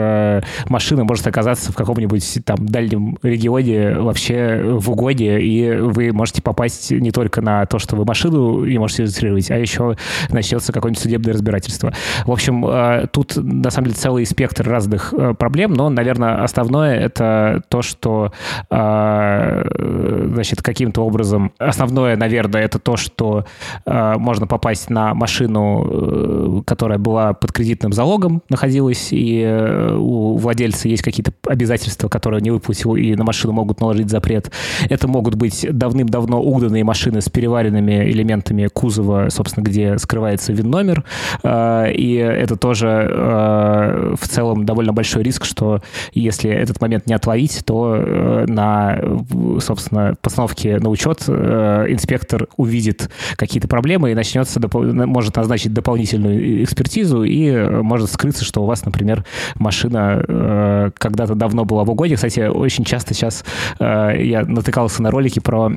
машина 0.68 1.04
может 1.04 1.28
оказаться 1.28 1.72
в 1.72 1.76
каком-нибудь 1.76 2.40
там 2.44 2.66
дальнем 2.66 3.20
регионе 3.22 3.94
вообще 3.94 4.62
в 4.64 4.90
угоне, 4.90 5.40
и 5.40 5.76
вы 5.76 6.12
можете 6.14 6.42
попасть 6.42 6.90
не 6.90 7.12
только 7.12 7.42
на 7.42 7.68
то, 7.68 7.78
что 7.78 7.96
вы 7.96 8.06
машину 8.06 8.66
не 8.66 8.80
можете 8.80 9.04
регистрировать, 9.04 9.52
а 9.52 9.58
еще 9.58 9.98
начнется 10.30 10.74
какое-нибудь 10.74 11.02
судебное 11.02 11.34
разбирательство. 11.34 11.94
В 12.26 12.32
общем, 12.32 12.66
э, 12.66 13.06
тут 13.12 13.36
на 13.36 13.70
самом 13.70 13.90
деле 13.90 13.98
целый 14.00 14.26
спектр 14.26 14.79
разных 14.80 15.14
э, 15.14 15.34
проблем, 15.34 15.74
но, 15.74 15.90
наверное, 15.90 16.42
основное 16.42 16.96
это 16.96 17.62
то, 17.68 17.82
что 17.82 18.32
э, 18.70 19.64
значит, 20.34 20.62
каким-то 20.62 21.02
образом... 21.06 21.52
Основное, 21.60 22.16
наверное, 22.16 22.62
это 22.62 22.80
то, 22.80 22.96
что 22.96 23.46
можно 23.86 24.48
попасть 24.48 24.90
на 24.90 25.14
машину, 25.14 26.64
которая 26.66 26.98
была 26.98 27.34
под 27.34 27.52
кредитным 27.52 27.92
залогом, 27.94 28.42
находилась, 28.50 29.10
и 29.12 29.46
у 29.98 30.38
владельца 30.38 30.88
есть 30.88 31.04
какие-то 31.04 31.34
обязательства, 31.48 32.08
которые 32.08 32.42
не 32.42 32.52
выплатил, 32.52 32.96
и 32.96 33.16
на 33.16 33.24
машину 33.24 33.54
могут 33.54 33.82
наложить 33.82 34.10
запрет. 34.10 34.52
Это 34.90 35.08
могут 35.08 35.36
быть 35.36 35.66
давным-давно 35.70 36.42
угнанные 36.42 36.84
машины 36.84 37.22
с 37.22 37.30
переваренными 37.30 38.10
элементами 38.12 38.68
кузова, 38.68 39.30
собственно, 39.30 39.64
где 39.64 39.98
скрывается 39.98 40.54
ВИН-номер. 40.54 41.04
И 41.44 42.16
это 42.16 42.56
тоже 42.56 44.16
в 44.20 44.28
целом 44.28 44.66
довольно 44.70 44.94
большой 44.94 45.24
риск, 45.24 45.46
что 45.46 45.82
если 46.14 46.52
этот 46.52 46.80
момент 46.80 47.08
не 47.08 47.16
отловить, 47.16 47.64
то 47.66 47.96
э, 47.96 48.46
на, 48.48 49.00
собственно, 49.60 50.14
постановке 50.22 50.78
на 50.78 50.90
учет 50.90 51.24
э, 51.28 51.88
инспектор 51.90 52.48
увидит 52.56 53.10
какие-то 53.36 53.68
проблемы 53.68 54.12
и 54.12 54.14
начнется, 54.14 54.62
может 54.72 55.36
назначить 55.36 55.74
дополнительную 55.74 56.64
экспертизу 56.64 57.24
и 57.24 57.52
может 57.82 58.12
скрыться, 58.12 58.46
что 58.46 58.62
у 58.62 58.68
вас, 58.68 58.86
например, 58.86 59.26
машина 59.56 60.24
э, 60.28 60.92
когда-то 60.96 61.34
давно 61.34 61.66
была 61.66 61.84
в 61.84 61.90
угоне. 61.90 62.16
Кстати, 62.16 62.42
очень 62.42 62.86
часто 62.86 63.16
сейчас 63.16 63.44
я 63.80 64.44
натыкался 64.46 65.02
на 65.02 65.10
ролики 65.10 65.40
про 65.40 65.72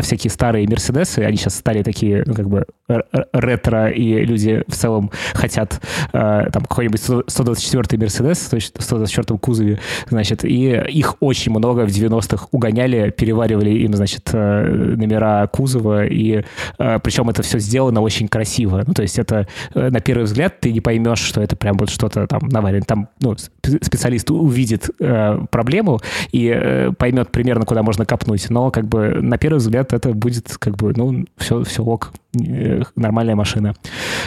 всякие 0.00 0.30
старые 0.30 0.66
Мерседесы, 0.66 1.18
они 1.18 1.36
сейчас 1.36 1.56
стали 1.56 1.82
такие, 1.82 2.22
ну, 2.24 2.34
как 2.34 2.48
бы 2.48 2.64
ретро, 3.32 3.90
и 3.90 4.24
люди 4.24 4.62
в 4.66 4.74
целом 4.74 5.10
хотят 5.34 5.80
э, 6.12 6.46
там 6.52 6.62
какой-нибудь 6.64 7.00
124-й 7.00 7.98
Мерседес 7.98 8.27
в 8.34 8.80
124-м 8.80 9.38
кузове, 9.38 9.78
значит, 10.08 10.44
и 10.44 10.70
их 10.70 11.16
очень 11.20 11.52
много 11.52 11.86
в 11.86 11.88
90-х 11.88 12.48
угоняли, 12.50 13.10
переваривали 13.10 13.70
им, 13.70 13.94
значит, 13.94 14.30
э, 14.32 14.94
номера 14.96 15.46
кузова, 15.46 16.06
и 16.06 16.44
э, 16.78 16.98
причем 17.02 17.30
это 17.30 17.42
все 17.42 17.58
сделано 17.58 18.00
очень 18.00 18.28
красиво. 18.28 18.82
Ну, 18.86 18.94
то 18.94 19.02
есть 19.02 19.18
это 19.18 19.46
на 19.74 20.00
первый 20.00 20.24
взгляд 20.24 20.60
ты 20.60 20.72
не 20.72 20.80
поймешь, 20.80 21.20
что 21.20 21.40
это 21.40 21.56
прям 21.56 21.76
вот 21.76 21.90
что-то 21.90 22.26
там 22.26 22.40
наварено. 22.48 22.84
Там 22.84 23.08
ну, 23.20 23.36
специалист 23.36 24.30
увидит 24.30 24.90
проблему 25.50 26.00
и 26.32 26.90
поймет 26.98 27.30
примерно, 27.30 27.64
куда 27.64 27.82
можно 27.82 28.04
копнуть, 28.04 28.50
но 28.50 28.70
как 28.70 28.88
бы 28.88 29.18
на 29.20 29.38
первый 29.38 29.58
взгляд 29.58 29.92
это 29.92 30.12
будет 30.12 30.56
как 30.58 30.76
бы, 30.76 30.92
ну, 30.96 31.24
все, 31.36 31.62
все 31.62 31.82
ок, 31.82 32.12
нормальная 32.96 33.34
машина. 33.34 33.74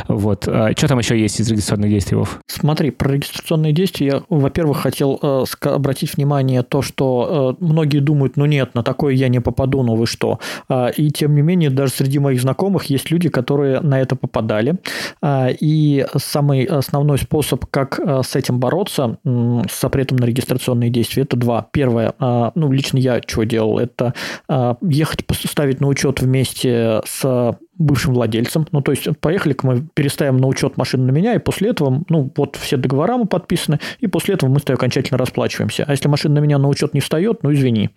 Вот. 0.08 0.48
А 0.48 0.72
что 0.76 0.88
там 0.88 1.00
еще 1.00 1.20
есть 1.20 1.40
из 1.40 1.50
регистрационных 1.50 1.90
действий, 1.90 2.18
Вов? 2.18 2.40
Смотри, 2.48 2.92
про 2.92 3.14
регистрационные 3.14 3.74
действия 3.74 3.91
я, 4.00 4.24
во-первых, 4.30 4.78
хотел 4.78 5.20
э, 5.22 5.44
обратить 5.62 6.16
внимание 6.16 6.64
то, 6.64 6.82
что 6.82 7.56
э, 7.60 7.64
многие 7.64 8.00
думают, 8.00 8.38
ну 8.38 8.46
нет, 8.46 8.76
на 8.76 8.84
такое 8.84 9.14
я 9.14 9.28
не 9.28 9.42
попаду, 9.42 9.84
ну 9.84 9.96
вы 9.96 10.06
что. 10.08 10.40
Э, 10.70 10.92
и 10.96 11.10
тем 11.12 11.36
не 11.36 11.42
менее, 11.42 11.70
даже 11.70 11.92
среди 11.92 12.20
моих 12.20 12.42
знакомых 12.42 12.86
есть 12.86 13.12
люди, 13.12 13.30
которые 13.30 13.82
на 13.82 14.00
это 14.00 14.16
попадали. 14.16 14.76
Э, 15.22 15.50
и 15.60 16.06
самый 16.18 16.64
основной 16.64 17.18
способ, 17.18 17.66
как 17.66 18.00
э, 18.00 18.22
с 18.24 18.36
этим 18.36 18.60
бороться, 18.60 19.18
э, 19.24 19.62
с 19.70 19.82
запретом 19.82 20.18
на 20.18 20.26
регистрационные 20.26 20.90
действия, 20.90 21.24
это 21.24 21.38
два. 21.38 21.68
Первое, 21.72 22.14
э, 22.20 22.52
ну 22.56 22.72
лично 22.72 22.98
я 22.98 23.22
что 23.26 23.44
делал, 23.44 23.80
это 23.80 24.14
э, 24.48 24.76
ехать 24.82 25.26
ставить 25.46 25.82
на 25.82 25.88
учет 25.88 26.22
вместе 26.22 27.02
с 27.06 27.56
бывшим 27.82 28.14
владельцем. 28.14 28.68
Ну, 28.72 28.82
то 28.82 28.92
есть, 28.92 29.08
поехали-ка 29.20 29.66
мы 29.66 29.84
переставим 29.94 30.38
на 30.38 30.48
учет 30.48 30.78
машину 30.78 31.06
на 31.06 31.12
меня, 31.12 31.36
и 31.36 31.40
после 31.40 31.70
этого, 31.70 32.04
ну, 32.10 32.32
вот 32.36 32.56
все 32.56 32.78
договора 32.78 33.18
мы 33.18 33.26
подписаны, 33.26 33.80
и 34.00 34.08
после 34.08 34.36
этого 34.36 34.50
мы 34.50 34.60
с 34.60 34.64
тобой 34.64 34.78
окончательно 34.78 35.18
расплачиваемся. 35.18 35.86
А 35.88 35.92
если 35.92 36.08
машина 36.08 36.36
на 36.36 36.40
меня 36.40 36.58
на 36.58 36.68
учет 36.68 36.94
не 36.94 37.00
встает, 37.00 37.44
ну, 37.44 37.54
извини, 37.54 37.90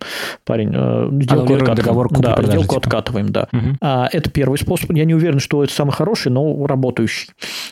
парень, 0.43 0.71
э, 0.73 1.09
сделку 1.21 1.53
откатываем. 1.53 1.75
Договор 1.75 2.09
да, 2.11 2.43
сделку 2.43 2.75
типа. 2.75 2.77
откатываем, 2.77 3.29
да. 3.31 3.47
Угу. 3.51 3.77
А, 3.81 4.07
это 4.11 4.29
первый 4.29 4.57
способ. 4.57 4.91
Я 4.91 5.05
не 5.05 5.13
уверен, 5.13 5.39
что 5.39 5.63
это 5.63 5.73
самый 5.73 5.91
хороший, 5.91 6.31
но 6.31 6.65
работающий. 6.65 7.29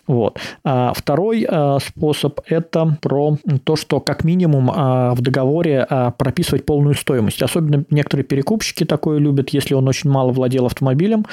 Вот. 0.07 0.39
А, 0.63 0.93
второй 0.95 1.45
а, 1.47 1.79
способ– 1.79 2.39
это 2.47 2.97
про 3.01 3.37
то, 3.63 3.75
что 3.75 3.99
как 3.99 4.23
минимум 4.23 4.71
а, 4.73 5.13
в 5.13 5.21
договоре 5.21 5.85
а, 5.89 6.11
прописывать 6.11 6.65
полную 6.65 6.95
стоимость. 6.95 7.41
Особенно 7.41 7.85
некоторые 7.89 8.25
перекупщики 8.25 8.83
такое 8.83 9.19
любят, 9.19 9.49
если 9.49 9.73
он 9.73 9.87
очень 9.87 10.09
мало 10.09 10.31
владел 10.31 10.65
автомобилем, 10.65 11.25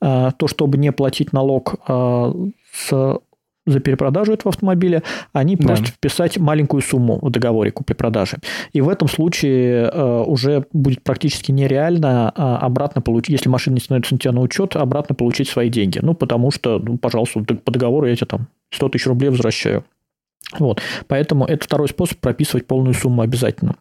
а, 0.00 0.27
то, 0.32 0.48
чтобы 0.48 0.78
не 0.78 0.92
платить 0.92 1.32
налог 1.32 1.76
а, 1.86 2.34
с 2.72 3.18
за 3.68 3.80
перепродажу 3.80 4.32
этого 4.32 4.50
автомобиля, 4.50 5.02
они 5.32 5.56
да. 5.56 5.66
просят 5.66 5.88
вписать 5.88 6.38
маленькую 6.38 6.82
сумму 6.82 7.18
в 7.20 7.30
договоре 7.30 7.70
купли-продажи. 7.70 8.38
И 8.72 8.80
в 8.80 8.88
этом 8.88 9.08
случае 9.08 9.90
э, 9.92 10.22
уже 10.22 10.64
будет 10.72 11.02
практически 11.02 11.52
нереально 11.52 12.32
э, 12.34 12.40
обратно 12.40 13.02
получить, 13.02 13.30
если 13.30 13.48
машина 13.48 13.74
не 13.74 13.80
становится 13.80 14.14
на 14.14 14.20
тебя 14.20 14.32
на 14.32 14.40
учет, 14.40 14.76
обратно 14.76 15.14
получить 15.14 15.48
свои 15.48 15.68
деньги. 15.68 15.98
Ну, 16.00 16.14
потому 16.14 16.50
что, 16.50 16.78
ну, 16.78 16.98
пожалуйста, 16.98 17.40
по 17.40 17.70
договору 17.70 18.06
я 18.06 18.16
тебе 18.16 18.26
там 18.26 18.48
100 18.70 18.88
тысяч 18.88 19.06
рублей 19.06 19.28
возвращаю. 19.28 19.84
Вот. 20.58 20.80
Поэтому 21.06 21.44
это 21.44 21.62
второй 21.64 21.88
способ 21.88 22.18
прописывать 22.18 22.66
полную 22.66 22.94
сумму 22.94 23.22
обязательно. 23.22 23.76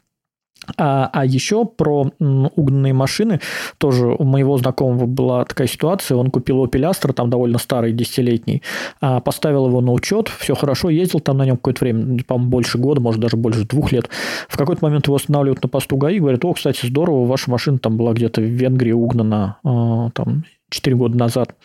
А, 0.76 1.10
а 1.14 1.26
еще 1.26 1.66
про 1.66 2.12
угнанные 2.20 2.94
машины. 2.94 3.40
Тоже 3.78 4.08
у 4.08 4.24
моего 4.24 4.58
знакомого 4.58 5.06
была 5.06 5.46
такая 5.46 5.68
ситуация. 5.68 6.18
Он 6.18 6.30
купил 6.30 6.66
Opel 6.66 6.92
Astra, 6.92 7.14
там 7.14 7.30
довольно 7.30 7.58
старый, 7.58 7.94
десятилетний, 7.94 8.64
а, 9.00 9.20
поставил 9.22 9.68
его 9.68 9.82
на 9.82 9.92
учет, 9.92 10.28
все 10.28 10.56
хорошо, 10.56 10.90
ездил 10.90 11.20
там 11.20 11.38
на 11.38 11.46
нем 11.46 11.58
какое-то 11.58 11.86
время, 11.86 12.24
по-моему, 12.24 12.50
больше 12.50 12.78
года, 12.78 13.00
может, 13.02 13.22
даже 13.22 13.38
больше 13.38 13.66
двух 13.66 13.92
лет. 13.92 14.10
В 14.50 14.58
какой-то 14.58 14.84
момент 14.84 15.08
его 15.08 15.16
останавливают 15.16 15.64
на 15.64 15.70
посту 15.70 15.98
ГАИ, 15.98 16.20
говорят, 16.20 16.44
о, 16.44 16.54
кстати, 16.54 16.86
здорово, 16.86 17.26
ваша 17.26 17.50
машина 17.50 17.80
там 17.80 17.98
была 17.98 18.14
где-то 18.14 18.42
в 18.42 18.46
Венгрии 18.46 18.92
угнана, 18.92 19.58
а, 19.64 20.10
там 20.12 20.44
4 20.70 20.96
года 20.96 21.18
назад. 21.18 21.56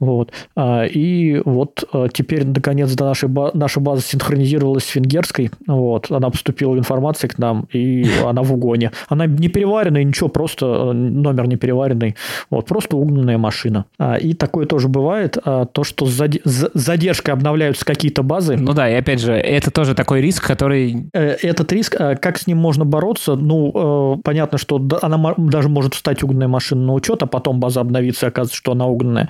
Вот. 0.00 0.32
А, 0.56 0.84
и 0.84 1.40
вот 1.44 1.84
а, 1.92 2.08
теперь, 2.08 2.44
наконец, 2.46 2.92
до 2.94 3.04
нашей 3.04 3.28
ба- 3.28 3.50
наша 3.54 3.80
база 3.80 4.02
синхронизировалась 4.02 4.84
с 4.84 4.94
венгерской. 4.94 5.50
Вот. 5.66 6.10
Она 6.10 6.30
поступила 6.30 6.76
информация 6.76 7.28
к 7.28 7.38
нам, 7.38 7.68
и 7.72 8.06
она 8.24 8.42
в 8.42 8.52
угоне. 8.52 8.92
Она 9.08 9.26
не 9.26 9.48
переваренная, 9.48 10.02
ничего, 10.04 10.28
просто 10.28 10.66
а, 10.66 10.92
номер 10.92 11.46
не 11.46 11.56
переваренный. 11.56 12.16
Вот. 12.50 12.66
Просто 12.66 12.96
угнанная 12.96 13.38
машина. 13.38 13.84
И 14.20 14.34
такое 14.34 14.66
тоже 14.66 14.88
бывает. 14.88 15.36
То, 15.44 15.84
что 15.84 16.06
с 16.06 16.70
задержкой 16.74 17.34
обновляются 17.34 17.84
какие-то 17.84 18.22
базы. 18.22 18.56
Ну 18.56 18.72
да, 18.72 18.88
и 18.90 18.94
опять 18.94 19.20
же, 19.20 19.32
это 19.32 19.70
тоже 19.70 19.94
такой 19.94 20.20
риск, 20.20 20.46
который... 20.46 21.08
Э, 21.12 21.36
этот 21.42 21.72
риск, 21.72 21.96
как 21.96 22.38
с 22.38 22.46
ним 22.46 22.58
можно 22.58 22.84
бороться? 22.84 23.34
Ну, 23.34 24.16
э, 24.18 24.20
понятно, 24.22 24.58
что 24.58 24.80
она 25.02 25.34
даже 25.36 25.68
может 25.68 25.94
встать 25.94 26.22
угнанная 26.22 26.48
машина 26.48 26.86
на 26.86 26.92
учет, 26.94 27.22
а 27.22 27.26
потом 27.26 27.60
база 27.60 27.80
обновится, 27.80 28.26
оказывается, 28.26 28.47
оказывается, 28.48 28.56
что 28.56 28.72
она 28.72 28.86
угнанная, 28.86 29.28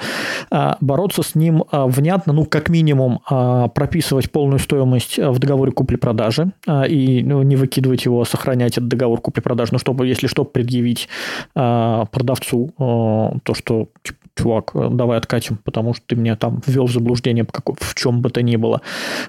а, 0.50 0.76
бороться 0.80 1.22
с 1.22 1.34
ним 1.34 1.64
а, 1.70 1.86
внятно, 1.86 2.32
ну, 2.32 2.44
как 2.44 2.68
минимум, 2.68 3.20
а, 3.28 3.68
прописывать 3.68 4.30
полную 4.30 4.58
стоимость 4.58 5.18
в 5.18 5.38
договоре 5.38 5.72
купли-продажи 5.72 6.52
и 6.88 7.22
ну, 7.24 7.42
не 7.42 7.56
выкидывать 7.56 8.04
его, 8.04 8.24
сохранять 8.24 8.72
этот 8.72 8.88
договор 8.88 9.20
купли-продажи, 9.20 9.72
ну, 9.72 9.78
чтобы, 9.78 10.06
если 10.06 10.26
что, 10.26 10.44
предъявить 10.44 11.08
продавцу 11.54 12.70
то, 12.76 13.54
что 13.54 13.88
типа, 14.02 14.18
чувак, 14.36 14.72
давай 14.96 15.18
откатим, 15.18 15.58
потому 15.64 15.94
что 15.94 16.04
ты 16.06 16.16
меня 16.16 16.36
там 16.36 16.62
ввел 16.66 16.86
в 16.86 16.92
заблуждение 16.92 17.44
в 17.44 17.94
чем 17.94 18.20
бы 18.20 18.30
то 18.30 18.42
ни 18.42 18.56
было. 18.56 18.80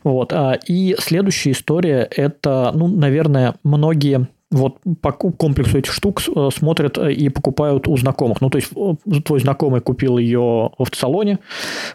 Вот. 0.04 0.34
И 0.68 0.96
следующая 1.00 1.52
история– 1.52 2.08
это, 2.16 2.72
ну, 2.74 2.88
наверное, 2.88 3.56
многие 3.64 4.28
вот 4.52 4.78
по 5.02 5.12
комплексу 5.12 5.78
этих 5.78 5.94
штук 5.94 6.22
э, 6.28 6.50
смотрят 6.52 6.98
э, 6.98 7.14
и 7.14 7.30
покупают 7.30 7.88
у 7.88 7.96
знакомых. 7.98 8.42
Ну, 8.42 8.50
то 8.50 8.58
есть 8.58 8.72
э, 8.76 9.20
твой 9.22 9.40
знакомый 9.40 9.82
купил 9.82 10.18
ее 10.18 10.72
в 10.78 10.82
автосалоне, 10.82 11.40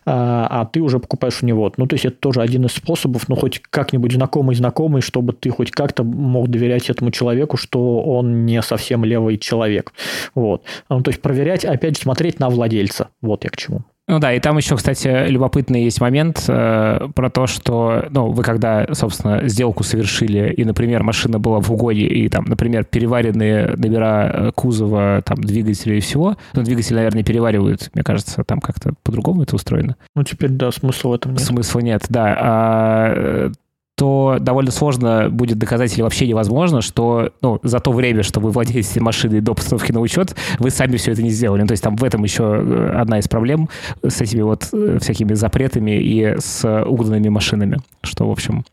а 0.07 0.69
ты 0.73 0.81
уже 0.81 1.01
покупаешь 1.01 1.43
у 1.43 1.47
него. 1.47 1.73
Ну, 1.77 1.87
то 1.87 1.95
есть 1.95 2.05
это 2.05 2.17
тоже 2.17 2.43
один 2.43 2.67
из 2.67 2.73
способов, 2.73 3.29
ну, 3.29 3.37
хоть 3.37 3.61
как-нибудь 3.71 4.13
знакомый-знакомый, 4.13 5.03
чтобы 5.03 5.33
ты 5.33 5.51
хоть 5.51 5.71
как-то 5.71 6.05
мог 6.05 6.49
доверять 6.49 6.91
этому 6.91 7.11
человеку, 7.11 7.57
что 7.57 8.03
он 8.03 8.47
не 8.47 8.63
совсем 8.63 9.05
левый 9.05 9.39
человек. 9.39 9.93
Вот. 10.35 10.63
Ну, 10.89 11.01
то 11.01 11.11
есть 11.11 11.21
проверять, 11.21 11.65
опять 11.65 11.97
же, 11.97 12.03
смотреть 12.03 12.39
на 12.39 12.51
владельца. 12.51 13.09
Вот 13.21 13.45
я 13.45 13.51
к 13.51 13.57
чему. 13.57 13.83
Ну 14.07 14.19
да, 14.19 14.35
и 14.35 14.41
там 14.41 14.59
еще, 14.59 14.77
кстати, 14.77 15.29
любопытный 15.29 15.85
есть 15.85 15.99
момент 15.99 16.45
э, 16.47 17.09
про 17.15 17.31
то, 17.31 17.47
что, 17.47 18.05
ну, 18.11 18.31
вы 18.33 18.43
когда, 18.43 18.87
собственно, 18.93 19.49
сделку 19.49 19.83
совершили, 19.83 20.53
и, 20.53 20.65
например, 20.65 21.03
машина 21.03 21.39
была 21.39 21.61
в 21.61 21.71
угоне, 21.71 22.03
и 22.03 22.29
там, 22.29 22.45
например, 22.45 22.85
переваренные 22.85 23.75
номера 23.77 24.31
э, 24.31 24.53
кузова, 24.55 25.23
там, 25.25 25.41
двигателя 25.41 25.97
и 25.97 26.01
всего, 26.01 26.37
ну, 26.53 26.63
двигатели, 26.63 26.97
наверное, 26.97 27.25
переваривают, 27.25 27.91
мне 27.95 28.03
кажется, 28.03 28.45
там 28.45 28.61
как-то 28.61 28.93
по-другому 29.03 29.43
это 29.43 29.57
устроено. 29.57 29.97
Ну, 30.15 30.23
теперь, 30.23 30.51
да, 30.51 30.71
смысла 30.71 31.09
в 31.09 31.15
этом 31.15 31.33
нет. 31.33 31.41
Смысла 31.41 31.81
нет, 31.81 32.05
да. 32.11 32.37
А, 32.39 33.13
э, 33.17 33.53
то 33.97 34.38
довольно 34.40 34.70
сложно 34.70 35.28
будет 35.30 35.59
доказать 35.59 35.95
или 35.95 36.03
вообще 36.03 36.26
невозможно, 36.26 36.82
что 36.82 37.30
ну, 37.42 37.61
за 37.62 37.78
то 37.78 37.92
время, 37.92 38.22
что 38.22 38.40
вы 38.40 38.51
владеете 38.51 39.01
машиной 39.01 39.40
до 39.40 39.55
постановки 39.55 39.92
на 39.92 40.01
учет, 40.01 40.34
вы 40.59 40.70
сами 40.70 40.97
все 40.97 41.12
это 41.12 41.22
не 41.22 41.30
сделали. 41.30 41.62
Ну, 41.62 41.68
то 41.68 41.72
есть 41.72 41.82
там 41.82 41.97
в 41.97 42.03
этом 42.03 42.24
еще 42.24 42.42
э, 42.42 42.97
одна 42.97 43.18
из 43.18 43.28
проблем 43.28 43.68
с 44.03 44.20
этими 44.20 44.42
вот 44.42 44.68
э, 44.72 44.99
всякими 45.01 45.34
запретами 45.34 45.92
и 46.01 46.34
с 46.38 46.84
угнанными 46.84 47.28
машинами, 47.28 47.78
что, 48.03 48.28
в 48.28 48.32
общем, 48.32 48.64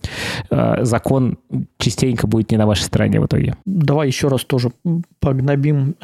э, 0.49 0.83
закон 0.83 1.37
частенько 1.77 2.25
будет 2.25 2.51
не 2.51 2.57
на 2.57 2.65
вашей 2.65 2.83
стороне 2.83 3.19
в 3.21 3.25
итоге. 3.25 3.55
Давай 3.65 4.07
еще 4.07 4.27
раз 4.27 4.43
тоже 4.43 4.71
погнобим, 5.19 5.95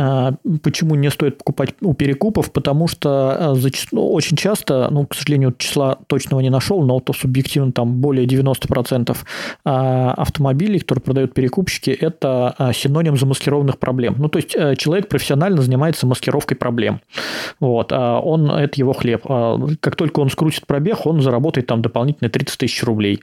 почему 0.62 0.96
не 0.96 1.10
стоит 1.10 1.40
покупать 1.40 1.74
у 1.82 1.94
перекупов, 1.94 2.52
потому 2.52 2.88
что 2.88 3.56
ну, 3.92 4.12
очень 4.12 4.38
часто, 4.38 4.90
ну, 4.92 5.06
к 5.08 5.16
сожалению, 5.16 5.56
числа 5.58 5.98
точного 6.08 6.42
не 6.42 6.50
нашел, 6.50 6.82
но 6.84 7.00
то 7.00 7.14
субъективно 7.14 7.72
там 7.72 7.96
более 7.96 8.28
90% 8.28 9.07
процентов 9.08 9.26
а, 9.64 10.12
автомобилей, 10.12 10.80
которые 10.80 11.04
продают 11.04 11.34
перекупщики, 11.34 11.90
это 11.90 12.54
а, 12.58 12.74
синоним 12.74 13.18
замаскированных 13.18 13.78
проблем. 13.80 14.16
Ну, 14.18 14.28
то 14.30 14.40
есть 14.40 14.56
э, 14.56 14.76
человек 14.76 15.08
профессионально 15.08 15.62
занимается 15.62 16.06
маскировкой 16.08 16.58
проблем. 16.58 17.02
Вот. 17.60 17.92
А 17.92 18.20
он, 18.20 18.50
это 18.52 18.80
его 18.80 18.94
хлеб. 18.94 19.24
Как 19.80 19.96
только 19.96 20.20
он 20.20 20.30
скрутит 20.30 20.66
пробег, 20.68 21.06
он 21.06 21.22
заработает 21.22 21.68
там 21.68 21.82
дополнительные 21.82 22.30
30 22.30 22.58
тысяч 22.58 22.84
рублей. 22.84 23.22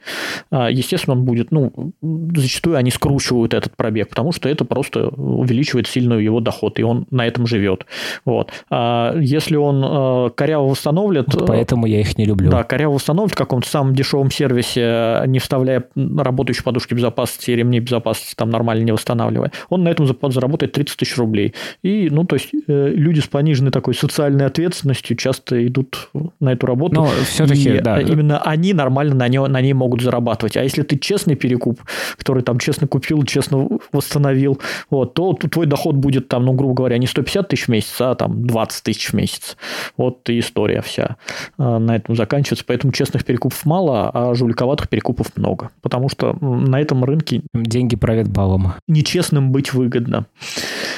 Естественно, 0.51 1.17
он 1.17 1.25
будет, 1.25 1.51
ну, 1.51 1.93
зачастую 2.35 2.77
они 2.77 2.91
скручивают 2.91 3.55
этот 3.55 3.77
пробег, 3.77 4.09
потому 4.09 4.33
что 4.33 4.49
это 4.49 4.65
просто 4.65 5.09
увеличивает 5.09 5.87
сильно 5.87 6.15
его 6.15 6.41
доход, 6.41 6.79
и 6.79 6.83
он 6.83 7.07
на 7.11 7.27
этом 7.27 7.47
живет. 7.47 7.87
Вот. 8.25 8.53
Если 8.71 9.57
он 9.57 10.31
коряво 10.33 10.69
восстановит... 10.69 11.27
Поэтому 11.47 11.87
я 11.87 12.01
их 12.01 12.17
не 12.19 12.25
люблю. 12.25 12.51
Да, 12.51 12.63
коряво 12.65 12.95
восстановит 12.95 13.33
в 13.33 13.37
каком-то 13.37 13.69
самом 13.69 13.95
дешевом 13.95 14.31
сервисе, 14.31 15.23
не 15.27 15.39
вставляя 15.39 15.74
устанавливая 15.75 16.25
работающие 16.25 16.65
подушки 16.65 16.95
безопасности 16.95 17.51
и 17.51 17.57
ремни 17.57 17.81
безопасности, 17.81 18.35
там 18.35 18.51
нормально 18.51 18.85
не 18.85 18.93
восстанавливая, 18.93 19.53
он 19.69 19.85
на 19.85 19.89
этом 19.89 20.07
заработает 20.07 20.73
30 20.73 20.97
тысяч 20.97 21.17
рублей. 21.17 21.55
И, 21.83 22.09
ну, 22.11 22.25
то 22.25 22.37
есть, 22.37 22.51
э, 22.67 22.89
люди 22.89 23.21
с 23.21 23.27
пониженной 23.27 23.71
такой 23.71 23.95
социальной 23.95 24.47
ответственностью 24.47 25.17
часто 25.17 25.67
идут 25.67 26.11
на 26.41 26.53
эту 26.53 26.67
работу. 26.67 26.95
Но 26.95 27.07
все-таки, 27.25 27.81
да. 27.81 28.01
Именно 28.01 28.41
они 28.43 28.73
нормально 28.73 29.15
на, 29.15 29.29
нее, 29.29 29.47
на 29.47 29.61
ней 29.61 29.73
могут 29.73 30.03
зарабатывать. 30.03 30.57
А 30.57 30.63
если 30.63 30.83
ты 30.83 30.99
честный 30.99 31.37
перекуп, 31.37 31.81
который 32.17 32.43
там 32.43 32.59
честно 32.59 32.87
купил, 32.87 33.23
честно 33.25 33.69
восстановил, 33.93 34.61
вот, 34.91 35.15
то 35.15 35.35
твой 35.35 35.67
доход 35.67 35.97
будет 35.97 36.29
там, 36.29 36.45
ну, 36.45 36.53
грубо 36.53 36.75
говоря, 36.75 36.99
не 36.99 37.07
150 37.07 37.49
тысяч 37.49 37.65
в 37.67 37.69
месяц, 37.69 38.01
а 38.01 38.15
там 38.15 38.47
20 38.47 38.83
тысяч 38.83 39.11
в 39.11 39.15
месяц. 39.15 39.57
Вот 39.97 40.29
и 40.29 40.39
история 40.39 40.83
вся 40.83 41.17
э, 41.59 41.79
на 41.79 41.97
этом 41.97 42.17
заканчивается. 42.17 42.65
Поэтому 42.67 42.93
честных 42.93 43.25
перекупов 43.25 43.65
мало, 43.65 44.11
а 44.13 44.35
жуликоватых 44.35 44.89
перекупов 44.89 45.37
много 45.37 45.64
много, 45.65 45.71
потому 45.83 46.09
что 46.09 46.37
на 46.41 46.81
этом 46.81 47.05
рынке... 47.05 47.43
Деньги 47.55 47.97
правят 47.97 48.29
балом. 48.29 48.75
Нечестным 48.89 49.53
быть 49.53 49.73
выгодно. 49.73 50.27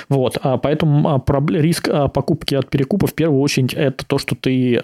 Вот, 0.08 0.38
а 0.42 0.56
поэтому 0.58 1.08
а, 1.08 1.22
риск 1.52 1.88
а, 1.88 2.08
покупки 2.08 2.54
от 2.54 2.68
перекупа 2.68 3.06
в 3.06 3.14
первую 3.14 3.40
очередь 3.40 3.74
это 3.74 4.04
то, 4.06 4.18
что 4.18 4.34
ты 4.34 4.80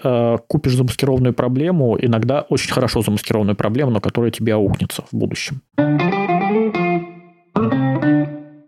купишь 0.47 0.75
замаскированную 0.75 1.33
проблему, 1.33 1.97
иногда 1.99 2.41
очень 2.49 2.71
хорошо 2.71 3.01
замаскированную 3.01 3.55
проблему, 3.55 3.91
но 3.91 3.99
которая 3.99 4.31
тебе 4.31 4.53
аукнется 4.53 5.03
в 5.11 5.15
будущем. 5.15 5.61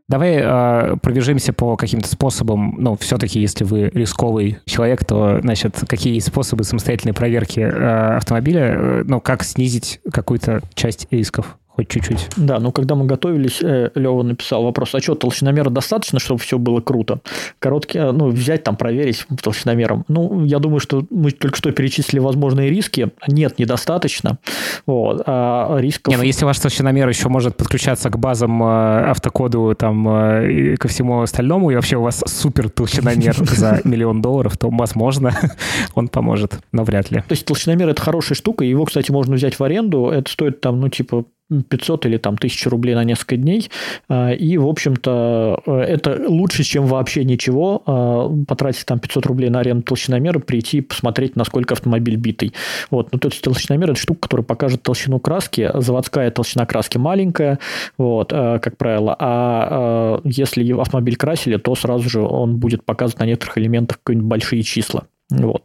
Давай 0.07 0.37
э, 0.39 0.97
пробежимся 1.01 1.51
по 1.51 1.75
каким-то 1.75 2.07
способам. 2.07 2.75
Ну, 2.77 2.95
все-таки, 2.95 3.39
если 3.39 3.63
вы 3.63 3.89
рисковый 3.93 4.59
человек, 4.65 5.03
то, 5.03 5.39
значит, 5.41 5.83
какие 5.87 6.19
способы 6.19 6.63
самостоятельной 6.63 7.13
проверки 7.13 7.59
э, 7.59 8.17
автомобиля, 8.17 8.61
э, 8.61 9.03
ну, 9.05 9.19
как 9.19 9.43
снизить 9.43 9.99
какую-то 10.11 10.61
часть 10.75 11.07
рисков? 11.09 11.57
Хоть 11.75 11.89
чуть-чуть. 11.89 12.29
Да, 12.37 12.59
ну 12.59 12.71
когда 12.71 12.95
мы 12.95 13.05
готовились, 13.05 13.61
э, 13.61 13.91
Лева 13.95 14.23
написал 14.23 14.63
вопрос, 14.63 14.95
а 14.95 15.01
что, 15.01 15.15
толщиномера 15.15 15.69
достаточно, 15.69 16.19
чтобы 16.19 16.39
все 16.39 16.57
было 16.57 16.79
круто? 16.79 17.19
Короткий, 17.59 17.99
э, 17.99 18.11
ну, 18.11 18.29
взять 18.29 18.63
там, 18.63 18.77
проверить 18.77 19.25
толщиномером. 19.41 20.05
Ну, 20.07 20.45
я 20.45 20.59
думаю, 20.59 20.79
что 20.79 21.05
мы 21.09 21.31
только 21.31 21.57
что 21.57 21.71
перечислили 21.73 22.19
возможные 22.19 22.69
риски. 22.69 23.11
Нет, 23.27 23.59
недостаточно. 23.59 24.37
Вот. 24.85 25.23
А 25.25 25.77
рисков... 25.79 26.13
Не, 26.13 26.17
ну 26.17 26.23
если 26.23 26.45
ваш 26.45 26.59
толщиномер 26.59 27.09
еще 27.09 27.27
может 27.27 27.57
подключаться 27.57 28.09
к 28.09 28.17
базам 28.17 28.63
э, 28.63 29.09
автокоду, 29.09 29.75
там, 29.77 30.09
и 30.45 30.77
ко 30.77 30.87
всему 30.87 31.21
остальному, 31.21 31.71
и 31.71 31.75
вообще 31.75 31.97
у 31.97 32.03
вас 32.03 32.23
супер 32.25 32.69
толщиномер 32.69 33.35
за 33.49 33.81
миллион 33.83 34.21
долларов, 34.21 34.57
то, 34.57 34.69
возможно, 34.69 35.37
он 35.93 36.07
поможет, 36.07 36.59
но 36.71 36.85
вряд 36.85 37.11
ли. 37.11 37.19
То 37.19 37.31
есть 37.31 37.45
толщиномер– 37.45 37.89
это 37.89 38.01
хорошая 38.01 38.37
штука, 38.37 38.63
его, 38.63 38.85
кстати, 38.85 39.11
можно 39.11 39.35
взять 39.35 39.59
в 39.59 39.63
аренду, 39.63 40.07
это 40.07 40.31
стоит 40.31 40.61
там, 40.61 40.79
ну, 40.79 40.87
типа, 40.87 41.25
500 41.49 42.05
или 42.07 42.17
там 42.17 42.35
1000 42.35 42.69
рублей 42.69 42.95
на 42.95 43.03
несколько 43.03 43.37
дней. 43.37 43.69
А, 44.09 44.31
и, 44.31 44.57
в 44.57 44.67
общем-то, 44.67 45.61
э, 45.65 45.71
это 45.71 46.23
лучше, 46.27 46.63
чем 46.63 46.85
вообще 46.85 47.23
ничего. 47.23 47.83
А, 47.85 48.31
потратить 48.47 48.85
там 48.85 48.99
500 48.99 49.25
рублей 49.25 49.49
на 49.49 49.59
аренду 49.59 49.83
толщиномера, 49.83 50.39
прийти 50.39 50.81
посмотреть, 50.81 51.35
насколько 51.35 51.73
автомобиль 51.73 52.15
битый. 52.15 52.53
Вот. 52.89 53.09
Ну, 53.11 53.19
то 53.19 53.27
есть 53.27 53.41
толщиномер– 53.41 53.91
это 53.91 53.99
штука, 53.99 54.21
которая 54.21 54.45
покажет 54.45 54.81
толщину 54.83 55.19
краски. 55.19 55.69
Заводская 55.73 56.31
толщина 56.31 56.65
краски 56.65 56.97
маленькая, 56.97 57.59
вот, 57.97 58.33
э, 58.33 58.59
как 58.59 58.77
правило. 58.77 59.15
А 59.19 60.21
э, 60.25 60.29
если 60.29 60.71
автомобиль 60.79 61.15
красили, 61.15 61.57
то 61.57 61.75
сразу 61.75 62.09
же 62.09 62.21
он 62.21 62.57
будет 62.57 62.83
показывать 62.83 63.19
на 63.19 63.25
некоторых 63.25 63.57
элементах 63.59 63.99
какие-нибудь 64.03 64.29
большие 64.29 64.63
числа. 64.63 65.03
Вот. 65.29 65.63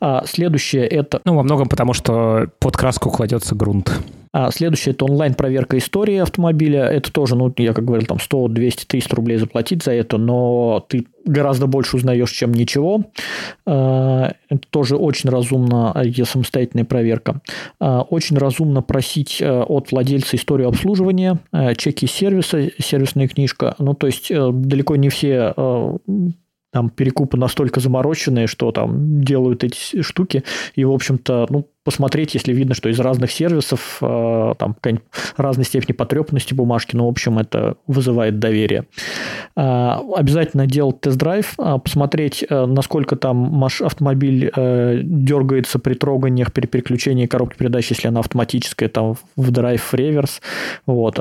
А 0.00 0.24
следующее 0.26 0.86
это... 0.86 1.20
Ну, 1.24 1.34
во 1.34 1.42
многом 1.42 1.68
потому, 1.68 1.92
что 1.92 2.48
под 2.58 2.76
краску 2.76 3.10
кладется 3.10 3.54
грунт. 3.54 3.92
А 4.38 4.50
следующее– 4.50 4.92
это 4.94 5.06
онлайн-проверка 5.06 5.78
истории 5.78 6.18
автомобиля. 6.18 6.84
Это 6.84 7.10
тоже, 7.10 7.36
ну, 7.36 7.50
я 7.56 7.72
как 7.72 7.86
говорил, 7.86 8.06
там 8.06 8.20
100, 8.20 8.48
200, 8.48 8.84
300 8.84 9.16
рублей 9.16 9.38
заплатить 9.38 9.82
за 9.82 9.92
это, 9.92 10.18
но 10.18 10.84
ты 10.90 11.06
гораздо 11.24 11.66
больше 11.66 11.96
узнаешь, 11.96 12.32
чем 12.32 12.52
ничего. 12.52 13.06
А, 13.64 14.34
это 14.50 14.60
тоже 14.68 14.96
очень 14.96 15.30
разумно, 15.30 15.98
ее 16.04 16.26
самостоятельная 16.26 16.84
проверка. 16.84 17.40
А, 17.80 18.02
очень 18.02 18.36
разумно 18.36 18.82
просить 18.82 19.40
э, 19.40 19.62
от 19.62 19.90
владельца 19.90 20.36
историю 20.36 20.68
обслуживания, 20.68 21.38
э, 21.54 21.74
чеки 21.74 22.06
сервиса, 22.06 22.68
сервисная 22.78 23.28
книжка. 23.28 23.74
Ну, 23.78 23.94
то 23.94 24.06
есть, 24.06 24.30
э, 24.30 24.50
далеко 24.52 24.96
не 24.96 25.08
все 25.08 25.54
там 26.76 26.90
перекупы 26.90 27.38
настолько 27.38 27.80
замороченные, 27.80 28.46
что 28.46 28.70
там 28.70 29.22
делают 29.22 29.64
эти 29.64 30.02
штуки, 30.02 30.44
и, 30.74 30.84
в 30.84 30.92
общем-то, 30.92 31.46
ну, 31.48 31.66
посмотреть, 31.86 32.34
если 32.34 32.52
видно, 32.52 32.74
что 32.74 32.88
из 32.88 32.98
разных 32.98 33.30
сервисов 33.30 33.98
э, 34.02 34.54
там 34.58 34.76
разной 35.36 35.64
степени 35.64 35.92
потрепанности 35.92 36.52
бумажки, 36.52 36.96
ну, 36.96 37.06
в 37.06 37.08
общем, 37.08 37.38
это 37.38 37.76
вызывает 37.86 38.40
доверие. 38.40 38.86
Э, 39.56 39.92
обязательно 40.16 40.66
делать 40.66 41.00
тест-драйв, 41.00 41.54
э, 41.56 41.78
посмотреть, 41.78 42.44
насколько 42.50 43.14
там 43.14 43.36
маш, 43.36 43.80
автомобиль 43.82 44.50
дергается 44.56 45.78
при 45.78 45.94
троганиях, 45.94 46.52
при 46.52 46.66
переключении 46.66 47.26
коробки 47.26 47.56
передач, 47.56 47.88
если 47.90 48.08
она 48.08 48.18
автоматическая, 48.18 48.88
там, 48.88 49.14
в 49.36 49.50
драйв, 49.52 49.94
реверс, 49.94 50.40
вот, 50.86 51.20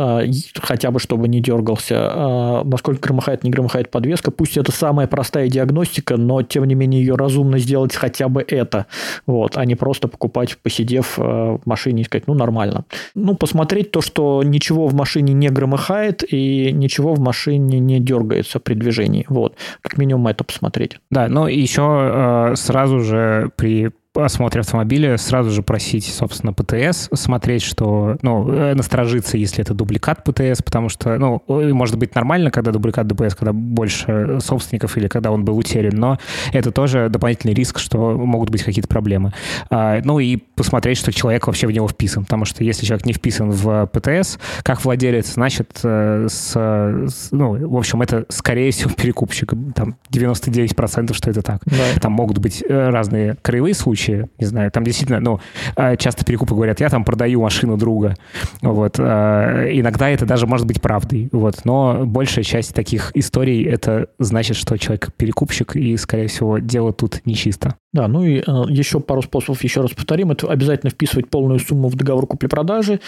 хотя 0.55 0.89
бы, 0.89 0.99
чтобы 0.99 1.27
не 1.27 1.41
дергался, 1.41 2.63
насколько 2.65 3.01
громыхает, 3.01 3.43
не 3.43 3.51
громыхает 3.51 3.91
подвеска, 3.91 4.31
пусть 4.31 4.57
это 4.57 4.71
самая 4.71 5.05
простая 5.05 5.44
диагностика, 5.49 6.17
но, 6.17 6.41
тем 6.41 6.65
не 6.65 6.75
менее, 6.75 7.01
ее 7.01 7.15
разумно 7.15 7.57
сделать 7.57 7.95
хотя 7.95 8.27
бы 8.27 8.45
это, 8.47 8.85
вот, 9.25 9.57
а 9.57 9.65
не 9.65 9.75
просто 9.75 10.07
покупать 10.07 10.57
посидев 10.57 11.17
э, 11.17 11.21
в 11.21 11.61
машине, 11.65 12.01
и 12.01 12.05
сказать, 12.05 12.27
ну, 12.27 12.33
нормально. 12.33 12.85
Ну, 13.13 13.35
посмотреть 13.35 13.91
то, 13.91 14.01
что 14.01 14.43
ничего 14.43 14.87
в 14.87 14.93
машине 14.93 15.33
не 15.33 15.49
громыхает 15.49 16.23
и 16.31 16.71
ничего 16.71 17.13
в 17.13 17.19
машине 17.19 17.79
не 17.79 17.99
дергается 17.99 18.59
при 18.59 18.73
движении. 18.73 19.25
Вот. 19.29 19.55
Как 19.81 19.97
минимум 19.97 20.27
это 20.27 20.43
посмотреть. 20.43 20.99
Да, 21.11 21.27
ну, 21.27 21.47
еще 21.47 22.51
э, 22.51 22.55
сразу 22.55 22.99
же 22.99 23.51
при 23.55 23.91
осмотре 24.16 24.61
автомобиля 24.61 25.18
сразу 25.18 25.49
же 25.51 25.61
просить, 25.61 26.05
собственно, 26.05 26.53
ПТС, 26.53 27.09
смотреть, 27.13 27.63
что, 27.63 28.18
ну, 28.22 28.49
э, 28.49 28.74
насторожиться, 28.74 29.38
если 29.38 29.61
это 29.61 29.74
дубликат 29.74 30.24
ПТС, 30.24 30.61
потому 30.63 30.89
что, 30.89 31.18
ну, 31.18 31.41
может 31.47 31.97
быть 31.97 32.16
нормально, 32.16 32.51
когда 32.51 32.72
дубликат 32.72 33.07
ДПС, 33.07 33.36
когда 33.36 33.53
больше 33.53 34.39
собственников 34.41 34.97
или 34.97 35.07
когда 35.07 35.32
он 35.32 35.45
был 35.45 35.57
утерян, 35.57 35.95
но 35.95 36.20
это 36.53 36.72
тоже 36.72 37.09
дополнительный 37.09 37.53
риск, 37.53 37.80
что 37.80 38.11
могут 38.18 38.49
быть 38.49 38.63
какие-то 38.63 38.88
проблемы. 38.88 39.34
А, 39.70 39.99
ну 40.03 40.20
и 40.20 40.38
посмотреть, 40.38 40.97
что 40.97 41.11
человек 41.11 41.47
вообще 41.47 41.68
в 41.68 41.72
него 41.72 41.88
вписан, 41.88 42.24
потому 42.24 42.45
что 42.45 42.63
если 42.63 42.86
человек 42.86 43.05
не 43.05 43.13
вписан 43.13 43.51
в 43.51 43.88
ПТС, 43.88 44.38
как 44.63 44.84
владелец, 44.84 45.34
значит, 45.34 45.80
э, 45.84 46.28
с, 46.30 47.30
ну, 47.32 47.70
в 47.70 47.78
общем, 47.78 48.01
это, 48.01 48.26
скорее 48.30 48.72
всего, 48.72 48.91
перекупщик, 48.91 49.53
там, 49.76 49.95
99% 50.11 51.13
что 51.13 51.30
это 51.30 51.41
так. 51.41 51.61
Да. 51.66 51.99
Там 52.01 52.11
могут 52.13 52.38
быть 52.39 52.63
э, 52.68 52.89
разные 52.89 53.38
краевые 53.41 53.74
случаи, 53.74 54.04
случае, 54.05 54.29
не 54.39 54.45
знаю, 54.45 54.71
там 54.71 54.83
действительно, 54.83 55.19
ну, 55.19 55.39
а, 55.75 55.95
часто 55.95 56.23
перекупы 56.25 56.53
говорят, 56.53 56.79
я 56.79 56.89
там 56.89 57.03
продаю 57.03 57.41
машину 57.41 57.77
друга, 57.77 58.15
вот, 58.61 58.95
а, 58.99 59.67
иногда 59.71 60.09
это 60.09 60.25
даже 60.25 60.47
может 60.47 60.67
быть 60.67 60.81
правдой, 60.81 61.29
вот, 61.31 61.65
но 61.65 62.05
большая 62.05 62.43
часть 62.43 62.73
таких 62.73 63.11
историй 63.15 63.63
это 63.65 64.07
значит, 64.19 64.57
что 64.57 64.77
человек 64.77 65.13
перекупщик 65.17 65.75
и, 65.75 65.97
скорее 65.97 66.27
всего, 66.27 66.59
дело 66.59 66.93
тут 66.93 67.21
нечисто. 67.25 67.75
Да, 67.93 68.07
ну 68.07 68.25
и 68.25 68.39
э, 68.39 68.41
еще 68.67 68.99
пару 68.99 69.21
способов, 69.21 69.63
еще 69.63 69.81
раз 69.81 69.91
повторим, 69.91 70.31
это 70.31 70.47
обязательно 70.47 70.89
вписывать 70.89 71.29
полную 71.29 71.59
сумму 71.59 71.87
в 71.87 71.95
договор 71.95 72.27
купли-продажи, 72.27 72.99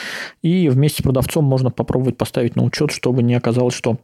и 0.41 0.69
вместе 0.69 1.01
с 1.01 1.03
продавцом 1.03 1.43
можно 1.43 1.69
попробовать 1.69 2.17
поставить 2.17 2.55
на 2.55 2.63
учет, 2.63 2.91
чтобы 2.91 3.21
не 3.21 3.35
оказалось, 3.35 3.73
что 3.73 3.97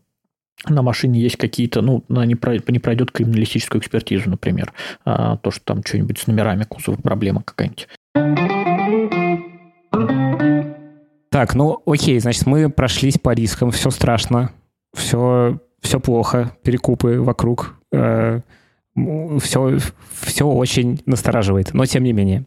на 0.68 0.82
машине 0.82 1.20
есть 1.20 1.38
какие-то, 1.38 1.82
ну, 1.82 2.04
она 2.10 2.26
не, 2.26 2.36
пройдет, 2.36 2.70
не 2.70 2.80
пройдет 2.80 3.12
криминалистическую 3.12 3.82
экспертизу, 3.82 4.30
например, 4.30 4.74
а, 5.06 5.38
то, 5.38 5.52
что 5.52 5.64
там 5.66 5.84
что-нибудь 5.84 6.20
с 6.20 6.28
номерами 6.28 6.64
кузова, 6.64 6.96
проблема 6.96 7.44
какая-нибудь. 7.44 7.88
Так, 11.30 11.56
ну 11.56 11.82
окей, 11.86 12.20
значит, 12.20 12.46
мы 12.46 12.70
прошлись 12.70 13.18
по 13.18 13.34
рискам, 13.34 13.72
все 13.72 13.90
страшно, 13.90 14.52
все, 14.96 15.60
все 15.82 16.00
плохо, 16.00 16.56
перекупы 16.64 17.20
вокруг, 17.20 17.76
э, 17.92 18.42
все, 18.96 19.78
все 20.22 20.46
очень 20.46 21.02
настораживает. 21.06 21.74
Но 21.74 21.86
тем 21.86 22.04
не 22.04 22.14
менее, 22.14 22.46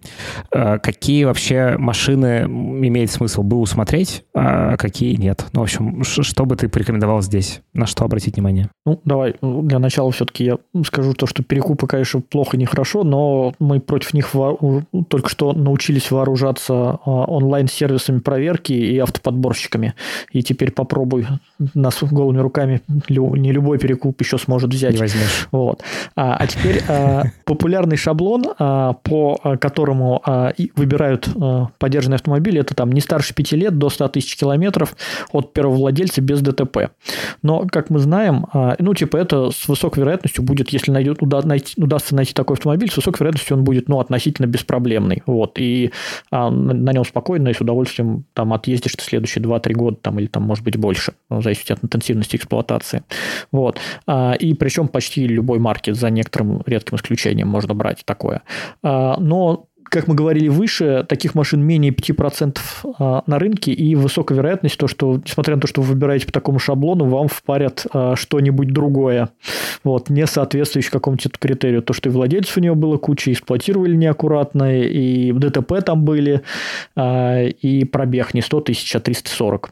э, 0.53 0.79
какие 0.79 1.25
вообще 1.25 1.77
машины 1.77 2.45
имеет 2.47 3.11
смысл 3.11 3.43
бы 3.43 3.57
усмотреть, 3.59 4.25
а 4.35 4.77
какие 4.77 5.17
нет? 5.17 5.47
Ну, 5.53 5.61
в 5.61 5.63
общем, 5.65 6.05
что 6.05 6.45
бы 6.47 6.57
ты 6.57 6.69
порекомендовал 6.69 7.21
здесь? 7.23 7.63
На 7.73 7.87
что 7.87 8.05
обратить 8.05 8.37
внимание? 8.37 8.71
Ну, 8.85 9.01
давай, 9.05 9.35
для 9.43 9.79
начала 9.79 10.13
все-таки 10.13 10.45
я 10.45 10.59
скажу 10.85 11.15
то, 11.15 11.27
что 11.27 11.43
перекупы, 11.43 11.87
конечно, 11.87 12.21
плохо, 12.21 12.57
нехорошо, 12.57 13.03
но 13.03 13.53
мы 13.59 13.81
против 13.81 14.15
них 14.15 14.33
только 15.09 15.29
что 15.29 15.53
научились 15.53 16.11
вооружаться 16.11 16.75
а, 16.75 17.25
онлайн-сервисами 17.25 18.21
проверки 18.21 18.73
и 18.73 18.99
автоподборщиками. 18.99 19.95
И 20.31 20.43
теперь 20.43 20.71
попробуй 20.71 21.27
нас 21.75 21.99
голыми 22.03 22.39
руками 22.39 22.81
не 23.09 23.53
любой 23.53 23.79
перекуп 23.79 24.21
еще 24.21 24.39
сможет 24.39 24.73
взять. 24.73 24.95
Не 24.95 25.01
возьмешь. 25.01 25.49
Вот. 25.51 25.83
А, 26.15 26.36
а 26.39 26.47
теперь 26.47 26.83
а, 26.89 27.25
популярный 27.45 27.97
шаблон, 27.97 28.45
а, 28.59 28.95
по 28.95 29.37
которому 29.61 30.23
а, 30.25 30.53
выбирают 30.75 31.29
поддержанный 31.79 32.17
автомобиль, 32.17 32.59
это 32.59 32.75
там 32.75 32.93
не 32.93 33.01
старше 33.01 33.35
5 33.35 33.53
лет, 33.53 33.79
до 33.79 33.91
100 33.91 34.09
тысяч 34.09 34.37
километров 34.37 34.97
от 35.33 35.53
первого 35.53 35.77
владельца 35.77 36.21
без 36.21 36.41
ДТП. 36.41 36.91
Но, 37.43 37.67
как 37.67 37.91
мы 37.91 37.99
знаем, 37.99 38.47
ну, 38.79 38.95
типа, 38.95 39.17
это 39.17 39.51
с 39.51 39.69
высокой 39.69 40.01
вероятностью 40.01 40.45
будет, 40.45 40.71
если 40.71 40.91
найдет, 40.91 41.23
уда, 41.23 41.41
найти, 41.43 41.81
удастся 41.81 42.15
найти 42.15 42.33
такой 42.33 42.55
автомобиль, 42.55 42.91
с 42.91 42.97
высокой 42.97 43.21
вероятностью 43.21 43.57
он 43.57 43.65
будет, 43.65 43.89
ну, 43.89 44.01
относительно 44.01 44.47
беспроблемный. 44.47 45.23
Вот. 45.27 45.59
И 45.59 45.93
а, 46.31 46.51
на 46.51 46.93
нем 46.93 47.05
спокойно 47.05 47.49
и 47.49 47.55
с 47.55 47.61
удовольствием 47.61 48.25
там 48.35 48.53
отъездишь 48.53 48.95
ты 48.97 49.05
следующие 49.05 49.43
2-3 49.43 49.73
года, 49.73 49.97
там, 50.01 50.19
или 50.19 50.27
там, 50.27 50.43
может 50.43 50.65
быть, 50.65 50.77
больше, 50.77 51.15
в 51.29 51.43
зависимости 51.43 51.73
от 51.73 51.85
интенсивности 51.85 52.37
эксплуатации. 52.37 53.03
Вот. 53.53 53.79
И 54.39 54.55
причем 54.55 54.89
почти 54.89 55.27
любой 55.27 55.59
марки 55.59 55.93
за 55.93 56.11
некоторые 56.11 56.26
некоторым 56.27 56.63
редким 56.67 56.97
исключением 56.97 57.49
можно 57.49 57.75
брать 57.75 58.03
такое. 58.05 58.43
А, 58.83 59.17
но 59.19 59.67
как 59.89 60.09
мы 60.09 60.17
говорили 60.17 60.49
выше, 60.49 61.07
таких 61.09 61.37
машин 61.37 61.63
менее 61.63 61.93
5% 61.93 62.59
а, 62.99 63.23
на 63.27 63.39
рынке, 63.39 63.71
и 63.71 63.95
высокая 63.95 64.37
вероятность, 64.37 64.77
то, 64.79 64.89
что, 64.89 65.21
несмотря 65.25 65.55
на 65.55 65.61
то, 65.61 65.69
что 65.69 65.81
вы 65.81 65.93
выбираете 65.93 66.27
по 66.27 66.33
такому 66.33 66.59
шаблону, 66.59 67.05
вам 67.05 67.29
впарят 67.29 67.87
а, 67.93 68.17
что-нибудь 68.17 68.73
другое, 68.73 69.29
вот, 69.85 70.11
не 70.11 70.27
соответствующее 70.27 70.91
какому-то 70.91 71.31
критерию. 71.39 71.83
То, 71.83 71.93
что 71.93 72.09
и 72.09 72.13
владельцев 72.13 72.57
у 72.57 72.61
него 72.61 72.75
было 72.75 72.97
куча, 72.97 73.31
эксплуатировали 73.31 73.95
неаккуратно, 73.95 74.77
и 74.77 75.31
ДТП 75.31 75.75
там 75.85 76.05
были, 76.05 76.43
и 76.97 77.89
пробег 77.91 78.35
не 78.35 78.41
100 78.41 78.61
тысяч, 78.63 78.97
а 78.97 79.01
340. 79.01 79.71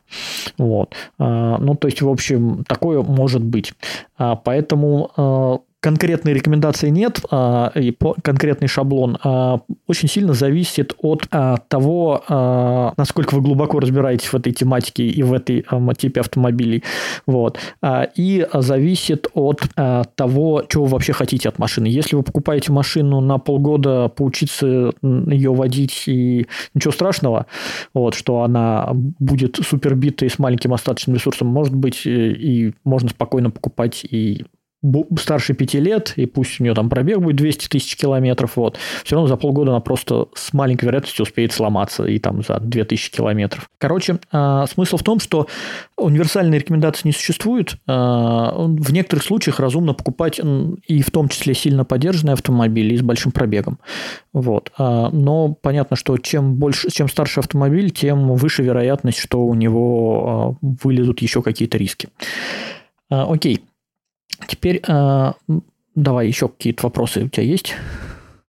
Вот. 0.58 0.94
Ну, 1.18 1.74
то 1.74 1.88
есть, 1.88 2.02
в 2.02 2.08
общем, 2.08 2.64
такое 2.68 3.02
может 3.02 3.42
быть. 3.42 3.72
Поэтому 4.16 5.64
конкретной 5.84 6.32
рекомендации 6.32 6.88
нет, 6.88 7.20
а, 7.30 7.70
и 7.74 7.90
по, 7.90 8.14
конкретный 8.22 8.68
шаблон. 8.68 9.18
А, 9.22 9.60
очень 9.86 10.08
сильно 10.08 10.32
зависит 10.32 10.94
от 10.96 11.26
а, 11.30 11.58
того, 11.68 12.24
а, 12.26 12.94
насколько 12.96 13.34
вы 13.34 13.42
глубоко 13.42 13.80
разбираетесь 13.80 14.32
в 14.32 14.34
этой 14.34 14.54
тематике 14.54 15.06
и 15.06 15.22
в 15.22 15.34
этой 15.34 15.62
а, 15.68 15.94
типе 15.94 16.20
автомобилей. 16.20 16.84
Вот. 17.26 17.58
А, 17.82 18.08
и 18.16 18.46
зависит 18.54 19.26
от 19.34 19.60
а, 19.76 20.04
того, 20.14 20.64
чего 20.66 20.86
вы 20.86 20.92
вообще 20.92 21.12
хотите 21.12 21.50
от 21.50 21.58
машины. 21.58 21.84
Если 21.84 22.16
вы 22.16 22.22
покупаете 22.22 22.72
машину 22.72 23.20
на 23.20 23.36
полгода, 23.36 24.08
поучиться 24.08 24.90
ее 25.02 25.52
водить 25.52 26.04
и 26.06 26.46
ничего 26.72 26.92
страшного, 26.92 27.44
вот, 27.92 28.14
что 28.14 28.40
она 28.40 28.88
будет 28.94 29.56
супербитой 29.56 30.30
с 30.30 30.38
маленьким 30.38 30.72
остаточным 30.72 31.16
ресурсом, 31.16 31.48
может 31.48 31.74
быть, 31.74 32.06
и 32.06 32.72
можно 32.84 33.10
спокойно 33.10 33.50
покупать 33.50 34.06
и 34.10 34.46
старше 35.18 35.54
5 35.54 35.74
лет, 35.74 36.12
и 36.16 36.26
пусть 36.26 36.60
у 36.60 36.64
нее 36.64 36.74
там 36.74 36.88
пробег 36.88 37.18
будет 37.18 37.36
200 37.36 37.68
тысяч 37.68 37.96
километров, 37.96 38.56
вот, 38.56 38.78
все 39.04 39.16
равно 39.16 39.28
за 39.28 39.36
полгода 39.36 39.70
она 39.70 39.80
просто 39.80 40.26
с 40.34 40.52
маленькой 40.52 40.86
вероятностью 40.86 41.24
успеет 41.24 41.52
сломаться, 41.52 42.04
и 42.04 42.18
там 42.18 42.42
за 42.42 42.60
2000 42.60 43.10
километров. 43.10 43.70
Короче, 43.78 44.18
э, 44.32 44.64
смысл 44.72 44.96
в 44.96 45.02
том, 45.02 45.20
что 45.20 45.46
универсальной 45.96 46.58
рекомендации 46.58 47.08
не 47.08 47.12
существует. 47.12 47.76
Э, 47.86 47.92
в 47.92 48.92
некоторых 48.92 49.24
случаях 49.24 49.60
разумно 49.60 49.94
покупать 49.94 50.40
и 50.86 51.02
в 51.02 51.10
том 51.10 51.28
числе 51.28 51.54
сильно 51.54 51.84
поддержанные 51.84 52.34
автомобили 52.34 52.96
с 52.96 53.02
большим 53.02 53.32
пробегом. 53.32 53.78
Вот. 54.32 54.72
Э, 54.78 55.08
но 55.12 55.54
понятно, 55.54 55.96
что 55.96 56.16
чем, 56.18 56.54
больше, 56.56 56.90
чем 56.90 57.08
старше 57.08 57.40
автомобиль, 57.40 57.90
тем 57.90 58.34
выше 58.34 58.62
вероятность, 58.62 59.18
что 59.18 59.44
у 59.44 59.54
него 59.54 60.58
вылезут 60.60 61.22
еще 61.22 61.42
какие-то 61.42 61.78
риски. 61.78 62.08
Окей. 63.10 63.62
Теперь 64.46 64.82
э, 64.86 65.32
давай 65.94 66.26
еще 66.26 66.48
какие-то 66.48 66.86
вопросы 66.86 67.24
у 67.24 67.28
тебя 67.28 67.44
есть? 67.44 67.74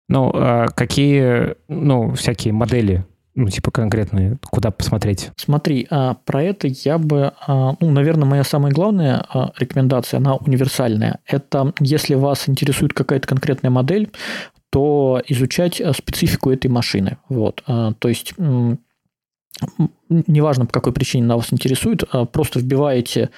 Ну, 0.09 0.31
а 0.35 0.67
какие, 0.69 1.55
ну, 1.69 2.15
всякие 2.15 2.53
модели 2.53 3.05
ну, 3.35 3.49
типа 3.49 3.71
конкретные, 3.71 4.39
куда 4.51 4.71
посмотреть? 4.71 5.31
Смотри, 5.37 5.87
а, 5.91 6.15
про 6.25 6.43
это 6.43 6.69
я 6.69 6.99
бы, 6.99 7.33
а, 7.47 7.75
ну, 7.81 7.91
наверное, 7.91 8.27
моя 8.27 8.45
самая 8.45 8.73
главная 8.73 9.25
а, 9.29 9.53
рекомендация, 9.59 10.19
она 10.19 10.37
универсальная. 10.37 11.19
Это 11.27 11.73
если 11.81 12.15
вас 12.15 12.49
интересует 12.49 12.93
какая-то 12.93 13.27
конкретная 13.27 13.71
модель, 13.71 14.11
то 14.71 15.23
изучать 15.29 15.81
специфику 15.97 16.51
этой 16.51 16.69
машины. 16.69 17.19
Вот. 17.29 17.63
То 17.65 18.09
есть 18.09 18.35
неважно 20.09 20.67
по 20.67 20.73
какой 20.73 20.93
причине 20.93 21.25
она 21.25 21.37
вас 21.37 21.53
интересует, 21.53 22.05
а 22.11 22.25
просто 22.25 22.59
вбиваете 22.59 23.31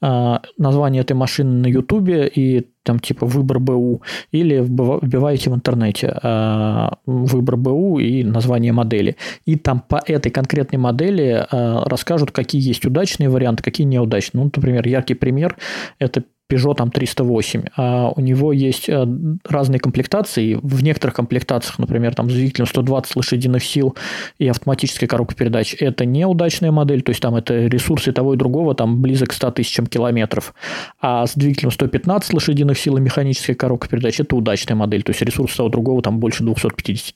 а, 0.00 0.42
название 0.58 1.02
этой 1.02 1.14
машины 1.14 1.62
на 1.62 1.66
Ютубе 1.66 2.28
и 2.28 2.66
там 2.84 2.98
типа 2.98 3.26
выбор 3.26 3.60
БУ, 3.60 4.02
или 4.32 4.60
вбиваете 4.60 5.50
в 5.50 5.54
интернете 5.54 6.18
а, 6.22 6.98
выбор 7.06 7.56
БУ 7.56 7.98
и 7.98 8.22
название 8.24 8.72
модели. 8.72 9.16
И 9.44 9.56
там 9.56 9.80
по 9.80 10.00
этой 10.04 10.30
конкретной 10.30 10.78
модели 10.78 11.46
расскажут, 11.50 12.32
какие 12.32 12.66
есть 12.66 12.84
удачные 12.84 13.28
варианты, 13.28 13.62
какие 13.62 13.86
неудачные. 13.86 14.44
Ну, 14.44 14.50
например, 14.54 14.86
яркий 14.86 15.14
пример– 15.14 15.56
это 15.98 16.24
Peugeot 16.52 16.74
там 16.74 16.90
308. 16.90 17.64
А 17.76 18.12
у 18.14 18.20
него 18.20 18.52
есть 18.52 18.88
э, 18.88 19.06
разные 19.44 19.80
комплектации. 19.80 20.58
В 20.62 20.82
некоторых 20.82 21.16
комплектациях, 21.16 21.78
например, 21.78 22.14
там 22.14 22.30
с 22.30 22.34
двигателем 22.34 22.66
120 22.66 23.16
лошадиных 23.16 23.64
сил 23.64 23.96
и 24.38 24.46
автоматической 24.48 25.08
коробкой 25.08 25.36
передач, 25.36 25.74
это 25.78 26.04
неудачная 26.04 26.70
модель, 26.70 27.02
то 27.02 27.10
есть 27.10 27.22
там 27.22 27.36
это 27.36 27.66
ресурсы 27.66 28.12
того 28.12 28.34
и 28.34 28.36
другого, 28.36 28.74
там 28.74 29.00
близок 29.00 29.30
к 29.30 29.32
100 29.32 29.52
тысячам 29.52 29.86
километров. 29.86 30.54
А 31.00 31.26
с 31.26 31.34
двигателем 31.34 31.70
115 31.70 32.34
лошадиных 32.34 32.78
сил 32.78 32.96
и 32.96 33.00
механической 33.00 33.54
коробкой 33.54 33.90
передач 33.90 34.20
это 34.20 34.36
удачная 34.36 34.76
модель, 34.76 35.02
то 35.02 35.10
есть 35.10 35.22
ресурсы 35.22 35.56
того 35.56 35.68
и 35.68 35.72
другого 35.72 36.02
там 36.02 36.18
больше 36.18 36.44
250 36.44 37.14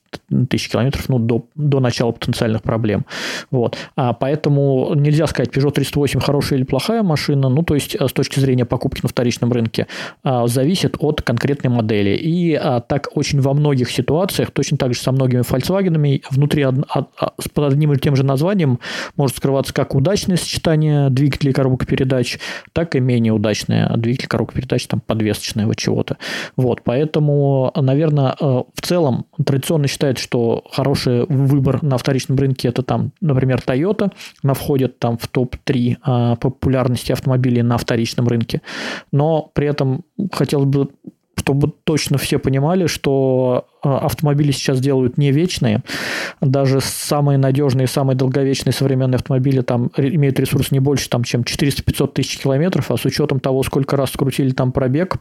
тысяч 0.48 0.70
километров, 0.70 1.08
ну, 1.08 1.18
до, 1.18 1.46
до 1.54 1.80
начала 1.80 2.12
потенциальных 2.12 2.62
проблем. 2.62 3.04
Вот. 3.50 3.76
А 3.96 4.12
поэтому 4.12 4.94
нельзя 4.94 5.26
сказать, 5.26 5.50
Peugeot 5.54 5.72
308 5.72 6.20
хорошая 6.20 6.58
или 6.58 6.64
плохая 6.64 7.02
машина, 7.02 7.48
ну, 7.48 7.62
то 7.62 7.74
есть 7.74 7.94
э, 7.94 8.08
с 8.08 8.12
точки 8.12 8.40
зрения 8.40 8.64
покупки 8.64 9.00
на 9.02 9.08
вторичном 9.08 9.25
рынке, 9.30 9.86
а, 10.22 10.46
зависит 10.46 10.96
от 10.98 11.22
конкретной 11.22 11.70
модели. 11.70 12.16
И 12.16 12.54
а, 12.54 12.80
так 12.80 13.08
очень 13.14 13.40
во 13.40 13.54
многих 13.54 13.90
ситуациях, 13.90 14.50
точно 14.50 14.76
так 14.76 14.94
же 14.94 15.00
со 15.00 15.12
многими 15.12 15.40
Volkswagen, 15.40 16.22
внутри 16.30 16.64
од, 16.66 16.76
под 17.54 17.72
одним 17.72 17.92
и 17.92 17.98
тем 17.98 18.16
же 18.16 18.24
названием 18.24 18.78
может 19.16 19.36
скрываться 19.36 19.72
как 19.72 19.94
удачное 19.94 20.36
сочетание 20.36 21.10
двигателей 21.10 21.50
и 21.50 21.54
коробок 21.54 21.86
передач, 21.86 22.38
так 22.72 22.94
и 22.94 23.00
менее 23.00 23.32
удачное 23.32 23.94
двигатель 23.96 24.28
коробок 24.28 24.54
передач, 24.54 24.86
там 24.86 25.00
подвесочного 25.00 25.74
чего-то. 25.74 26.16
Вот, 26.56 26.82
поэтому, 26.84 27.72
наверное, 27.76 28.34
э, 28.38 28.44
в 28.44 28.80
целом 28.82 29.26
традиционно 29.44 29.88
считается, 29.88 30.22
что 30.22 30.64
хороший 30.70 31.26
выбор 31.26 31.82
на 31.82 31.98
вторичном 31.98 32.38
рынке 32.38 32.68
это 32.68 32.82
там, 32.82 33.12
например, 33.20 33.62
Toyota, 33.66 34.12
она 34.42 34.54
входит 34.54 34.98
там 34.98 35.18
в 35.18 35.26
топ-3 35.28 35.96
а, 36.02 36.36
популярности 36.36 37.12
автомобилей 37.12 37.62
на 37.62 37.78
вторичном 37.78 38.28
рынке 38.28 38.62
но 39.12 39.50
при 39.54 39.68
этом 39.68 40.04
хотелось 40.32 40.66
бы 40.66 40.90
чтобы 41.46 41.72
точно 41.84 42.18
все 42.18 42.40
понимали, 42.40 42.86
что 42.86 43.66
а, 43.82 43.98
автомобили 43.98 44.50
сейчас 44.50 44.80
делают 44.80 45.16
не 45.16 45.30
вечные. 45.30 45.82
Даже 46.40 46.80
самые 46.80 47.38
надежные, 47.38 47.86
самые 47.86 48.16
долговечные 48.16 48.72
современные 48.72 49.16
автомобили 49.16 49.60
там 49.60 49.92
имеют 49.96 50.40
ресурс 50.40 50.72
не 50.72 50.80
больше, 50.80 51.08
там, 51.08 51.22
чем 51.22 51.42
400-500 51.42 52.12
тысяч 52.14 52.38
километров, 52.38 52.90
а 52.90 52.96
с 52.96 53.04
учетом 53.04 53.38
того, 53.38 53.62
сколько 53.62 53.96
раз 53.96 54.10
скрутили 54.10 54.50
там 54.50 54.72
пробег, 54.72 55.18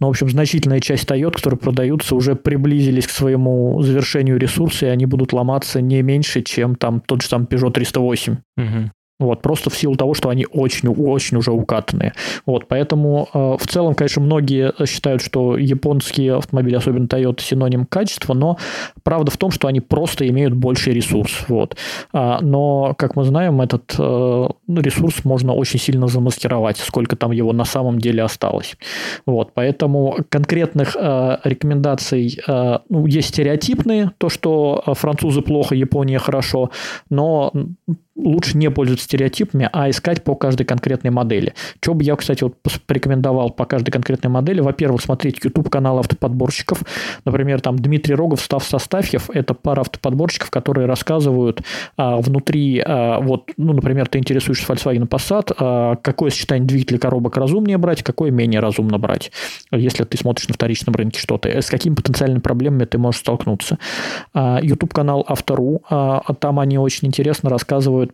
ну, 0.00 0.06
в 0.06 0.10
общем, 0.10 0.30
значительная 0.30 0.80
часть 0.80 1.04
Toyota, 1.10 1.36
которые 1.36 1.58
продаются, 1.58 2.14
уже 2.14 2.36
приблизились 2.36 3.06
к 3.06 3.10
своему 3.10 3.82
завершению 3.82 4.38
ресурса, 4.38 4.86
и 4.86 4.88
они 4.88 5.04
будут 5.04 5.34
ломаться 5.34 5.82
не 5.82 6.00
меньше, 6.00 6.40
чем 6.40 6.76
там 6.76 7.00
тот 7.00 7.20
же 7.20 7.28
там 7.28 7.44
Peugeot 7.44 7.72
308. 7.72 8.36
Угу. 8.56 8.90
Вот, 9.18 9.40
просто 9.40 9.70
в 9.70 9.76
силу 9.76 9.96
того, 9.96 10.12
что 10.12 10.28
они 10.28 10.46
очень-очень 10.50 11.38
уже 11.38 11.50
укатанные. 11.50 12.12
Вот, 12.44 12.68
поэтому 12.68 13.28
э, 13.32 13.56
в 13.58 13.66
целом, 13.66 13.94
конечно, 13.94 14.20
многие 14.20 14.74
считают, 14.86 15.22
что 15.22 15.56
японские 15.56 16.36
автомобили, 16.36 16.74
особенно 16.74 17.06
Toyota, 17.06 17.40
синоним 17.40 17.86
качества, 17.86 18.34
но 18.34 18.58
правда 19.02 19.30
в 19.30 19.38
том, 19.38 19.50
что 19.50 19.68
они 19.68 19.80
просто 19.80 20.28
имеют 20.28 20.52
больший 20.52 20.92
ресурс. 20.92 21.46
Вот. 21.48 21.76
А, 22.12 22.40
но, 22.42 22.94
как 22.98 23.16
мы 23.16 23.24
знаем, 23.24 23.62
этот 23.62 23.94
э, 23.98 24.48
ресурс 24.68 25.24
можно 25.24 25.54
очень 25.54 25.80
сильно 25.80 26.08
замаскировать, 26.08 26.76
сколько 26.76 27.16
там 27.16 27.30
его 27.30 27.54
на 27.54 27.64
самом 27.64 27.98
деле 27.98 28.22
осталось. 28.22 28.76
Вот, 29.24 29.52
поэтому 29.54 30.18
конкретных 30.28 30.94
э, 30.94 31.38
рекомендаций 31.44 32.38
э, 32.46 32.78
ну, 32.90 33.06
есть 33.06 33.28
стереотипные, 33.28 34.12
то, 34.18 34.28
что 34.28 34.82
французы 34.88 35.40
плохо, 35.40 35.74
Япония 35.74 36.18
хорошо, 36.18 36.70
но 37.08 37.50
лучше 38.16 38.56
не 38.56 38.70
пользоваться 38.70 39.04
стереотипами, 39.04 39.68
а 39.72 39.90
искать 39.90 40.24
по 40.24 40.34
каждой 40.34 40.64
конкретной 40.64 41.10
модели. 41.10 41.54
Что 41.80 41.94
бы 41.94 42.02
я, 42.02 42.16
кстати, 42.16 42.42
вот 42.42 42.54
порекомендовал 42.86 43.50
по 43.50 43.64
каждой 43.64 43.90
конкретной 43.90 44.30
модели? 44.30 44.60
Во-первых, 44.60 45.02
смотреть 45.02 45.44
YouTube-канал 45.44 45.98
автоподборщиков. 45.98 46.82
Например, 47.24 47.60
там 47.60 47.78
Дмитрий 47.78 48.14
Рогов, 48.14 48.40
Став 48.40 48.64
Составьев– 48.64 49.30
это 49.32 49.54
пара 49.54 49.80
автоподборщиков, 49.80 50.50
которые 50.50 50.86
рассказывают 50.86 51.62
а, 51.96 52.16
внутри, 52.16 52.82
а, 52.84 53.20
вот, 53.20 53.50
ну, 53.56 53.72
например, 53.72 54.08
ты 54.08 54.18
интересуешься 54.18 54.66
Volkswagen 54.72 55.08
Passat, 55.08 55.54
а, 55.58 55.96
какое 55.96 56.30
сочетание 56.30 56.66
двигателей 56.66 56.98
коробок 56.98 57.36
разумнее 57.36 57.78
брать, 57.78 58.02
какое 58.02 58.30
менее 58.30 58.60
разумно 58.60 58.98
брать, 58.98 59.30
если 59.70 60.04
ты 60.04 60.16
смотришь 60.16 60.48
на 60.48 60.54
вторичном 60.54 60.94
рынке 60.94 61.20
что-то, 61.20 61.48
с 61.48 61.66
какими 61.66 61.94
потенциальными 61.94 62.40
проблемами 62.40 62.84
ты 62.84 62.98
можешь 62.98 63.20
столкнуться. 63.20 63.78
А, 64.32 64.58
YouTube-канал 64.62 65.24
Автору, 65.28 65.82
а, 65.88 66.22
там 66.40 66.60
они 66.60 66.78
очень 66.78 67.08
интересно 67.08 67.50
рассказывают 67.50 68.05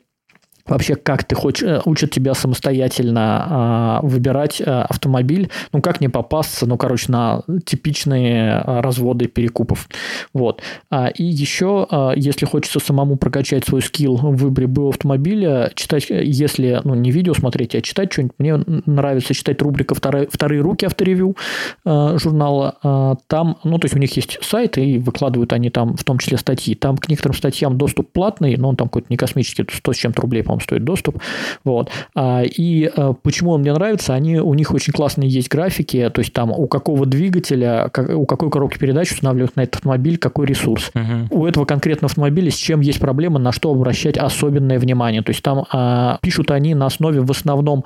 вообще 0.66 0.94
как 0.94 1.24
ты 1.24 1.34
хочешь, 1.34 1.62
э, 1.62 1.80
учат 1.84 2.10
тебя 2.10 2.34
самостоятельно 2.34 3.46
а, 3.48 4.00
выбирать 4.02 4.62
а, 4.64 4.84
автомобиль, 4.84 5.50
ну 5.72 5.80
как 5.80 6.00
не 6.00 6.08
попасться, 6.08 6.66
ну 6.66 6.76
короче, 6.76 7.10
на 7.10 7.42
типичные 7.64 8.54
а, 8.54 8.82
разводы 8.82 9.26
перекупов. 9.26 9.88
Вот. 10.32 10.62
А, 10.90 11.08
и 11.08 11.24
еще, 11.24 11.86
а, 11.90 12.12
если 12.14 12.46
хочется 12.46 12.80
самому 12.80 13.16
прокачать 13.16 13.64
свой 13.64 13.82
скилл 13.82 14.16
в 14.16 14.36
выборе 14.36 14.66
БУ 14.66 14.90
автомобиля, 14.90 15.72
читать, 15.74 16.06
если, 16.08 16.80
ну 16.84 16.94
не 16.94 17.10
видео 17.10 17.34
смотреть, 17.34 17.74
а 17.74 17.82
читать 17.82 18.12
что-нибудь, 18.12 18.34
мне 18.38 18.56
нравится 18.86 19.34
читать 19.34 19.60
рубрика 19.62 19.94
«Вторые, 19.94 20.28
вторые 20.30 20.60
руки 20.60 20.86
авторевью» 20.86 21.36
а, 21.84 22.18
журнала. 22.18 22.76
А, 22.82 23.16
там, 23.26 23.58
ну 23.64 23.78
то 23.78 23.86
есть 23.86 23.94
у 23.94 23.98
них 23.98 24.14
есть 24.16 24.38
сайт, 24.42 24.78
и 24.78 24.98
выкладывают 24.98 25.52
они 25.52 25.70
там 25.70 25.96
в 25.96 26.04
том 26.04 26.18
числе 26.18 26.38
статьи. 26.38 26.74
Там 26.74 26.96
к 26.96 27.08
некоторым 27.08 27.36
статьям 27.36 27.78
доступ 27.78 28.12
платный, 28.12 28.56
но 28.56 28.68
он 28.68 28.76
там 28.76 28.88
какой-то 28.88 29.06
не 29.10 29.16
космический, 29.16 29.64
100 29.68 29.92
с 29.92 29.96
чем-то 29.96 30.22
рублей, 30.22 30.42
по-моему, 30.52 30.60
стоит 30.60 30.84
доступ. 30.84 31.18
Вот. 31.64 31.90
А, 32.14 32.42
и 32.42 32.84
а, 32.84 33.12
почему 33.14 33.52
он 33.52 33.60
мне 33.60 33.72
нравится? 33.72 34.14
Они, 34.14 34.38
у 34.38 34.54
них 34.54 34.72
очень 34.72 34.92
классные 34.92 35.28
есть 35.28 35.48
графики, 35.48 36.10
то 36.12 36.20
есть 36.20 36.32
там 36.32 36.50
у 36.50 36.66
какого 36.66 37.06
двигателя, 37.06 37.90
у 38.14 38.26
какой 38.26 38.50
коробки 38.50 38.78
передач 38.78 39.12
устанавливают 39.12 39.56
на 39.56 39.62
этот 39.62 39.76
автомобиль, 39.76 40.18
какой 40.18 40.46
ресурс. 40.46 40.90
Угу. 40.94 41.40
У 41.40 41.46
этого 41.46 41.64
конкретного 41.64 42.10
автомобиля 42.10 42.50
с 42.50 42.56
чем 42.56 42.80
есть 42.80 43.00
проблема, 43.00 43.38
на 43.38 43.52
что 43.52 43.70
обращать 43.70 44.18
особенное 44.18 44.78
внимание. 44.78 45.22
То 45.22 45.30
есть 45.30 45.42
там 45.42 45.64
а, 45.72 46.18
пишут 46.22 46.50
они 46.50 46.74
на 46.74 46.86
основе 46.86 47.20
в 47.20 47.30
основном 47.30 47.84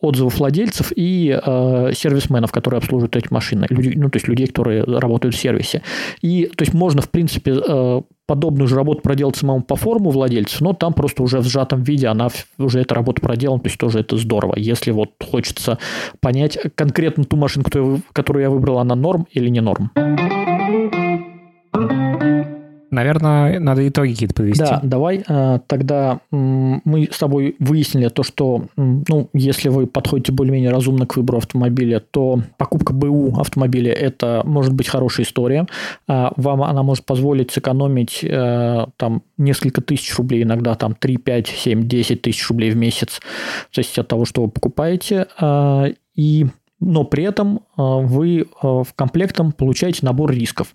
отзывов 0.00 0.38
владельцев 0.38 0.92
и 0.94 1.38
а, 1.44 1.90
сервисменов, 1.94 2.52
которые 2.52 2.78
обслуживают 2.78 3.16
эти 3.16 3.32
машины. 3.32 3.66
Люди, 3.70 3.92
ну, 3.96 4.10
то 4.10 4.16
есть 4.16 4.28
людей, 4.28 4.46
которые 4.46 4.84
работают 4.84 5.34
в 5.34 5.38
сервисе. 5.38 5.82
И 6.20 6.50
то 6.54 6.62
есть 6.62 6.74
можно, 6.74 7.00
в 7.02 7.10
принципе, 7.10 7.54
подобную 8.26 8.68
же 8.68 8.76
работу 8.76 9.02
проделать 9.02 9.36
самому 9.36 9.62
по 9.62 9.76
форму 9.76 10.10
владельцу, 10.10 10.64
но 10.64 10.72
там 10.72 10.92
просто 10.92 11.22
уже 11.22 11.40
в 11.40 11.44
сжатом 11.44 11.82
виде 11.82 12.06
она 12.06 12.28
уже 12.58 12.80
эта 12.80 12.94
работа 12.94 13.20
проделана, 13.20 13.60
то 13.60 13.66
есть 13.66 13.78
тоже 13.78 14.00
это 14.00 14.16
здорово. 14.16 14.54
Если 14.56 14.90
вот 14.90 15.10
хочется 15.30 15.78
понять 16.20 16.58
конкретно 16.74 17.24
ту 17.24 17.36
машину, 17.36 17.64
которую 18.12 18.42
я 18.42 18.50
выбрал, 18.50 18.78
она 18.78 18.94
норм 18.94 19.26
или 19.30 19.48
не 19.48 19.60
норм. 19.60 19.90
Наверное, 22.92 23.58
надо 23.58 23.88
итоги 23.88 24.12
какие-то 24.12 24.34
подвести. 24.34 24.62
Да, 24.62 24.80
давай. 24.82 25.24
Э, 25.26 25.60
тогда 25.66 26.20
мы 26.30 27.08
с 27.10 27.18
тобой 27.18 27.56
выяснили 27.58 28.08
то, 28.08 28.22
что, 28.22 28.66
ну, 28.76 29.30
если 29.32 29.70
вы 29.70 29.86
подходите 29.86 30.30
более-менее 30.30 30.70
разумно 30.70 31.06
к 31.06 31.16
выбору 31.16 31.38
автомобиля, 31.38 32.00
то 32.00 32.40
покупка 32.58 32.92
БУ 32.92 33.40
автомобиля– 33.40 33.92
это 33.94 34.42
может 34.44 34.74
быть 34.74 34.88
хорошая 34.88 35.24
история. 35.24 35.66
А 36.06 36.34
вам 36.36 36.62
она 36.62 36.82
может 36.82 37.06
позволить 37.06 37.50
сэкономить 37.50 38.22
э, 38.22 38.86
там 38.98 39.22
несколько 39.38 39.80
тысяч 39.80 40.14
рублей, 40.18 40.42
иногда 40.42 40.74
там 40.74 40.94
3, 40.94 41.16
5, 41.16 41.46
7, 41.48 41.88
10 41.88 42.20
тысяч 42.20 42.46
рублей 42.50 42.70
в 42.72 42.76
месяц, 42.76 43.20
в 43.70 43.74
зависимости 43.74 44.00
от 44.00 44.08
того, 44.08 44.26
что 44.26 44.42
вы 44.42 44.48
покупаете. 44.50 45.26
А, 45.40 45.86
и 46.14 46.46
но 46.82 47.04
при 47.04 47.24
этом 47.24 47.60
а, 47.76 47.98
вы 47.98 48.46
а, 48.60 48.82
в 48.82 48.92
комплектом 48.94 49.52
получаете 49.52 50.00
набор 50.02 50.32
рисков. 50.32 50.74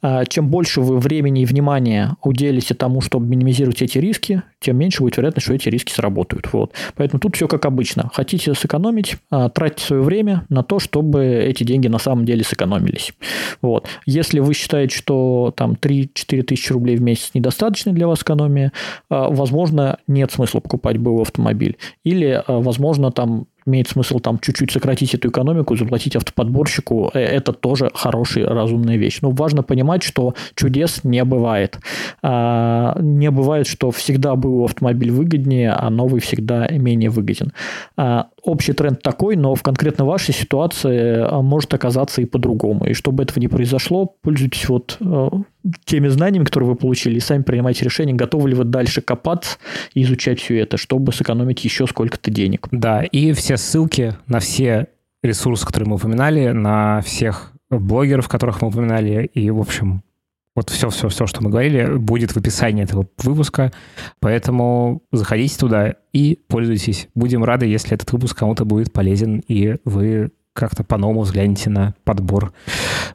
А, 0.00 0.24
чем 0.24 0.48
больше 0.48 0.80
вы 0.80 0.98
времени 0.98 1.42
и 1.42 1.44
внимания 1.44 2.16
уделите 2.22 2.74
тому, 2.74 3.00
чтобы 3.00 3.26
минимизировать 3.26 3.82
эти 3.82 3.98
риски, 3.98 4.42
тем 4.60 4.78
меньше 4.78 5.02
будет 5.02 5.16
вероятность, 5.16 5.46
что 5.46 5.54
эти 5.54 5.68
риски 5.68 5.92
сработают. 5.92 6.52
Вот. 6.52 6.72
Поэтому 6.94 7.20
тут 7.20 7.34
все 7.34 7.48
как 7.48 7.66
обычно. 7.66 8.10
Хотите 8.14 8.54
сэкономить, 8.54 9.16
тратьте 9.54 9.84
свое 9.84 10.02
время 10.02 10.46
на 10.48 10.62
то, 10.62 10.78
чтобы 10.78 11.24
эти 11.24 11.64
деньги 11.64 11.88
на 11.88 11.98
самом 11.98 12.24
деле 12.24 12.44
сэкономились. 12.44 13.12
Вот. 13.60 13.88
Если 14.06 14.38
вы 14.38 14.54
считаете, 14.54 14.96
что 14.96 15.52
там 15.56 15.72
3-4 15.72 16.42
тысячи 16.42 16.72
рублей 16.72 16.96
в 16.96 17.02
месяц 17.02 17.30
недостаточно 17.34 17.92
для 17.92 18.06
вас 18.06 18.22
экономия, 18.22 18.72
возможно, 19.08 19.98
нет 20.06 20.30
смысла 20.30 20.60
покупать 20.60 20.98
БУ 20.98 21.22
автомобиль. 21.22 21.76
Или, 22.04 22.42
возможно, 22.46 23.10
там 23.10 23.46
имеет 23.70 23.88
смысл 23.88 24.18
там 24.18 24.38
чуть-чуть 24.38 24.70
сократить 24.70 25.14
эту 25.14 25.30
экономику, 25.30 25.76
заплатить 25.76 26.16
автоподборщику, 26.16 27.10
э, 27.14 27.20
это 27.20 27.52
тоже 27.52 27.90
хорошая, 27.94 28.46
разумная 28.46 28.96
вещь. 28.96 29.18
Но 29.22 29.30
важно 29.30 29.62
понимать, 29.62 30.02
что 30.02 30.34
чудес 30.54 31.04
не 31.04 31.24
бывает. 31.24 31.78
А, 32.22 32.96
не 33.00 33.30
бывает, 33.30 33.66
что 33.66 33.90
всегда 33.90 34.34
был 34.36 34.64
автомобиль 34.64 35.10
выгоднее, 35.10 35.72
а 35.72 35.90
новый 35.90 36.20
всегда 36.20 36.68
менее 36.68 37.10
выгоден. 37.10 37.52
Общий 38.42 38.72
тренд 38.72 39.02
такой, 39.02 39.36
но 39.36 39.54
в 39.54 39.62
конкретно 39.62 40.04
вашей 40.04 40.32
ситуации 40.34 41.18
а, 41.20 41.42
может 41.42 41.72
оказаться 41.74 42.22
и 42.22 42.24
по-другому. 42.24 42.86
И 42.86 42.94
чтобы 42.94 43.22
этого 43.22 43.38
не 43.38 43.48
произошло, 43.48 44.06
пользуйтесь 44.06 44.68
вот 44.68 44.96
э, 45.00 45.28
теми 45.84 46.08
знаниями, 46.08 46.44
которые 46.44 46.70
вы 46.70 46.76
получили, 46.76 47.16
и 47.16 47.20
сами 47.20 47.42
принимайте 47.42 47.84
решение, 47.84 48.14
готовы 48.14 48.50
ли 48.50 48.54
вы 48.54 48.64
дальше 48.64 49.00
копаться 49.02 49.58
и 49.94 50.02
изучать 50.02 50.40
все 50.40 50.58
это, 50.60 50.76
чтобы 50.76 51.12
сэкономить 51.12 51.64
еще 51.64 51.86
сколько-то 51.86 52.30
денег. 52.30 52.68
Да, 52.70 53.02
и 53.02 53.32
все 53.32 53.56
ссылки 53.56 54.14
на 54.26 54.40
все 54.40 54.88
ресурсы, 55.22 55.66
которые 55.66 55.88
мы 55.88 55.96
упоминали, 55.96 56.50
на 56.50 57.02
всех 57.02 57.52
блогеров, 57.70 58.28
которых 58.28 58.62
мы 58.62 58.68
упоминали, 58.68 59.30
и, 59.32 59.50
в 59.50 59.60
общем, 59.60 60.02
вот 60.60 60.68
все-все-все, 60.68 61.26
что 61.26 61.42
мы 61.42 61.48
говорили, 61.48 61.96
будет 61.96 62.32
в 62.32 62.36
описании 62.36 62.84
этого 62.84 63.06
выпуска. 63.22 63.72
Поэтому 64.20 65.02
заходите 65.10 65.56
туда 65.58 65.94
и 66.12 66.38
пользуйтесь. 66.48 67.08
Будем 67.14 67.44
рады, 67.44 67.64
если 67.64 67.94
этот 67.94 68.12
выпуск 68.12 68.36
кому-то 68.36 68.66
будет 68.66 68.92
полезен, 68.92 69.42
и 69.48 69.76
вы 69.86 70.32
как-то 70.52 70.84
по-новому 70.84 71.22
взгляните 71.22 71.70
на 71.70 71.94
подбор 72.04 72.52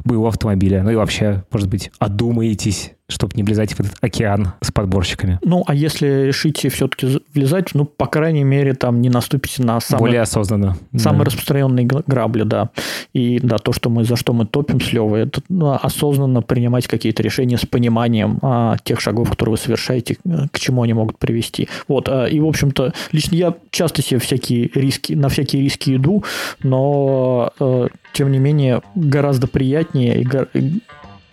боевого 0.03 0.29
автомобиля. 0.29 0.81
Ну 0.81 0.89
и 0.89 0.95
вообще, 0.95 1.43
может 1.51 1.69
быть, 1.69 1.91
одумаетесь 1.99 2.94
чтобы 3.07 3.33
не 3.35 3.43
влезать 3.43 3.73
в 3.73 3.79
этот 3.79 3.95
океан 4.01 4.53
с 4.61 4.71
подборщиками. 4.71 5.39
Ну, 5.43 5.63
а 5.67 5.75
если 5.75 6.25
решите 6.27 6.69
все-таки 6.69 7.21
влезать, 7.33 7.75
ну, 7.75 7.85
по 7.85 8.07
крайней 8.07 8.43
мере, 8.43 8.73
там 8.73 8.99
не 9.01 9.09
наступите 9.09 9.63
на 9.63 9.79
самые... 9.79 10.01
Более 10.01 10.21
осознанно. 10.21 10.77
Самые 10.95 11.19
да. 11.19 11.25
распространенные 11.25 11.85
грабли, 11.85 12.43
да. 12.43 12.69
И 13.13 13.39
да, 13.39 13.57
то, 13.57 13.73
что 13.73 13.91
мы, 13.91 14.05
за 14.05 14.15
что 14.15 14.33
мы 14.33 14.45
топим 14.47 14.81
с 14.81 14.91
Левой, 14.91 15.23
это 15.23 15.41
ну, 15.49 15.71
осознанно 15.71 16.41
принимать 16.41 16.87
какие-то 16.87 17.21
решения 17.21 17.57
с 17.57 17.65
пониманием 17.65 18.39
а, 18.41 18.77
тех 18.83 18.99
шагов, 18.99 19.29
которые 19.29 19.51
вы 19.51 19.57
совершаете, 19.57 20.17
к 20.51 20.59
чему 20.59 20.81
они 20.81 20.93
могут 20.93 21.19
привести. 21.19 21.69
Вот, 21.87 22.09
а, 22.09 22.25
и, 22.25 22.39
в 22.39 22.47
общем-то, 22.47 22.93
лично 23.11 23.35
я 23.35 23.53
часто 23.69 24.01
себе 24.01 24.19
всякие 24.19 24.71
риски, 24.73 25.13
на 25.13 25.29
всякие 25.29 25.61
риски 25.61 25.95
иду, 25.95 26.23
но, 26.63 27.51
а, 27.59 27.87
тем 28.13 28.31
не 28.31 28.39
менее, 28.39 28.81
гораздо 28.95 29.47
приятнее 29.47 30.21
и 30.21 30.27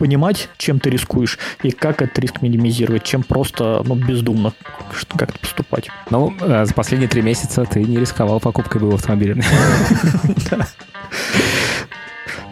понимать, 0.03 0.49
чем 0.57 0.81
ты 0.81 0.89
рискуешь 0.89 1.39
и 1.61 1.71
как 1.71 2.01
этот 2.01 2.19
риск 2.19 2.41
минимизировать, 2.41 3.05
чем 3.05 3.23
просто 3.23 3.81
ну, 3.85 3.95
бездумно 3.95 4.51
как-то 5.15 5.39
поступать. 5.39 5.87
Ну, 6.09 6.35
э, 6.41 6.65
за 6.65 6.73
последние 6.73 7.07
три 7.07 7.21
месяца 7.21 7.63
ты 7.63 7.81
не 7.81 7.97
рисковал 7.97 8.41
покупкой 8.41 8.81
был 8.81 8.93
автомобиля. 8.95 9.41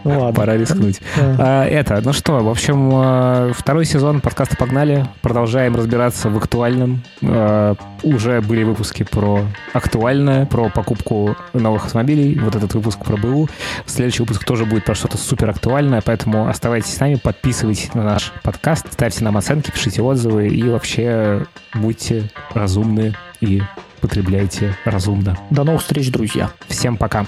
Ладно. 0.04 0.32
Пора 0.32 0.56
рискнуть. 0.56 1.00
А, 1.16 1.64
это, 1.64 2.00
ну 2.04 2.12
что, 2.12 2.38
в 2.40 2.48
общем, 2.48 2.90
э, 2.92 3.52
второй 3.54 3.84
сезон 3.84 4.20
подкаста 4.20 4.56
«Погнали». 4.56 5.06
Продолжаем 5.20 5.76
разбираться 5.76 6.28
в 6.28 6.36
актуальном. 6.36 7.02
Э, 7.20 7.74
уже 8.02 8.40
были 8.40 8.64
выпуски 8.64 9.04
про 9.04 9.40
актуальное, 9.72 10.46
про 10.46 10.68
покупку 10.70 11.36
новых 11.52 11.86
автомобилей. 11.86 12.38
Вот 12.38 12.56
этот 12.56 12.74
выпуск 12.74 13.04
про 13.04 13.16
БУ. 13.16 13.48
Следующий 13.86 14.22
выпуск 14.22 14.44
тоже 14.44 14.64
будет 14.64 14.84
про 14.84 14.94
что-то 14.94 15.18
супер 15.18 15.50
актуальное, 15.50 16.02
поэтому 16.04 16.48
оставайтесь 16.48 16.94
с 16.94 17.00
нами, 17.00 17.14
подписывайтесь 17.14 17.94
на 17.94 18.02
наш 18.02 18.32
подкаст, 18.42 18.92
ставьте 18.92 19.24
нам 19.24 19.36
оценки, 19.36 19.70
пишите 19.70 20.02
отзывы 20.02 20.48
и 20.48 20.68
вообще 20.68 21.46
будьте 21.74 22.30
разумны 22.54 23.14
и 23.40 23.62
потребляйте 24.00 24.76
разумно. 24.84 25.38
До 25.50 25.64
новых 25.64 25.82
встреч, 25.82 26.10
друзья. 26.10 26.50
Всем 26.68 26.96
пока. 26.96 27.26